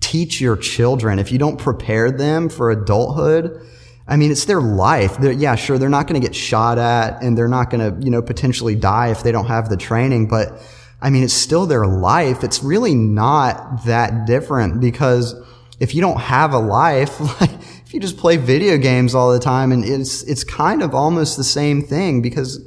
teach 0.00 0.40
your 0.40 0.56
children, 0.56 1.20
if 1.20 1.30
you 1.30 1.38
don't 1.38 1.56
prepare 1.56 2.10
them 2.10 2.48
for 2.48 2.72
adulthood, 2.72 3.64
I 4.08 4.16
mean, 4.16 4.32
it's 4.32 4.46
their 4.46 4.60
life. 4.60 5.16
They're, 5.16 5.30
yeah, 5.30 5.54
sure, 5.54 5.78
they're 5.78 5.88
not 5.88 6.08
going 6.08 6.20
to 6.20 6.26
get 6.26 6.34
shot 6.34 6.78
at 6.78 7.22
and 7.22 7.38
they're 7.38 7.46
not 7.46 7.70
going 7.70 7.80
to, 7.80 8.04
you 8.04 8.10
know, 8.10 8.22
potentially 8.22 8.74
die 8.74 9.12
if 9.12 9.22
they 9.22 9.30
don't 9.30 9.46
have 9.46 9.68
the 9.68 9.76
training, 9.76 10.26
but 10.26 10.60
I 11.00 11.10
mean, 11.10 11.22
it's 11.22 11.32
still 11.32 11.66
their 11.66 11.86
life. 11.86 12.42
It's 12.42 12.64
really 12.64 12.96
not 12.96 13.84
that 13.84 14.26
different 14.26 14.80
because 14.80 15.34
if 15.84 15.94
you 15.94 16.00
don't 16.00 16.18
have 16.18 16.54
a 16.54 16.58
life, 16.58 17.20
like 17.40 17.52
if 17.84 17.92
you 17.92 18.00
just 18.00 18.16
play 18.16 18.38
video 18.38 18.78
games 18.78 19.14
all 19.14 19.30
the 19.32 19.38
time 19.38 19.70
and 19.70 19.84
it's, 19.84 20.22
it's 20.22 20.42
kind 20.42 20.82
of 20.82 20.94
almost 20.94 21.36
the 21.36 21.44
same 21.44 21.82
thing 21.82 22.22
because, 22.22 22.58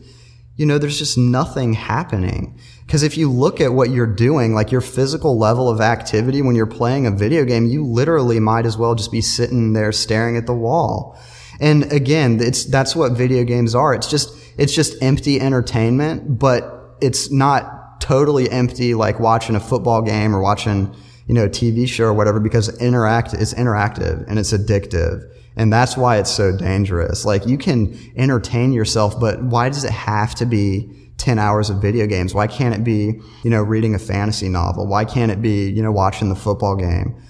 you 0.56 0.68
know, 0.68 0.78
there's 0.78 1.00
just 1.00 1.18
nothing 1.18 1.74
happening. 1.74 2.58
Because 2.86 3.02
if 3.02 3.18
you 3.18 3.30
look 3.30 3.60
at 3.60 3.74
what 3.74 3.90
you're 3.90 4.06
doing, 4.06 4.54
like 4.54 4.72
your 4.72 4.82
physical 4.82 5.38
level 5.38 5.68
of 5.68 5.82
activity 5.82 6.44
when 6.44 6.56
you're 6.56 6.68
playing 6.68 7.08
a 7.08 7.12
video 7.12 7.44
game, 7.44 7.66
you 7.66 7.84
literally 7.84 8.40
might 8.40 8.68
as 8.68 8.78
well 8.78 8.94
just 8.94 9.12
be 9.12 9.20
sitting 9.22 9.74
there 9.74 9.92
staring 9.92 10.38
at 10.38 10.46
the 10.46 10.54
wall. 10.54 11.18
And 11.60 11.92
again, 11.92 12.40
it's, 12.40 12.66
that's 12.66 12.96
what 12.96 13.14
video 13.14 13.44
games 13.44 13.74
are. 13.74 13.96
It's 13.96 14.10
just, 14.10 14.30
it's 14.60 14.76
just 14.76 15.02
empty 15.02 15.42
entertainment, 15.42 16.38
but 16.38 16.96
it's 17.02 17.32
not 17.32 18.00
totally 18.00 18.50
empty 18.52 18.94
like 18.94 19.20
watching 19.20 19.56
a 19.56 19.60
football 19.60 20.04
game 20.04 20.36
or 20.36 20.40
watching, 20.40 20.96
you 21.28 21.34
know, 21.34 21.48
TV 21.48 21.88
show 21.88 22.06
or 22.06 22.14
whatever 22.14 22.40
because 22.40 22.70
interact, 22.80 23.34
it's 23.34 23.54
interactive 23.54 24.26
and 24.28 24.40
it's 24.40 24.54
addictive. 24.54 25.24
And 25.56 25.74
that's 25.74 25.98
why 25.98 26.18
it's 26.18 26.32
so 26.32 26.56
dangerous. 26.56 27.26
Like 27.26 27.46
you 27.46 27.58
can 27.58 27.98
entertain 28.16 28.72
yourself, 28.72 29.20
but 29.20 29.44
why 29.44 29.70
does 29.70 29.84
it 29.84 29.92
have 29.92 30.36
to 30.36 30.46
be 30.46 31.12
10 31.18 31.40
hours 31.40 31.70
of 31.70 31.82
video 31.82 32.06
games? 32.06 32.34
Why 32.34 32.48
can't 32.48 32.76
it 32.76 32.84
be, 32.84 33.20
you 33.44 33.50
know, 33.50 33.62
reading 33.62 33.96
a 33.96 34.00
fantasy 34.00 34.50
novel? 34.50 34.88
Why 34.88 35.04
can't 35.04 35.32
it 35.32 35.42
be, 35.42 35.70
you 35.70 35.82
know, 35.82 35.92
watching 35.92 36.30
the 36.30 36.36
football 36.36 36.76
game? 36.76 37.22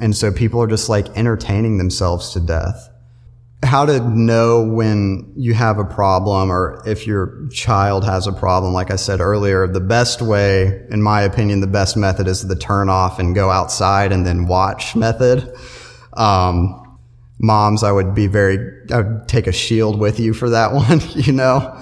And 0.00 0.16
so 0.16 0.32
people 0.32 0.60
are 0.62 0.66
just 0.66 0.88
like 0.88 1.08
entertaining 1.16 1.78
themselves 1.78 2.32
to 2.32 2.40
death. 2.40 2.88
How 3.62 3.86
to 3.86 4.00
know 4.10 4.62
when 4.62 5.32
you 5.36 5.54
have 5.54 5.78
a 5.78 5.84
problem 5.84 6.50
or 6.50 6.82
if 6.86 7.06
your 7.06 7.48
child 7.50 8.04
has 8.04 8.26
a 8.26 8.32
problem, 8.32 8.74
like 8.74 8.90
I 8.90 8.96
said 8.96 9.20
earlier, 9.20 9.66
the 9.66 9.80
best 9.80 10.20
way, 10.20 10.82
in 10.90 11.02
my 11.02 11.22
opinion, 11.22 11.60
the 11.60 11.66
best 11.66 11.96
method 11.96 12.28
is 12.28 12.46
the 12.46 12.56
turn 12.56 12.88
off 12.88 13.18
and 13.18 13.34
go 13.34 13.50
outside 13.50 14.12
and 14.12 14.26
then 14.26 14.46
watch 14.46 14.94
method. 14.94 15.50
Um, 16.12 16.98
moms, 17.38 17.82
I 17.82 17.90
would 17.90 18.14
be 18.14 18.26
very, 18.26 18.58
I 18.92 19.00
would 19.00 19.28
take 19.28 19.46
a 19.46 19.52
shield 19.52 19.98
with 19.98 20.20
you 20.20 20.34
for 20.34 20.50
that 20.50 20.72
one, 20.74 21.00
you 21.14 21.32
know? 21.32 21.74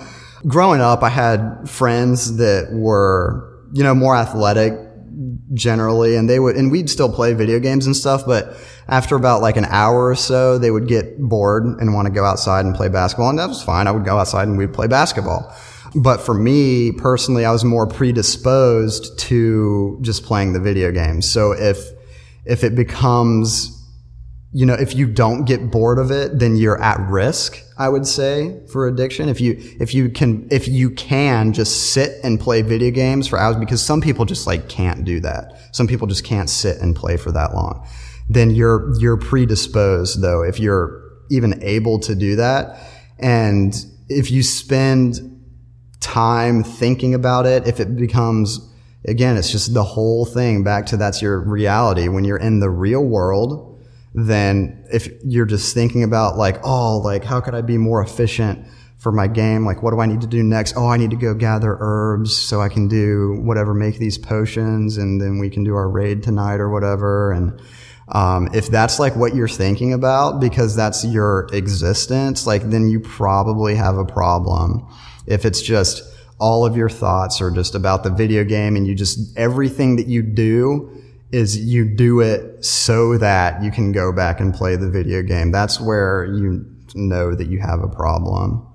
growing 0.46 0.80
up, 0.80 1.02
I 1.02 1.08
had 1.08 1.68
friends 1.68 2.36
that 2.36 2.68
were, 2.72 3.48
you 3.72 3.82
know, 3.82 3.94
more 3.94 4.16
athletic 4.16 4.72
generally, 5.54 6.16
and 6.16 6.28
they 6.28 6.38
would, 6.38 6.56
and 6.56 6.70
we'd 6.70 6.88
still 6.88 7.12
play 7.12 7.34
video 7.34 7.58
games 7.58 7.86
and 7.86 7.96
stuff, 7.96 8.24
but 8.26 8.56
after 8.88 9.16
about 9.16 9.42
like 9.42 9.56
an 9.56 9.66
hour 9.66 10.06
or 10.06 10.14
so, 10.14 10.58
they 10.58 10.70
would 10.70 10.88
get 10.88 11.20
bored 11.20 11.64
and 11.64 11.94
want 11.94 12.06
to 12.06 12.12
go 12.12 12.24
outside 12.24 12.64
and 12.64 12.74
play 12.74 12.88
basketball, 12.88 13.30
and 13.30 13.38
that 13.38 13.48
was 13.48 13.62
fine. 13.62 13.86
I 13.86 13.90
would 13.90 14.04
go 14.04 14.18
outside 14.18 14.48
and 14.48 14.56
we'd 14.58 14.72
play 14.72 14.86
basketball. 14.86 15.54
But 15.94 16.22
for 16.22 16.34
me 16.34 16.92
personally, 16.92 17.44
I 17.44 17.52
was 17.52 17.64
more 17.64 17.86
predisposed 17.86 19.18
to 19.20 19.98
just 20.00 20.24
playing 20.24 20.54
the 20.54 20.60
video 20.60 20.90
games. 20.90 21.30
So 21.30 21.52
if, 21.52 21.90
if 22.46 22.64
it 22.64 22.74
becomes 22.74 23.81
you 24.54 24.66
know, 24.66 24.74
if 24.74 24.94
you 24.94 25.06
don't 25.06 25.46
get 25.46 25.70
bored 25.70 25.98
of 25.98 26.10
it, 26.10 26.38
then 26.38 26.56
you're 26.56 26.80
at 26.82 27.00
risk, 27.08 27.62
I 27.78 27.88
would 27.88 28.06
say, 28.06 28.60
for 28.70 28.86
addiction. 28.86 29.30
If 29.30 29.40
you, 29.40 29.56
if 29.80 29.94
you 29.94 30.10
can, 30.10 30.46
if 30.50 30.68
you 30.68 30.90
can 30.90 31.54
just 31.54 31.92
sit 31.92 32.22
and 32.22 32.38
play 32.38 32.60
video 32.60 32.90
games 32.90 33.26
for 33.26 33.38
hours, 33.38 33.56
because 33.56 33.82
some 33.82 34.02
people 34.02 34.26
just 34.26 34.46
like 34.46 34.68
can't 34.68 35.04
do 35.04 35.20
that. 35.20 35.58
Some 35.72 35.86
people 35.86 36.06
just 36.06 36.24
can't 36.24 36.50
sit 36.50 36.78
and 36.82 36.94
play 36.94 37.16
for 37.16 37.32
that 37.32 37.54
long. 37.54 37.86
Then 38.28 38.50
you're, 38.50 38.94
you're 38.98 39.16
predisposed 39.16 40.20
though, 40.20 40.42
if 40.42 40.60
you're 40.60 41.02
even 41.30 41.62
able 41.62 41.98
to 42.00 42.14
do 42.14 42.36
that. 42.36 42.78
And 43.18 43.74
if 44.10 44.30
you 44.30 44.42
spend 44.42 45.42
time 46.00 46.62
thinking 46.62 47.14
about 47.14 47.46
it, 47.46 47.66
if 47.66 47.80
it 47.80 47.96
becomes, 47.96 48.60
again, 49.06 49.38
it's 49.38 49.50
just 49.50 49.72
the 49.72 49.84
whole 49.84 50.26
thing 50.26 50.62
back 50.62 50.84
to 50.86 50.98
that's 50.98 51.22
your 51.22 51.40
reality. 51.40 52.08
When 52.08 52.24
you're 52.24 52.36
in 52.36 52.60
the 52.60 52.68
real 52.68 53.02
world, 53.02 53.71
than 54.14 54.84
if 54.92 55.08
you're 55.24 55.46
just 55.46 55.74
thinking 55.74 56.02
about 56.02 56.36
like, 56.36 56.58
oh, 56.64 56.98
like 56.98 57.24
how 57.24 57.40
could 57.40 57.54
I 57.54 57.62
be 57.62 57.78
more 57.78 58.02
efficient 58.02 58.66
for 58.98 59.10
my 59.10 59.26
game? 59.26 59.64
Like, 59.64 59.82
what 59.82 59.90
do 59.92 60.00
I 60.00 60.06
need 60.06 60.20
to 60.20 60.26
do 60.26 60.42
next? 60.42 60.74
Oh, 60.76 60.86
I 60.86 60.96
need 60.96 61.10
to 61.10 61.16
go 61.16 61.34
gather 61.34 61.76
herbs 61.80 62.36
so 62.36 62.60
I 62.60 62.68
can 62.68 62.88
do 62.88 63.40
whatever, 63.42 63.74
make 63.74 63.98
these 63.98 64.18
potions, 64.18 64.96
and 64.96 65.20
then 65.20 65.38
we 65.38 65.50
can 65.50 65.64
do 65.64 65.74
our 65.74 65.88
raid 65.88 66.22
tonight 66.22 66.60
or 66.60 66.70
whatever. 66.70 67.32
And 67.32 67.60
Um, 68.08 68.48
if 68.52 68.68
that's 68.68 68.98
like 68.98 69.16
what 69.16 69.34
you're 69.34 69.48
thinking 69.48 69.94
about 69.94 70.38
because 70.40 70.76
that's 70.76 71.02
your 71.04 71.48
existence, 71.52 72.46
like 72.46 72.68
then 72.68 72.88
you 72.88 73.00
probably 73.00 73.74
have 73.76 73.96
a 73.96 74.04
problem. 74.04 74.86
If 75.26 75.46
it's 75.46 75.62
just 75.62 76.02
all 76.38 76.66
of 76.66 76.76
your 76.76 76.90
thoughts 76.90 77.40
are 77.40 77.50
just 77.50 77.74
about 77.74 78.02
the 78.02 78.10
video 78.10 78.44
game 78.44 78.76
and 78.76 78.86
you 78.86 78.94
just 78.94 79.38
everything 79.38 79.96
that 79.96 80.08
you 80.08 80.22
do 80.22 80.90
is 81.32 81.58
you 81.58 81.84
do 81.86 82.20
it 82.20 82.64
so 82.64 83.16
that 83.18 83.62
you 83.62 83.70
can 83.70 83.90
go 83.90 84.12
back 84.12 84.38
and 84.38 84.54
play 84.54 84.76
the 84.76 84.88
video 84.88 85.22
game. 85.22 85.50
That's 85.50 85.80
where 85.80 86.26
you 86.26 86.66
know 86.94 87.34
that 87.34 87.46
you 87.48 87.58
have 87.60 87.82
a 87.82 87.88
problem. 87.88 88.66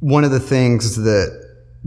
One 0.00 0.24
of 0.24 0.30
the 0.30 0.40
things 0.40 0.96
that 0.96 1.44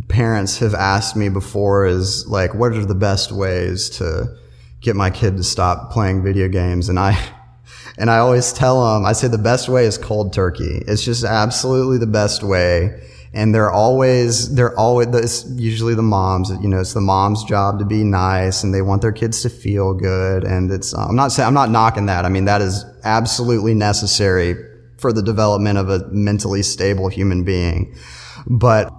parents 0.07 0.57
have 0.59 0.73
asked 0.73 1.15
me 1.15 1.29
before 1.29 1.85
is 1.85 2.27
like, 2.27 2.53
what 2.53 2.71
are 2.73 2.85
the 2.85 2.95
best 2.95 3.31
ways 3.31 3.89
to 3.91 4.35
get 4.81 4.95
my 4.95 5.09
kid 5.09 5.37
to 5.37 5.43
stop 5.43 5.91
playing 5.91 6.23
video 6.23 6.47
games? 6.47 6.89
And 6.89 6.99
I, 6.99 7.17
and 7.97 8.09
I 8.09 8.17
always 8.17 8.51
tell 8.51 8.95
them, 8.95 9.05
I 9.05 9.13
say 9.13 9.27
the 9.27 9.37
best 9.37 9.69
way 9.69 9.85
is 9.85 9.97
cold 9.97 10.33
turkey. 10.33 10.83
It's 10.87 11.03
just 11.03 11.23
absolutely 11.23 11.99
the 11.99 12.07
best 12.07 12.41
way. 12.41 12.99
And 13.37 13.53
they're 13.53 13.69
always, 13.69 14.55
they're 14.55 14.75
always, 14.79 15.09
it's 15.13 15.45
usually 15.51 15.93
the 15.93 16.01
moms, 16.01 16.49
you 16.49 16.67
know, 16.67 16.79
it's 16.79 16.95
the 16.95 17.01
mom's 17.01 17.43
job 17.43 17.77
to 17.77 17.85
be 17.85 18.03
nice 18.03 18.63
and 18.63 18.73
they 18.73 18.81
want 18.81 19.03
their 19.03 19.11
kids 19.11 19.43
to 19.43 19.49
feel 19.49 19.93
good. 19.93 20.43
And 20.43 20.71
it's, 20.71 20.91
um, 20.95 21.09
I'm 21.09 21.15
not 21.15 21.31
saying, 21.31 21.45
I'm 21.45 21.53
not 21.53 21.69
knocking 21.69 22.07
that. 22.07 22.25
I 22.25 22.29
mean, 22.29 22.45
that 22.45 22.63
is 22.63 22.83
absolutely 23.03 23.75
necessary 23.75 24.55
for 24.97 25.13
the 25.13 25.21
development 25.21 25.77
of 25.77 25.87
a 25.87 26.07
mentally 26.07 26.63
stable 26.63 27.09
human 27.09 27.43
being. 27.43 27.95
But 28.47 28.91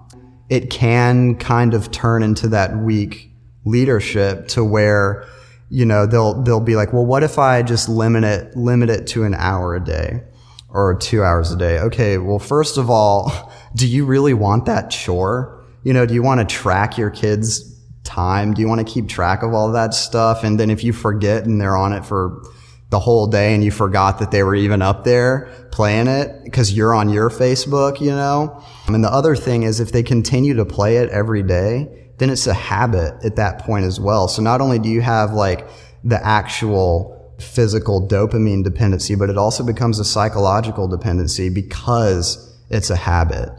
it 0.48 0.70
can 0.70 1.34
kind 1.34 1.74
of 1.74 1.90
turn 1.90 2.22
into 2.22 2.46
that 2.50 2.76
weak 2.76 3.32
leadership 3.64 4.46
to 4.48 4.62
where, 4.62 5.26
you 5.68 5.84
know, 5.84 6.06
they'll, 6.06 6.40
they'll 6.44 6.60
be 6.60 6.76
like, 6.76 6.92
well, 6.92 7.04
what 7.04 7.24
if 7.24 7.40
I 7.40 7.62
just 7.62 7.88
limit 7.88 8.22
it, 8.22 8.56
limit 8.56 8.88
it 8.88 9.08
to 9.08 9.24
an 9.24 9.34
hour 9.34 9.74
a 9.74 9.84
day 9.84 10.22
or 10.68 10.96
two 10.96 11.22
hours 11.22 11.52
a 11.52 11.56
day? 11.56 11.78
Okay. 11.78 12.18
Well, 12.18 12.38
first 12.38 12.78
of 12.78 12.90
all, 12.90 13.52
do 13.74 13.86
you 13.86 14.04
really 14.04 14.34
want 14.34 14.66
that 14.66 14.90
chore? 14.90 15.64
You 15.82 15.92
know, 15.92 16.06
do 16.06 16.14
you 16.14 16.22
want 16.22 16.46
to 16.46 16.54
track 16.54 16.98
your 16.98 17.10
kids' 17.10 17.76
time? 18.04 18.54
Do 18.54 18.60
you 18.60 18.68
want 18.68 18.86
to 18.86 18.92
keep 18.92 19.08
track 19.08 19.42
of 19.42 19.54
all 19.54 19.72
that 19.72 19.94
stuff? 19.94 20.44
And 20.44 20.58
then 20.58 20.70
if 20.70 20.82
you 20.82 20.92
forget 20.92 21.44
and 21.44 21.60
they're 21.60 21.76
on 21.76 21.92
it 21.92 22.04
for 22.04 22.42
the 22.90 22.98
whole 22.98 23.26
day 23.26 23.54
and 23.54 23.62
you 23.62 23.70
forgot 23.70 24.18
that 24.18 24.30
they 24.30 24.42
were 24.42 24.54
even 24.54 24.80
up 24.80 25.04
there 25.04 25.48
playing 25.70 26.06
it 26.06 26.42
because 26.44 26.72
you're 26.72 26.94
on 26.94 27.10
your 27.10 27.28
Facebook, 27.28 28.00
you 28.00 28.10
know? 28.10 28.62
And 28.86 29.04
the 29.04 29.12
other 29.12 29.36
thing 29.36 29.62
is 29.62 29.78
if 29.78 29.92
they 29.92 30.02
continue 30.02 30.54
to 30.54 30.64
play 30.64 30.96
it 30.96 31.10
every 31.10 31.42
day, 31.42 32.10
then 32.16 32.30
it's 32.30 32.46
a 32.46 32.54
habit 32.54 33.14
at 33.24 33.36
that 33.36 33.60
point 33.60 33.84
as 33.84 34.00
well. 34.00 34.26
So 34.26 34.42
not 34.42 34.60
only 34.60 34.78
do 34.78 34.88
you 34.88 35.02
have 35.02 35.32
like 35.32 35.68
the 36.02 36.24
actual 36.24 37.17
physical 37.38 38.06
dopamine 38.06 38.64
dependency, 38.64 39.14
but 39.14 39.30
it 39.30 39.38
also 39.38 39.64
becomes 39.64 39.98
a 39.98 40.04
psychological 40.04 40.88
dependency 40.88 41.48
because 41.48 42.56
it's 42.70 42.90
a 42.90 42.96
habit. 42.96 43.50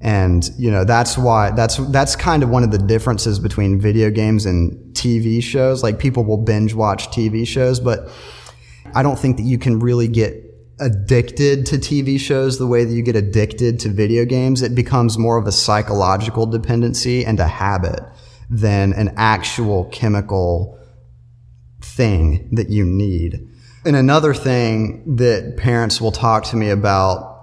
And, 0.00 0.48
you 0.56 0.70
know, 0.70 0.84
that's 0.84 1.18
why, 1.18 1.50
that's, 1.50 1.76
that's 1.88 2.14
kind 2.14 2.42
of 2.42 2.50
one 2.50 2.62
of 2.62 2.70
the 2.70 2.78
differences 2.78 3.38
between 3.38 3.80
video 3.80 4.10
games 4.10 4.46
and 4.46 4.72
TV 4.94 5.42
shows. 5.42 5.82
Like 5.82 5.98
people 5.98 6.24
will 6.24 6.36
binge 6.36 6.74
watch 6.74 7.08
TV 7.08 7.46
shows, 7.46 7.80
but 7.80 8.08
I 8.94 9.02
don't 9.02 9.18
think 9.18 9.36
that 9.38 9.42
you 9.42 9.58
can 9.58 9.80
really 9.80 10.08
get 10.08 10.44
addicted 10.80 11.66
to 11.66 11.76
TV 11.76 12.18
shows 12.20 12.58
the 12.58 12.66
way 12.66 12.84
that 12.84 12.92
you 12.92 13.02
get 13.02 13.16
addicted 13.16 13.80
to 13.80 13.88
video 13.88 14.24
games. 14.24 14.62
It 14.62 14.74
becomes 14.74 15.18
more 15.18 15.36
of 15.36 15.46
a 15.46 15.52
psychological 15.52 16.46
dependency 16.46 17.24
and 17.24 17.40
a 17.40 17.48
habit 17.48 18.00
than 18.48 18.92
an 18.92 19.12
actual 19.16 19.86
chemical 19.86 20.77
thing 21.98 22.48
that 22.52 22.70
you 22.70 22.84
need. 22.84 23.46
And 23.84 23.94
another 23.96 24.32
thing 24.32 25.16
that 25.16 25.56
parents 25.56 26.00
will 26.00 26.12
talk 26.12 26.44
to 26.44 26.56
me 26.56 26.70
about 26.70 27.36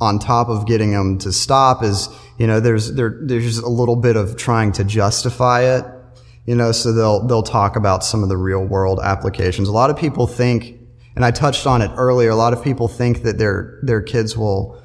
on 0.00 0.18
top 0.18 0.48
of 0.48 0.66
getting 0.66 0.92
them 0.92 1.18
to 1.18 1.32
stop 1.32 1.84
is, 1.84 2.08
you 2.38 2.46
know, 2.46 2.58
there's, 2.58 2.94
there, 2.94 3.18
there's 3.22 3.58
a 3.58 3.68
little 3.68 3.96
bit 3.96 4.16
of 4.16 4.36
trying 4.36 4.72
to 4.72 4.84
justify 4.84 5.60
it. 5.76 5.84
You 6.46 6.56
know, 6.56 6.72
so 6.72 6.92
they'll, 6.92 7.26
they'll 7.26 7.42
talk 7.42 7.76
about 7.76 8.02
some 8.02 8.22
of 8.22 8.28
the 8.28 8.36
real 8.36 8.64
world 8.64 8.98
applications. 9.02 9.68
A 9.68 9.72
lot 9.72 9.90
of 9.90 9.96
people 9.96 10.26
think 10.26 10.80
and 11.16 11.24
I 11.24 11.30
touched 11.30 11.66
on 11.66 11.82
it 11.82 11.90
earlier. 11.96 12.30
A 12.30 12.36
lot 12.36 12.52
of 12.52 12.62
people 12.62 12.88
think 12.88 13.24
that 13.24 13.38
their 13.38 13.78
their 13.82 14.00
kids 14.00 14.36
will 14.36 14.80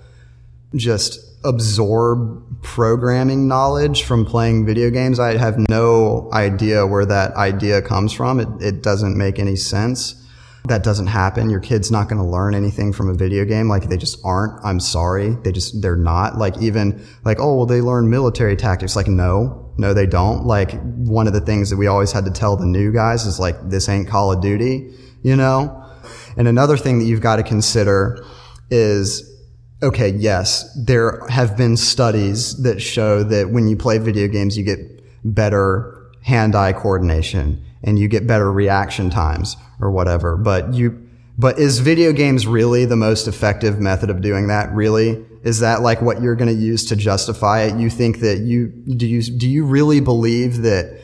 just 0.76 1.35
absorb 1.46 2.62
programming 2.62 3.48
knowledge 3.48 4.04
from 4.04 4.26
playing 4.26 4.66
video 4.66 4.90
games. 4.90 5.20
I 5.20 5.38
have 5.38 5.58
no 5.70 6.30
idea 6.34 6.86
where 6.86 7.06
that 7.06 7.36
idea 7.36 7.82
comes 7.82 8.12
from. 8.12 8.40
It, 8.40 8.48
it 8.60 8.84
doesn't 8.84 9.16
make 9.18 9.40
any 9.40 9.56
sense. 9.56 10.22
That 10.68 10.84
doesn't 10.84 11.08
happen. 11.08 11.52
Your 11.52 11.60
kid's 11.60 11.92
not 11.92 12.10
going 12.10 12.18
to 12.18 12.28
learn 12.28 12.56
anything 12.56 12.92
from 12.92 13.08
a 13.08 13.14
video 13.14 13.46
game. 13.46 13.70
Like 13.70 13.88
they 13.88 13.98
just 13.98 14.20
aren't. 14.26 14.60
I'm 14.66 14.80
sorry. 14.80 15.36
They 15.44 15.52
just, 15.52 15.80
they're 15.82 15.96
not. 15.96 16.38
Like 16.40 16.58
even 16.60 17.06
like, 17.24 17.40
oh, 17.40 17.56
well, 17.56 17.66
they 17.68 17.82
learn 17.82 18.10
military 18.10 18.56
tactics. 18.56 18.96
Like, 18.96 19.08
no, 19.08 19.72
no, 19.78 19.94
they 19.94 20.08
don't. 20.08 20.46
Like 20.46 20.82
one 20.82 21.28
of 21.28 21.34
the 21.34 21.42
things 21.42 21.70
that 21.70 21.78
we 21.78 21.86
always 21.86 22.12
had 22.12 22.26
to 22.26 22.32
tell 22.32 22.58
the 22.58 22.66
new 22.66 22.92
guys 22.92 23.28
is 23.28 23.40
like, 23.40 23.70
this 23.70 23.88
ain't 23.88 24.08
Call 24.08 24.32
of 24.32 24.42
Duty, 24.42 24.92
you 25.22 25.36
know? 25.36 25.84
And 26.36 26.48
another 26.48 26.78
thing 26.78 26.98
that 26.98 27.06
you've 27.06 27.22
got 27.22 27.36
to 27.36 27.44
consider 27.44 28.26
is 28.72 29.35
okay, 29.84 30.10
yes, 30.10 30.72
there 30.76 31.26
have 31.30 31.58
been 31.58 31.78
studies 31.78 32.62
that 32.64 32.82
show 32.82 33.24
that 33.24 33.50
when 33.50 33.68
you 33.68 33.76
play 33.76 33.98
video 33.98 34.28
games, 34.28 34.58
you 34.58 34.64
get 34.64 34.80
better 35.24 36.12
hand-eye 36.24 36.74
coordination 36.74 37.64
and 37.84 38.00
you 38.00 38.08
get 38.08 38.26
better 38.26 38.52
reaction 38.52 39.10
times 39.10 39.56
or 39.80 39.92
whatever. 39.92 40.38
But 40.38 40.74
you, 40.74 41.08
but 41.38 41.60
is 41.60 41.80
video 41.80 42.14
games 42.14 42.48
really 42.48 42.86
the 42.86 42.96
most 42.96 43.28
effective 43.28 43.80
method 43.80 44.10
of 44.10 44.22
doing 44.22 44.48
that? 44.48 44.72
Really? 44.74 45.24
Is 45.44 45.60
that 45.60 45.82
like 45.82 46.02
what 46.02 46.22
you're 46.22 46.36
going 46.36 46.54
to 46.54 46.60
use 46.60 46.86
to 46.86 46.96
justify 46.96 47.62
it? 47.64 47.76
You 47.76 47.90
think 47.90 48.20
that 48.20 48.40
you, 48.40 48.68
do 48.68 49.06
you, 49.06 49.22
do 49.22 49.48
you 49.48 49.66
really 49.66 50.00
believe 50.00 50.64
that 50.64 51.00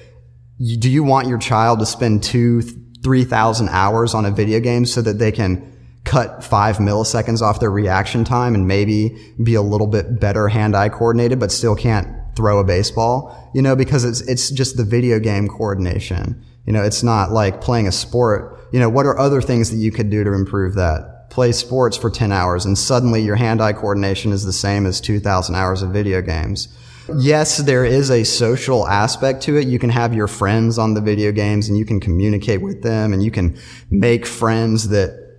you, 0.58 0.78
do 0.78 0.90
you 0.90 1.04
want 1.04 1.28
your 1.28 1.38
child 1.38 1.80
to 1.80 1.86
spend 1.86 2.24
two, 2.24 2.62
3,000 2.62 3.70
hours 3.70 4.14
on 4.14 4.26
a 4.26 4.32
video 4.32 4.60
game 4.60 4.86
so 4.86 5.02
that 5.02 5.20
they 5.20 5.32
can 5.32 5.71
cut 6.04 6.44
five 6.44 6.78
milliseconds 6.78 7.42
off 7.42 7.60
their 7.60 7.72
reaction 7.72 8.24
time 8.24 8.56
and 8.56 8.68
maybe 8.68 9.16
be 9.44 9.54
a 9.54 9.62
little 9.62 9.88
bit 9.88 10.20
better 10.20 10.48
hand-eye 10.48 10.90
coordinated, 10.90 11.40
but 11.40 11.52
still 11.52 11.76
can't 11.76 12.08
throw 12.36 12.60
a 12.60 12.64
baseball, 12.64 13.52
you 13.54 13.62
know, 13.62 13.76
because 13.76 14.04
it's, 14.04 14.22
it's 14.22 14.50
just 14.50 14.78
the 14.78 14.84
video 14.84 15.20
game 15.20 15.48
coordination. 15.48 16.44
You 16.66 16.74
know, 16.74 16.84
it's 16.84 17.04
not 17.04 17.32
like 17.32 17.62
playing 17.62 17.88
a 17.88 17.92
sport. 17.92 18.60
You 18.72 18.80
know, 18.80 18.90
what 18.90 19.06
are 19.06 19.18
other 19.18 19.42
things 19.42 19.70
that 19.72 19.78
you 19.78 19.92
could 19.92 20.10
do 20.10 20.24
to 20.24 20.34
improve 20.34 20.76
that? 20.76 21.30
Play 21.30 21.52
sports 21.52 21.96
for 21.96 22.10
10 22.10 22.32
hours 22.32 22.66
and 22.66 22.78
suddenly 22.78 23.22
your 23.22 23.36
hand-eye 23.36 23.74
coordination 23.74 24.32
is 24.32 24.46
the 24.46 24.54
same 24.54 24.86
as 24.86 25.00
2,000 25.00 25.56
hours 25.56 25.82
of 25.82 25.92
video 25.92 26.22
games. 26.22 26.68
Yes, 27.18 27.58
there 27.58 27.84
is 27.84 28.10
a 28.12 28.24
social 28.24 28.88
aspect 28.88 29.42
to 29.44 29.58
it. 29.58 29.68
You 29.68 29.80
can 29.80 29.90
have 29.90 30.14
your 30.14 30.28
friends 30.28 30.78
on 30.78 30.94
the 30.94 31.02
video 31.02 31.32
games 31.32 31.68
and 31.68 31.78
you 31.78 31.86
can 31.86 32.00
communicate 32.00 32.62
with 32.62 32.84
them 32.84 33.14
and 33.14 33.24
you 33.24 33.32
can 33.32 33.58
make 33.90 34.26
friends 34.26 34.90
that 34.90 35.31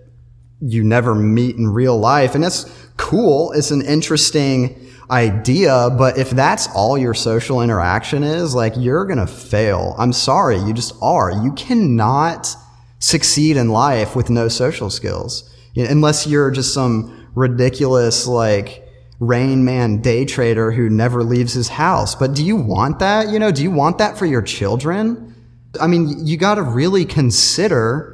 you 0.65 0.83
never 0.83 1.13
meet 1.13 1.55
in 1.57 1.67
real 1.67 1.97
life. 1.97 2.35
And 2.35 2.43
that's 2.43 2.63
cool. 2.97 3.51
It's 3.51 3.71
an 3.71 3.81
interesting 3.81 4.79
idea, 5.11 5.89
but 5.97 6.17
if 6.17 6.29
that's 6.29 6.67
all 6.73 6.97
your 6.97 7.13
social 7.13 7.61
interaction 7.61 8.23
is, 8.23 8.55
like 8.55 8.73
you're 8.77 9.05
going 9.05 9.19
to 9.19 9.27
fail. 9.27 9.95
I'm 9.97 10.13
sorry. 10.13 10.57
You 10.57 10.73
just 10.73 10.95
are. 11.01 11.31
You 11.31 11.51
cannot 11.53 12.55
succeed 12.99 13.57
in 13.57 13.69
life 13.69 14.15
with 14.15 14.29
no 14.29 14.47
social 14.47 14.89
skills 14.89 15.49
unless 15.75 16.25
you're 16.25 16.51
just 16.51 16.73
some 16.73 17.29
ridiculous, 17.35 18.27
like, 18.27 18.79
Rain 19.19 19.63
Man 19.63 20.01
day 20.01 20.25
trader 20.25 20.71
who 20.71 20.89
never 20.89 21.23
leaves 21.23 21.53
his 21.53 21.69
house. 21.69 22.13
But 22.13 22.33
do 22.33 22.43
you 22.43 22.55
want 22.55 22.99
that? 22.99 23.29
You 23.29 23.39
know, 23.39 23.51
do 23.51 23.63
you 23.63 23.71
want 23.71 23.97
that 23.99 24.17
for 24.17 24.25
your 24.25 24.41
children? 24.41 25.33
I 25.79 25.87
mean, 25.87 26.25
you 26.25 26.35
got 26.37 26.55
to 26.55 26.61
really 26.61 27.05
consider 27.05 28.12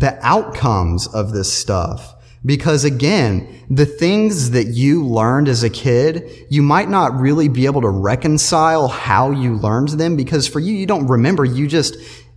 the 0.00 0.18
outcomes 0.26 1.06
of 1.08 1.32
this 1.32 1.52
stuff. 1.52 2.14
Because 2.44 2.84
again, 2.84 3.66
the 3.68 3.84
things 3.84 4.52
that 4.52 4.68
you 4.68 5.04
learned 5.04 5.46
as 5.46 5.62
a 5.62 5.68
kid, 5.68 6.46
you 6.48 6.62
might 6.62 6.88
not 6.88 7.20
really 7.20 7.48
be 7.48 7.66
able 7.66 7.82
to 7.82 7.90
reconcile 7.90 8.88
how 8.88 9.30
you 9.30 9.56
learned 9.56 9.90
them 9.90 10.16
because 10.16 10.48
for 10.48 10.58
you, 10.58 10.72
you 10.72 10.86
don't 10.86 11.06
remember. 11.06 11.44
You 11.44 11.66
just, 11.66 11.96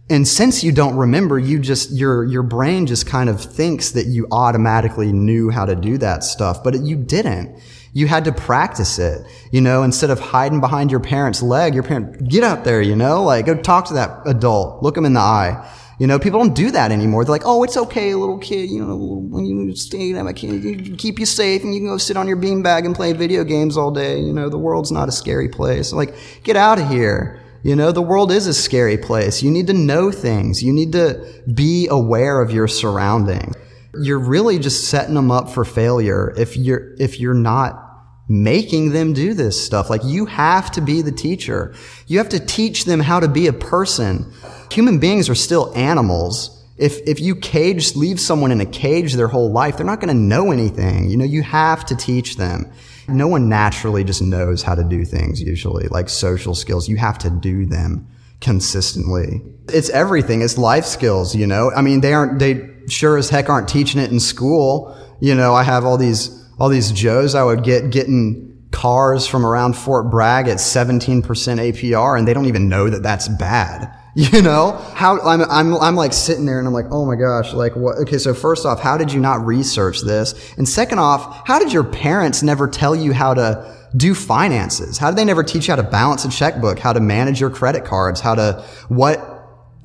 and 0.09 0.27
since 0.27 0.61
you 0.61 0.73
don't 0.73 0.97
remember, 0.97 1.39
you 1.39 1.57
just, 1.57 1.91
your, 1.91 2.25
your 2.25 2.43
brain 2.43 2.85
just 2.85 3.07
kind 3.07 3.29
of 3.29 3.41
thinks 3.41 3.91
that 3.91 4.07
you 4.07 4.27
automatically 4.29 5.13
knew 5.13 5.49
how 5.49 5.63
to 5.63 5.75
do 5.75 5.97
that 5.99 6.25
stuff, 6.25 6.65
but 6.65 6.77
you 6.81 6.97
didn't. 6.97 7.57
You 7.93 8.07
had 8.07 8.25
to 8.25 8.33
practice 8.33 8.99
it, 8.99 9.25
you 9.53 9.61
know, 9.61 9.83
instead 9.83 10.09
of 10.09 10.19
hiding 10.19 10.59
behind 10.59 10.91
your 10.91 10.99
parent's 10.99 11.41
leg, 11.41 11.75
your 11.75 11.83
parent, 11.83 12.27
get 12.27 12.43
out 12.43 12.65
there, 12.65 12.81
you 12.81 12.97
know, 12.97 13.23
like 13.23 13.45
go 13.45 13.55
talk 13.55 13.85
to 13.85 13.93
that 13.93 14.23
adult, 14.25 14.83
look 14.83 14.95
them 14.95 15.05
in 15.05 15.13
the 15.13 15.21
eye. 15.21 15.65
You 15.99 16.07
know, 16.07 16.17
people 16.17 16.39
don't 16.39 16.55
do 16.55 16.71
that 16.71 16.91
anymore. 16.91 17.23
They're 17.23 17.31
like, 17.31 17.45
oh, 17.45 17.63
it's 17.63 17.77
okay, 17.77 18.15
little 18.15 18.39
kid, 18.39 18.69
you 18.69 18.83
know, 18.83 18.97
when 18.97 19.45
you 19.45 19.75
stay, 19.75 20.17
I 20.17 20.33
can 20.33 20.95
keep 20.97 21.19
you 21.19 21.25
safe 21.25 21.63
and 21.63 21.73
you 21.73 21.81
can 21.81 21.89
go 21.89 21.97
sit 21.97 22.17
on 22.17 22.27
your 22.27 22.37
beanbag 22.37 22.85
and 22.85 22.95
play 22.95 23.13
video 23.13 23.43
games 23.43 23.77
all 23.77 23.91
day. 23.91 24.19
You 24.19 24.33
know, 24.33 24.49
the 24.49 24.57
world's 24.57 24.91
not 24.91 25.07
a 25.07 25.11
scary 25.11 25.49
place. 25.49 25.93
Like, 25.93 26.15
get 26.43 26.55
out 26.55 26.79
of 26.79 26.89
here. 26.89 27.41
You 27.63 27.75
know, 27.75 27.91
the 27.91 28.01
world 28.01 28.31
is 28.31 28.47
a 28.47 28.53
scary 28.53 28.97
place. 28.97 29.41
You 29.41 29.49
need 29.49 29.67
to 29.67 29.73
know 29.73 30.11
things. 30.11 30.61
You 30.61 30.73
need 30.73 30.91
to 30.93 31.25
be 31.53 31.87
aware 31.87 32.41
of 32.41 32.51
your 32.51 32.67
surroundings. 32.67 33.55
You're 33.95 34.19
really 34.19 34.59
just 34.59 34.89
setting 34.89 35.13
them 35.13 35.31
up 35.31 35.49
for 35.49 35.63
failure 35.63 36.33
if 36.35 36.57
you're, 36.57 36.95
if 36.99 37.19
you're 37.19 37.33
not 37.33 37.82
making 38.27 38.91
them 38.91 39.13
do 39.13 39.33
this 39.33 39.63
stuff. 39.63 39.89
Like 39.89 40.03
you 40.03 40.25
have 40.25 40.71
to 40.71 40.81
be 40.81 41.01
the 41.01 41.11
teacher. 41.11 41.75
You 42.07 42.17
have 42.19 42.29
to 42.29 42.39
teach 42.39 42.85
them 42.85 42.99
how 42.99 43.19
to 43.19 43.27
be 43.27 43.47
a 43.47 43.53
person. 43.53 44.31
Human 44.71 44.99
beings 44.99 45.29
are 45.29 45.35
still 45.35 45.73
animals. 45.75 46.61
If, 46.77 46.99
if 47.07 47.19
you 47.19 47.35
cage, 47.35 47.95
leave 47.95 48.19
someone 48.19 48.51
in 48.51 48.61
a 48.61 48.65
cage 48.65 49.13
their 49.13 49.27
whole 49.27 49.51
life, 49.51 49.77
they're 49.77 49.85
not 49.85 49.99
going 49.99 50.15
to 50.15 50.19
know 50.19 50.51
anything. 50.51 51.09
You 51.09 51.17
know, 51.17 51.25
you 51.25 51.43
have 51.43 51.85
to 51.85 51.95
teach 51.95 52.37
them. 52.37 52.71
No 53.07 53.27
one 53.27 53.49
naturally 53.49 54.03
just 54.03 54.21
knows 54.21 54.63
how 54.63 54.75
to 54.75 54.83
do 54.83 55.05
things 55.05 55.41
usually, 55.41 55.87
like 55.89 56.09
social 56.09 56.55
skills. 56.55 56.87
You 56.87 56.97
have 56.97 57.17
to 57.19 57.29
do 57.29 57.65
them 57.65 58.07
consistently. 58.41 59.41
It's 59.69 59.89
everything. 59.89 60.41
It's 60.41 60.57
life 60.57 60.85
skills, 60.85 61.35
you 61.35 61.45
know? 61.45 61.71
I 61.75 61.81
mean, 61.81 62.01
they 62.01 62.13
aren't, 62.13 62.39
they 62.39 62.69
sure 62.87 63.17
as 63.17 63.29
heck 63.29 63.49
aren't 63.49 63.67
teaching 63.67 64.01
it 64.01 64.11
in 64.11 64.19
school. 64.19 64.97
You 65.19 65.35
know, 65.35 65.53
I 65.53 65.63
have 65.63 65.85
all 65.85 65.97
these, 65.97 66.42
all 66.59 66.69
these 66.69 66.91
Joes 66.91 67.35
I 67.35 67.43
would 67.43 67.63
get 67.63 67.89
getting 67.89 68.53
cars 68.73 69.25
from 69.25 69.45
around 69.45 69.77
Fort 69.77 70.09
Bragg 70.09 70.47
at 70.47 70.57
17% 70.57 71.23
APR 71.23 72.17
and 72.17 72.27
they 72.27 72.33
don't 72.33 72.47
even 72.47 72.67
know 72.67 72.89
that 72.89 73.03
that's 73.03 73.27
bad. 73.27 73.93
You 74.15 74.43
know, 74.43 74.73
how 74.93 75.19
I'm, 75.21 75.41
I'm, 75.41 75.73
I'm 75.73 75.95
like 75.95 76.13
sitting 76.13 76.45
there 76.45 76.59
and 76.59 76.67
I'm 76.67 76.73
like, 76.73 76.85
oh 76.91 77.03
my 77.03 77.15
gosh, 77.15 77.51
like 77.51 77.75
what? 77.75 77.97
Okay. 77.97 78.19
So 78.19 78.35
first 78.35 78.63
off, 78.63 78.79
how 78.79 78.95
did 78.95 79.11
you 79.11 79.19
not 79.19 79.43
research 79.43 80.01
this? 80.01 80.53
And 80.55 80.69
second 80.69 80.99
off, 80.99 81.47
how 81.47 81.57
did 81.57 81.73
your 81.73 81.83
parents 81.83 82.43
never 82.43 82.67
tell 82.67 82.95
you 82.95 83.11
how 83.11 83.33
to 83.33 83.75
do 83.97 84.13
finances? 84.13 84.99
How 84.99 85.09
did 85.09 85.17
they 85.17 85.25
never 85.25 85.41
teach 85.41 85.67
you 85.67 85.71
how 85.71 85.81
to 85.81 85.89
balance 85.89 86.25
a 86.25 86.29
checkbook, 86.29 86.77
how 86.77 86.93
to 86.93 86.99
manage 86.99 87.41
your 87.41 87.49
credit 87.49 87.85
cards, 87.85 88.21
how 88.21 88.35
to, 88.35 88.63
what 88.87 89.32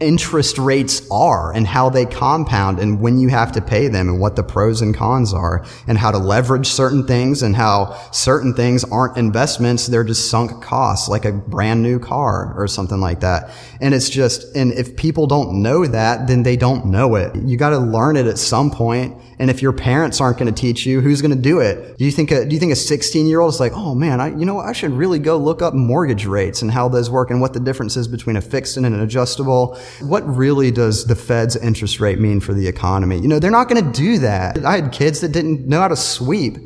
interest 0.01 0.59
rates 0.59 1.03
are 1.11 1.53
and 1.53 1.67
how 1.67 1.91
they 1.91 2.07
compound 2.07 2.79
and 2.79 3.01
when 3.01 3.19
you 3.19 3.29
have 3.29 3.51
to 3.51 3.61
pay 3.61 3.89
them 3.89 4.09
and 4.09 4.21
what 4.21 4.37
the 4.37 4.43
pros 4.43 4.81
and 4.81 4.95
cons 4.95 5.35
are 5.35 5.65
and 5.89 5.99
how 5.99 6.11
to 6.11 6.19
leverage 6.19 6.67
certain 6.69 7.05
things 7.05 7.43
and 7.43 7.57
how 7.57 7.93
certain 8.13 8.55
things 8.55 8.85
aren't 8.85 9.17
investments. 9.17 9.87
They're 9.87 10.05
just 10.05 10.31
sunk 10.31 10.63
costs 10.63 11.09
like 11.09 11.25
a 11.25 11.33
brand 11.33 11.83
new 11.83 11.99
car 11.99 12.55
or 12.57 12.69
something 12.69 13.01
like 13.01 13.21
that. 13.21 13.51
And 13.81 13.93
it's 13.93 14.09
just, 14.09 14.55
and 14.55 14.73
if 14.73 14.97
people 14.97 15.27
don't 15.27 15.63
know 15.63 15.85
that, 15.87 16.29
then 16.29 16.45
they 16.45 16.57
don't 16.57 16.87
know 16.87 17.17
it. 17.17 17.35
You 17.35 17.57
got 17.57 17.71
to 17.71 17.79
learn 17.79 18.17
it 18.17 18.27
at 18.27 18.39
some 18.39 18.71
point 18.71 19.21
and 19.39 19.51
if 19.51 19.63
your 19.63 19.73
parents 19.73 20.21
aren't 20.21 20.39
going 20.39 20.53
to 20.53 20.61
teach 20.61 20.85
you, 20.85 21.01
who's 21.01 21.23
going 21.23 21.35
to 21.35 21.41
do 21.41 21.61
it? 21.61 21.97
Do 21.97 22.05
you 22.05 22.11
think 22.11 22.31
a, 22.33 22.45
do 22.45 22.55
you 22.55 22.59
think 22.59 22.73
a 22.73 22.77
16 22.77 23.27
year 23.27 23.41
old 23.41 23.55
is 23.55 23.61
like, 23.61 23.73
oh 23.75 23.95
man, 23.95 24.21
I, 24.21 24.29
you 24.31 24.45
know, 24.45 24.59
I 24.59 24.73
should 24.73 24.91
really 24.91 25.19
go 25.19 25.37
look 25.37 25.63
up 25.63 25.75
mortgage 25.75 26.27
rates 26.27 26.61
and 26.61 26.71
how 26.71 26.89
those 26.89 27.09
work 27.09 27.31
and 27.31 27.41
what 27.41 27.53
the 27.53 27.61
difference 27.61 27.97
is 27.97 28.09
between 28.09 28.37
a 28.37 28.41
fixed 28.41 28.77
and 28.77 28.85
an 28.85 28.99
adjustable? 28.99 29.79
What 30.01 30.27
really 30.27 30.71
does 30.71 31.07
the 31.07 31.15
Fed's 31.15 31.55
interest 31.55 32.01
rate 32.01 32.19
mean 32.19 32.41
for 32.41 32.53
the 32.53 32.67
economy? 32.67 33.21
You 33.21 33.29
know, 33.29 33.39
they're 33.39 33.51
not 33.51 33.69
going 33.69 33.85
to 33.85 33.93
do 33.93 34.19
that. 34.19 34.65
I 34.65 34.77
had 34.77 34.93
kids 34.93 35.21
that 35.21 35.31
didn't 35.31 35.69
know 35.69 35.81
how 35.81 35.89
to 35.89 35.97
sweep. 35.97 36.59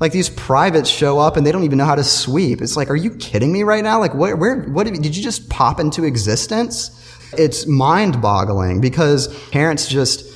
Like 0.00 0.12
these 0.12 0.28
privates 0.28 0.90
show 0.90 1.18
up 1.18 1.36
and 1.36 1.46
they 1.46 1.52
don't 1.52 1.64
even 1.64 1.78
know 1.78 1.84
how 1.84 1.96
to 1.96 2.04
sweep. 2.04 2.60
It's 2.62 2.76
like, 2.76 2.90
are 2.90 2.96
you 2.96 3.10
kidding 3.16 3.52
me 3.52 3.62
right 3.62 3.82
now? 3.82 3.98
Like, 3.98 4.14
where, 4.14 4.36
where, 4.36 4.62
what 4.62 4.86
did 4.86 5.16
you 5.16 5.22
just 5.22 5.48
pop 5.50 5.80
into 5.80 6.04
existence? 6.04 6.94
It's 7.36 7.66
mind 7.66 8.22
boggling 8.22 8.80
because 8.80 9.28
parents 9.50 9.88
just, 9.88 10.27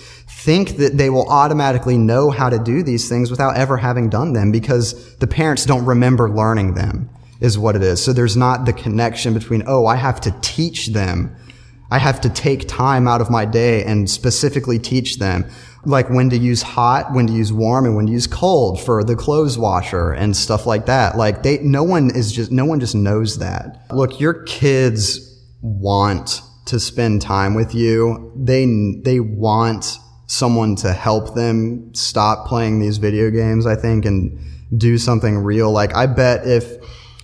think 0.44 0.76
that 0.78 0.98
they 0.98 1.08
will 1.08 1.28
automatically 1.28 1.96
know 1.96 2.30
how 2.30 2.50
to 2.50 2.58
do 2.58 2.82
these 2.82 3.08
things 3.08 3.30
without 3.30 3.56
ever 3.56 3.76
having 3.76 4.10
done 4.10 4.32
them 4.32 4.50
because 4.50 5.16
the 5.16 5.26
parents 5.26 5.64
don't 5.64 5.84
remember 5.84 6.28
learning 6.28 6.74
them 6.74 7.08
is 7.40 7.58
what 7.58 7.76
it 7.76 7.82
is. 7.82 8.02
So 8.02 8.12
there's 8.12 8.36
not 8.36 8.66
the 8.66 8.72
connection 8.72 9.34
between, 9.34 9.62
oh, 9.66 9.86
I 9.86 9.96
have 9.96 10.20
to 10.22 10.34
teach 10.42 10.88
them. 10.88 11.36
I 11.92 11.98
have 11.98 12.20
to 12.22 12.28
take 12.28 12.66
time 12.66 13.06
out 13.06 13.20
of 13.20 13.30
my 13.30 13.44
day 13.44 13.84
and 13.84 14.10
specifically 14.10 14.78
teach 14.78 15.18
them 15.18 15.44
like 15.84 16.08
when 16.10 16.30
to 16.30 16.36
use 16.36 16.62
hot, 16.62 17.12
when 17.12 17.26
to 17.26 17.32
use 17.32 17.52
warm, 17.52 17.84
and 17.84 17.96
when 17.96 18.06
to 18.06 18.12
use 18.12 18.26
cold 18.26 18.80
for 18.80 19.02
the 19.02 19.16
clothes 19.16 19.58
washer 19.58 20.12
and 20.12 20.36
stuff 20.36 20.66
like 20.66 20.86
that. 20.86 21.16
Like 21.16 21.42
they, 21.42 21.58
no 21.58 21.82
one 21.82 22.14
is 22.14 22.32
just, 22.32 22.50
no 22.50 22.64
one 22.64 22.80
just 22.80 22.94
knows 22.94 23.38
that. 23.38 23.86
Look, 23.90 24.20
your 24.20 24.42
kids 24.44 25.40
want 25.60 26.40
to 26.66 26.80
spend 26.80 27.22
time 27.22 27.54
with 27.54 27.74
you. 27.74 28.32
They, 28.36 28.64
they 29.02 29.20
want 29.20 29.98
someone 30.32 30.76
to 30.76 30.92
help 30.92 31.34
them 31.34 31.94
stop 31.94 32.46
playing 32.46 32.80
these 32.80 32.98
video 32.98 33.30
games, 33.30 33.66
I 33.66 33.76
think, 33.76 34.04
and 34.04 34.38
do 34.76 34.98
something 34.98 35.38
real. 35.38 35.70
Like, 35.70 35.94
I 35.94 36.06
bet 36.06 36.46
if, 36.46 36.76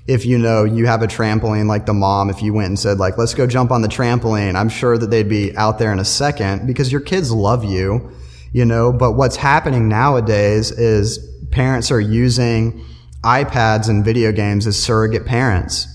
if 0.06 0.24
you 0.24 0.38
know 0.38 0.64
you 0.64 0.86
have 0.86 1.02
a 1.02 1.06
trampoline 1.06 1.66
like 1.66 1.86
the 1.86 1.94
mom 1.94 2.30
if 2.30 2.40
you 2.42 2.54
went 2.54 2.68
and 2.68 2.78
said 2.78 2.96
like 2.96 3.18
let's 3.18 3.34
go 3.34 3.46
jump 3.46 3.70
on 3.70 3.82
the 3.82 3.88
trampoline 3.88 4.54
i'm 4.54 4.70
sure 4.70 4.96
that 4.96 5.10
they'd 5.10 5.28
be 5.28 5.54
out 5.54 5.78
there 5.78 5.92
in 5.92 5.98
a 5.98 6.04
second 6.04 6.66
because 6.66 6.90
your 6.90 7.02
kids 7.02 7.30
love 7.30 7.62
you 7.62 8.10
you 8.52 8.64
know? 8.64 8.92
But 8.92 9.12
what's 9.12 9.36
happening 9.36 9.88
nowadays 9.88 10.70
is 10.70 11.18
parents 11.50 11.90
are 11.90 12.00
using 12.00 12.84
ipads 13.22 13.88
and 13.88 14.04
video 14.04 14.32
games 14.32 14.66
as 14.66 14.76
surrogate 14.76 15.26
parents. 15.26 15.86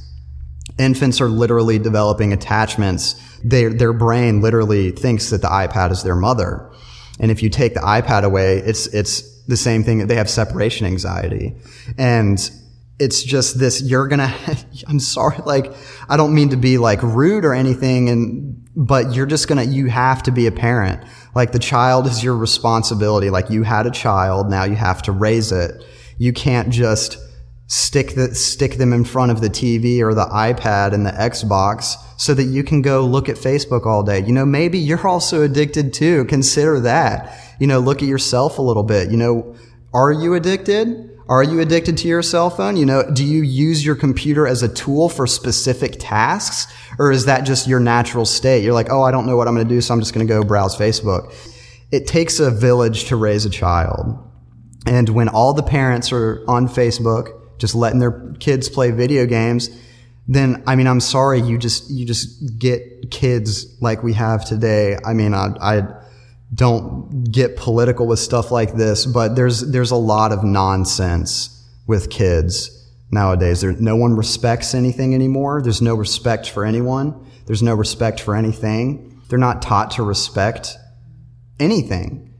Infants 0.79 1.21
are 1.21 1.29
literally 1.29 1.79
developing 1.79 2.33
attachments. 2.33 3.15
They, 3.43 3.65
their 3.67 3.93
brain 3.93 4.41
literally 4.41 4.91
thinks 4.91 5.29
that 5.29 5.41
the 5.41 5.47
ipad 5.47 5.91
is 5.91 6.03
their 6.03 6.15
mother 6.15 6.69
and 7.19 7.31
if 7.31 7.43
you 7.43 7.49
take 7.49 7.73
the 7.73 7.79
iPad 7.79 8.23
away, 8.23 8.57
it's, 8.57 8.87
it's 8.87 9.43
the 9.45 9.57
same 9.57 9.83
thing. 9.83 10.07
They 10.07 10.15
have 10.15 10.29
separation 10.29 10.85
anxiety. 10.87 11.55
And 11.97 12.37
it's 12.99 13.23
just 13.23 13.59
this, 13.59 13.81
you're 13.81 14.07
gonna, 14.07 14.33
I'm 14.87 14.99
sorry, 14.99 15.37
like, 15.45 15.73
I 16.09 16.17
don't 16.17 16.33
mean 16.33 16.49
to 16.49 16.57
be 16.57 16.77
like 16.77 17.01
rude 17.03 17.45
or 17.45 17.53
anything. 17.53 18.09
And, 18.09 18.67
but 18.75 19.13
you're 19.13 19.25
just 19.25 19.47
gonna, 19.47 19.63
you 19.63 19.87
have 19.87 20.23
to 20.23 20.31
be 20.31 20.47
a 20.47 20.51
parent. 20.51 21.03
Like 21.35 21.51
the 21.51 21.59
child 21.59 22.07
is 22.07 22.23
your 22.23 22.35
responsibility. 22.35 23.29
Like 23.29 23.49
you 23.49 23.63
had 23.63 23.85
a 23.85 23.91
child. 23.91 24.49
Now 24.49 24.63
you 24.63 24.75
have 24.75 25.01
to 25.03 25.11
raise 25.11 25.51
it. 25.51 25.83
You 26.17 26.33
can't 26.33 26.69
just, 26.69 27.17
stick 27.67 28.15
the, 28.15 28.35
stick 28.35 28.73
them 28.73 28.93
in 28.93 29.05
front 29.05 29.31
of 29.31 29.41
the 29.41 29.49
TV 29.49 30.01
or 30.01 30.13
the 30.13 30.25
iPad 30.25 30.93
and 30.93 31.05
the 31.05 31.11
Xbox 31.11 31.95
so 32.17 32.33
that 32.33 32.43
you 32.43 32.63
can 32.63 32.81
go 32.81 33.05
look 33.05 33.29
at 33.29 33.35
Facebook 33.35 33.85
all 33.85 34.03
day. 34.03 34.23
You 34.23 34.33
know, 34.33 34.45
maybe 34.45 34.77
you're 34.77 35.07
also 35.07 35.43
addicted 35.43 35.93
too. 35.93 36.25
Consider 36.25 36.79
that. 36.81 37.39
You 37.59 37.67
know, 37.67 37.79
look 37.79 38.01
at 38.01 38.07
yourself 38.07 38.57
a 38.57 38.61
little 38.61 38.83
bit. 38.83 39.11
You 39.11 39.17
know, 39.17 39.55
are 39.93 40.11
you 40.11 40.33
addicted? 40.33 41.09
Are 41.29 41.43
you 41.43 41.61
addicted 41.61 41.97
to 41.99 42.07
your 42.07 42.21
cell 42.21 42.49
phone? 42.49 42.75
You 42.75 42.85
know, 42.85 43.09
do 43.11 43.23
you 43.23 43.43
use 43.43 43.85
your 43.85 43.95
computer 43.95 44.45
as 44.45 44.61
a 44.61 44.67
tool 44.67 45.07
for 45.07 45.25
specific 45.25 45.95
tasks? 45.97 46.71
Or 46.99 47.11
is 47.11 47.25
that 47.25 47.45
just 47.45 47.67
your 47.67 47.79
natural 47.79 48.25
state? 48.25 48.63
You're 48.63 48.73
like, 48.73 48.91
oh, 48.91 49.03
I 49.03 49.11
don't 49.11 49.25
know 49.25 49.37
what 49.37 49.47
I'm 49.47 49.55
going 49.55 49.67
to 49.67 49.73
do, 49.73 49.79
so 49.81 49.93
I'm 49.93 49.99
just 50.01 50.13
going 50.13 50.27
to 50.27 50.31
go 50.31 50.43
browse 50.43 50.75
Facebook. 50.75 51.33
It 51.91 52.07
takes 52.07 52.39
a 52.39 52.51
village 52.51 53.05
to 53.05 53.15
raise 53.15 53.45
a 53.45 53.49
child. 53.49 54.17
And 54.85 55.07
when 55.09 55.29
all 55.29 55.53
the 55.53 55.63
parents 55.63 56.11
are 56.11 56.43
on 56.47 56.67
Facebook, 56.67 57.42
just 57.63 57.75
letting 57.75 57.99
their 57.99 58.33
kids 58.41 58.67
play 58.67 58.91
video 58.91 59.25
games, 59.25 59.69
then 60.27 60.61
I 60.67 60.75
mean, 60.75 60.85
I'm 60.85 60.99
sorry, 60.99 61.39
you 61.39 61.57
just 61.57 61.89
you 61.89 62.05
just 62.05 62.59
get 62.59 63.09
kids 63.09 63.81
like 63.81 64.03
we 64.03 64.11
have 64.15 64.43
today. 64.43 64.97
I 65.05 65.13
mean, 65.13 65.33
I, 65.33 65.55
I 65.61 65.83
don't 66.53 67.31
get 67.31 67.55
political 67.55 68.05
with 68.05 68.19
stuff 68.19 68.51
like 68.51 68.73
this, 68.73 69.05
but 69.05 69.37
there's 69.37 69.61
there's 69.71 69.91
a 69.91 69.95
lot 69.95 70.33
of 70.33 70.43
nonsense 70.43 71.65
with 71.87 72.09
kids 72.09 72.85
nowadays. 73.11 73.61
There, 73.61 73.71
no 73.71 73.95
one 73.95 74.17
respects 74.17 74.75
anything 74.75 75.15
anymore. 75.15 75.61
There's 75.61 75.81
no 75.81 75.95
respect 75.95 76.49
for 76.49 76.65
anyone. 76.65 77.25
There's 77.45 77.63
no 77.63 77.75
respect 77.75 78.19
for 78.19 78.35
anything. 78.35 79.21
They're 79.29 79.39
not 79.39 79.61
taught 79.61 79.91
to 79.91 80.03
respect 80.03 80.75
anything. 81.61 82.32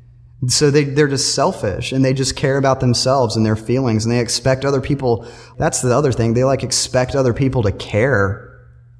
So 0.47 0.71
they, 0.71 0.83
they're 0.83 1.07
just 1.07 1.35
selfish 1.35 1.91
and 1.91 2.03
they 2.03 2.13
just 2.13 2.35
care 2.35 2.57
about 2.57 2.79
themselves 2.79 3.35
and 3.35 3.45
their 3.45 3.55
feelings 3.55 4.05
and 4.05 4.11
they 4.11 4.19
expect 4.19 4.65
other 4.65 4.81
people. 4.81 5.27
That's 5.57 5.81
the 5.81 5.95
other 5.95 6.11
thing. 6.11 6.33
They 6.33 6.43
like 6.43 6.63
expect 6.63 7.15
other 7.15 7.33
people 7.33 7.63
to 7.63 7.71
care 7.71 8.49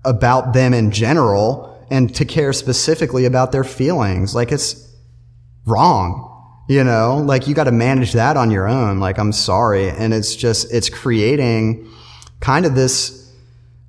about 0.06 0.54
them 0.54 0.74
in 0.74 0.92
general 0.92 1.86
and 1.90 2.14
to 2.16 2.26
care 2.26 2.54
specifically 2.54 3.26
about 3.26 3.52
their 3.52 3.64
feelings. 3.64 4.36
Like 4.36 4.52
it's 4.52 4.88
wrong. 5.66 6.30
You 6.70 6.84
know, 6.84 7.18
like 7.18 7.48
you 7.48 7.56
got 7.56 7.66
to 7.66 7.72
manage 7.72 8.14
that 8.14 8.38
on 8.38 8.50
your 8.50 8.68
own. 8.68 9.00
Like 9.00 9.18
I'm 9.18 9.34
sorry. 9.34 9.90
And 9.90 10.14
it's 10.14 10.36
just, 10.36 10.72
it's 10.74 10.90
creating 10.90 11.90
kind 12.40 12.66
of 12.66 12.76
this, 12.76 13.23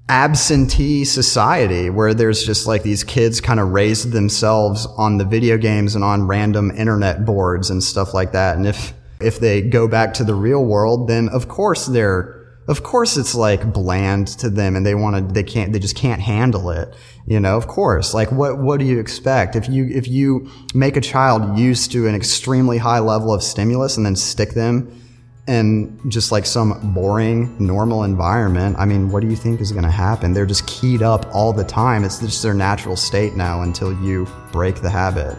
absentee 0.08 1.04
society 1.04 1.88
where 1.88 2.12
there's 2.12 2.44
just 2.44 2.66
like 2.66 2.82
these 2.82 3.02
kids 3.02 3.40
kind 3.40 3.58
of 3.58 3.70
raised 3.70 4.12
themselves 4.12 4.86
on 4.98 5.16
the 5.16 5.24
video 5.24 5.56
games 5.56 5.94
and 5.94 6.04
on 6.04 6.26
random 6.26 6.70
internet 6.72 7.24
boards 7.24 7.70
and 7.70 7.82
stuff 7.82 8.12
like 8.12 8.32
that. 8.32 8.56
And 8.56 8.66
if, 8.66 8.92
if 9.20 9.40
they 9.40 9.62
go 9.62 9.88
back 9.88 10.12
to 10.14 10.24
the 10.24 10.34
real 10.34 10.64
world, 10.64 11.08
then 11.08 11.30
of 11.30 11.48
course 11.48 11.86
they're, 11.86 12.42
of 12.68 12.82
course 12.82 13.16
it's 13.16 13.34
like 13.34 13.72
bland 13.72 14.28
to 14.28 14.50
them 14.50 14.76
and 14.76 14.84
they 14.84 14.94
want 14.94 15.16
to, 15.16 15.34
they 15.34 15.42
can't, 15.42 15.72
they 15.72 15.78
just 15.78 15.96
can't 15.96 16.20
handle 16.20 16.70
it. 16.70 16.94
You 17.26 17.40
know, 17.40 17.56
of 17.56 17.66
course, 17.66 18.12
like 18.12 18.30
what, 18.30 18.58
what 18.58 18.80
do 18.80 18.84
you 18.84 19.00
expect? 19.00 19.56
If 19.56 19.70
you, 19.70 19.86
if 19.86 20.06
you 20.06 20.50
make 20.74 20.98
a 20.98 21.00
child 21.00 21.58
used 21.58 21.92
to 21.92 22.06
an 22.06 22.14
extremely 22.14 22.76
high 22.76 22.98
level 22.98 23.32
of 23.32 23.42
stimulus 23.42 23.96
and 23.96 24.04
then 24.04 24.16
stick 24.16 24.50
them 24.50 25.00
in 25.46 25.98
just 26.08 26.32
like 26.32 26.46
some 26.46 26.94
boring, 26.94 27.54
normal 27.58 28.04
environment, 28.04 28.76
I 28.78 28.86
mean, 28.86 29.10
what 29.10 29.20
do 29.20 29.28
you 29.28 29.36
think 29.36 29.60
is 29.60 29.72
going 29.72 29.84
to 29.84 29.90
happen? 29.90 30.32
They're 30.32 30.46
just 30.46 30.66
keyed 30.66 31.02
up 31.02 31.26
all 31.34 31.52
the 31.52 31.64
time. 31.64 32.04
It's 32.04 32.18
just 32.18 32.42
their 32.42 32.54
natural 32.54 32.96
state 32.96 33.34
now 33.34 33.62
until 33.62 33.92
you 34.02 34.26
break 34.52 34.76
the 34.76 34.90
habit. 34.90 35.36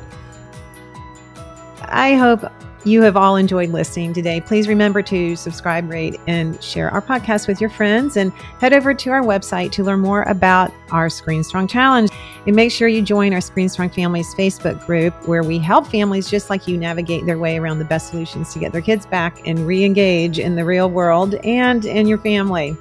I 1.81 2.15
hope 2.15 2.43
you 2.85 3.01
have 3.01 3.17
all 3.17 3.35
enjoyed 3.35 3.71
listening 3.71 4.13
today. 4.13 4.39
Please 4.39 4.67
remember 4.67 5.01
to 5.01 5.35
subscribe, 5.35 5.89
rate, 5.89 6.19
and 6.27 6.61
share 6.63 6.91
our 6.91 7.01
podcast 7.01 7.47
with 7.47 7.59
your 7.59 7.69
friends 7.69 8.15
and 8.15 8.31
head 8.61 8.73
over 8.73 8.93
to 8.93 9.09
our 9.09 9.23
website 9.23 9.71
to 9.71 9.83
learn 9.83 9.99
more 9.99 10.21
about 10.23 10.71
our 10.91 11.09
Screen 11.09 11.43
Strong 11.43 11.67
Challenge. 11.67 12.11
And 12.45 12.55
make 12.55 12.71
sure 12.71 12.87
you 12.87 13.01
join 13.01 13.33
our 13.33 13.41
Screen 13.41 13.69
Strong 13.69 13.89
Families 13.89 14.35
Facebook 14.35 14.85
group 14.85 15.15
where 15.27 15.41
we 15.41 15.57
help 15.57 15.87
families 15.87 16.29
just 16.29 16.51
like 16.51 16.67
you 16.67 16.77
navigate 16.77 17.25
their 17.25 17.39
way 17.39 17.57
around 17.57 17.79
the 17.79 17.85
best 17.85 18.09
solutions 18.09 18.53
to 18.53 18.59
get 18.59 18.71
their 18.71 18.81
kids 18.81 19.07
back 19.07 19.47
and 19.47 19.65
re 19.65 19.83
engage 19.83 20.37
in 20.37 20.55
the 20.55 20.63
real 20.63 20.89
world 20.89 21.33
and 21.43 21.85
in 21.85 22.07
your 22.07 22.19
family. 22.19 22.77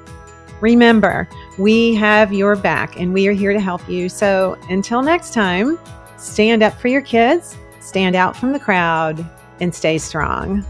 Remember, 0.61 1.26
we 1.59 1.94
have 1.94 2.30
your 2.30 2.57
back 2.57 3.00
and 3.00 3.14
we 3.14 3.26
are 3.26 3.32
here 3.32 3.55
to 3.55 3.61
help 3.61 3.88
you. 3.88 4.11
So 4.11 4.59
until 4.68 5.00
next 5.00 5.32
time, 5.32 5.78
stand 6.18 6.62
up 6.62 6.78
for 6.78 6.88
your 6.88 7.02
kids, 7.02 7.57
stand 7.80 8.14
out 8.16 8.36
from 8.36 8.52
the 8.52 8.61
crowd, 8.61 9.26
and 9.64 9.74
stay 9.74 9.96
strong. 9.96 10.62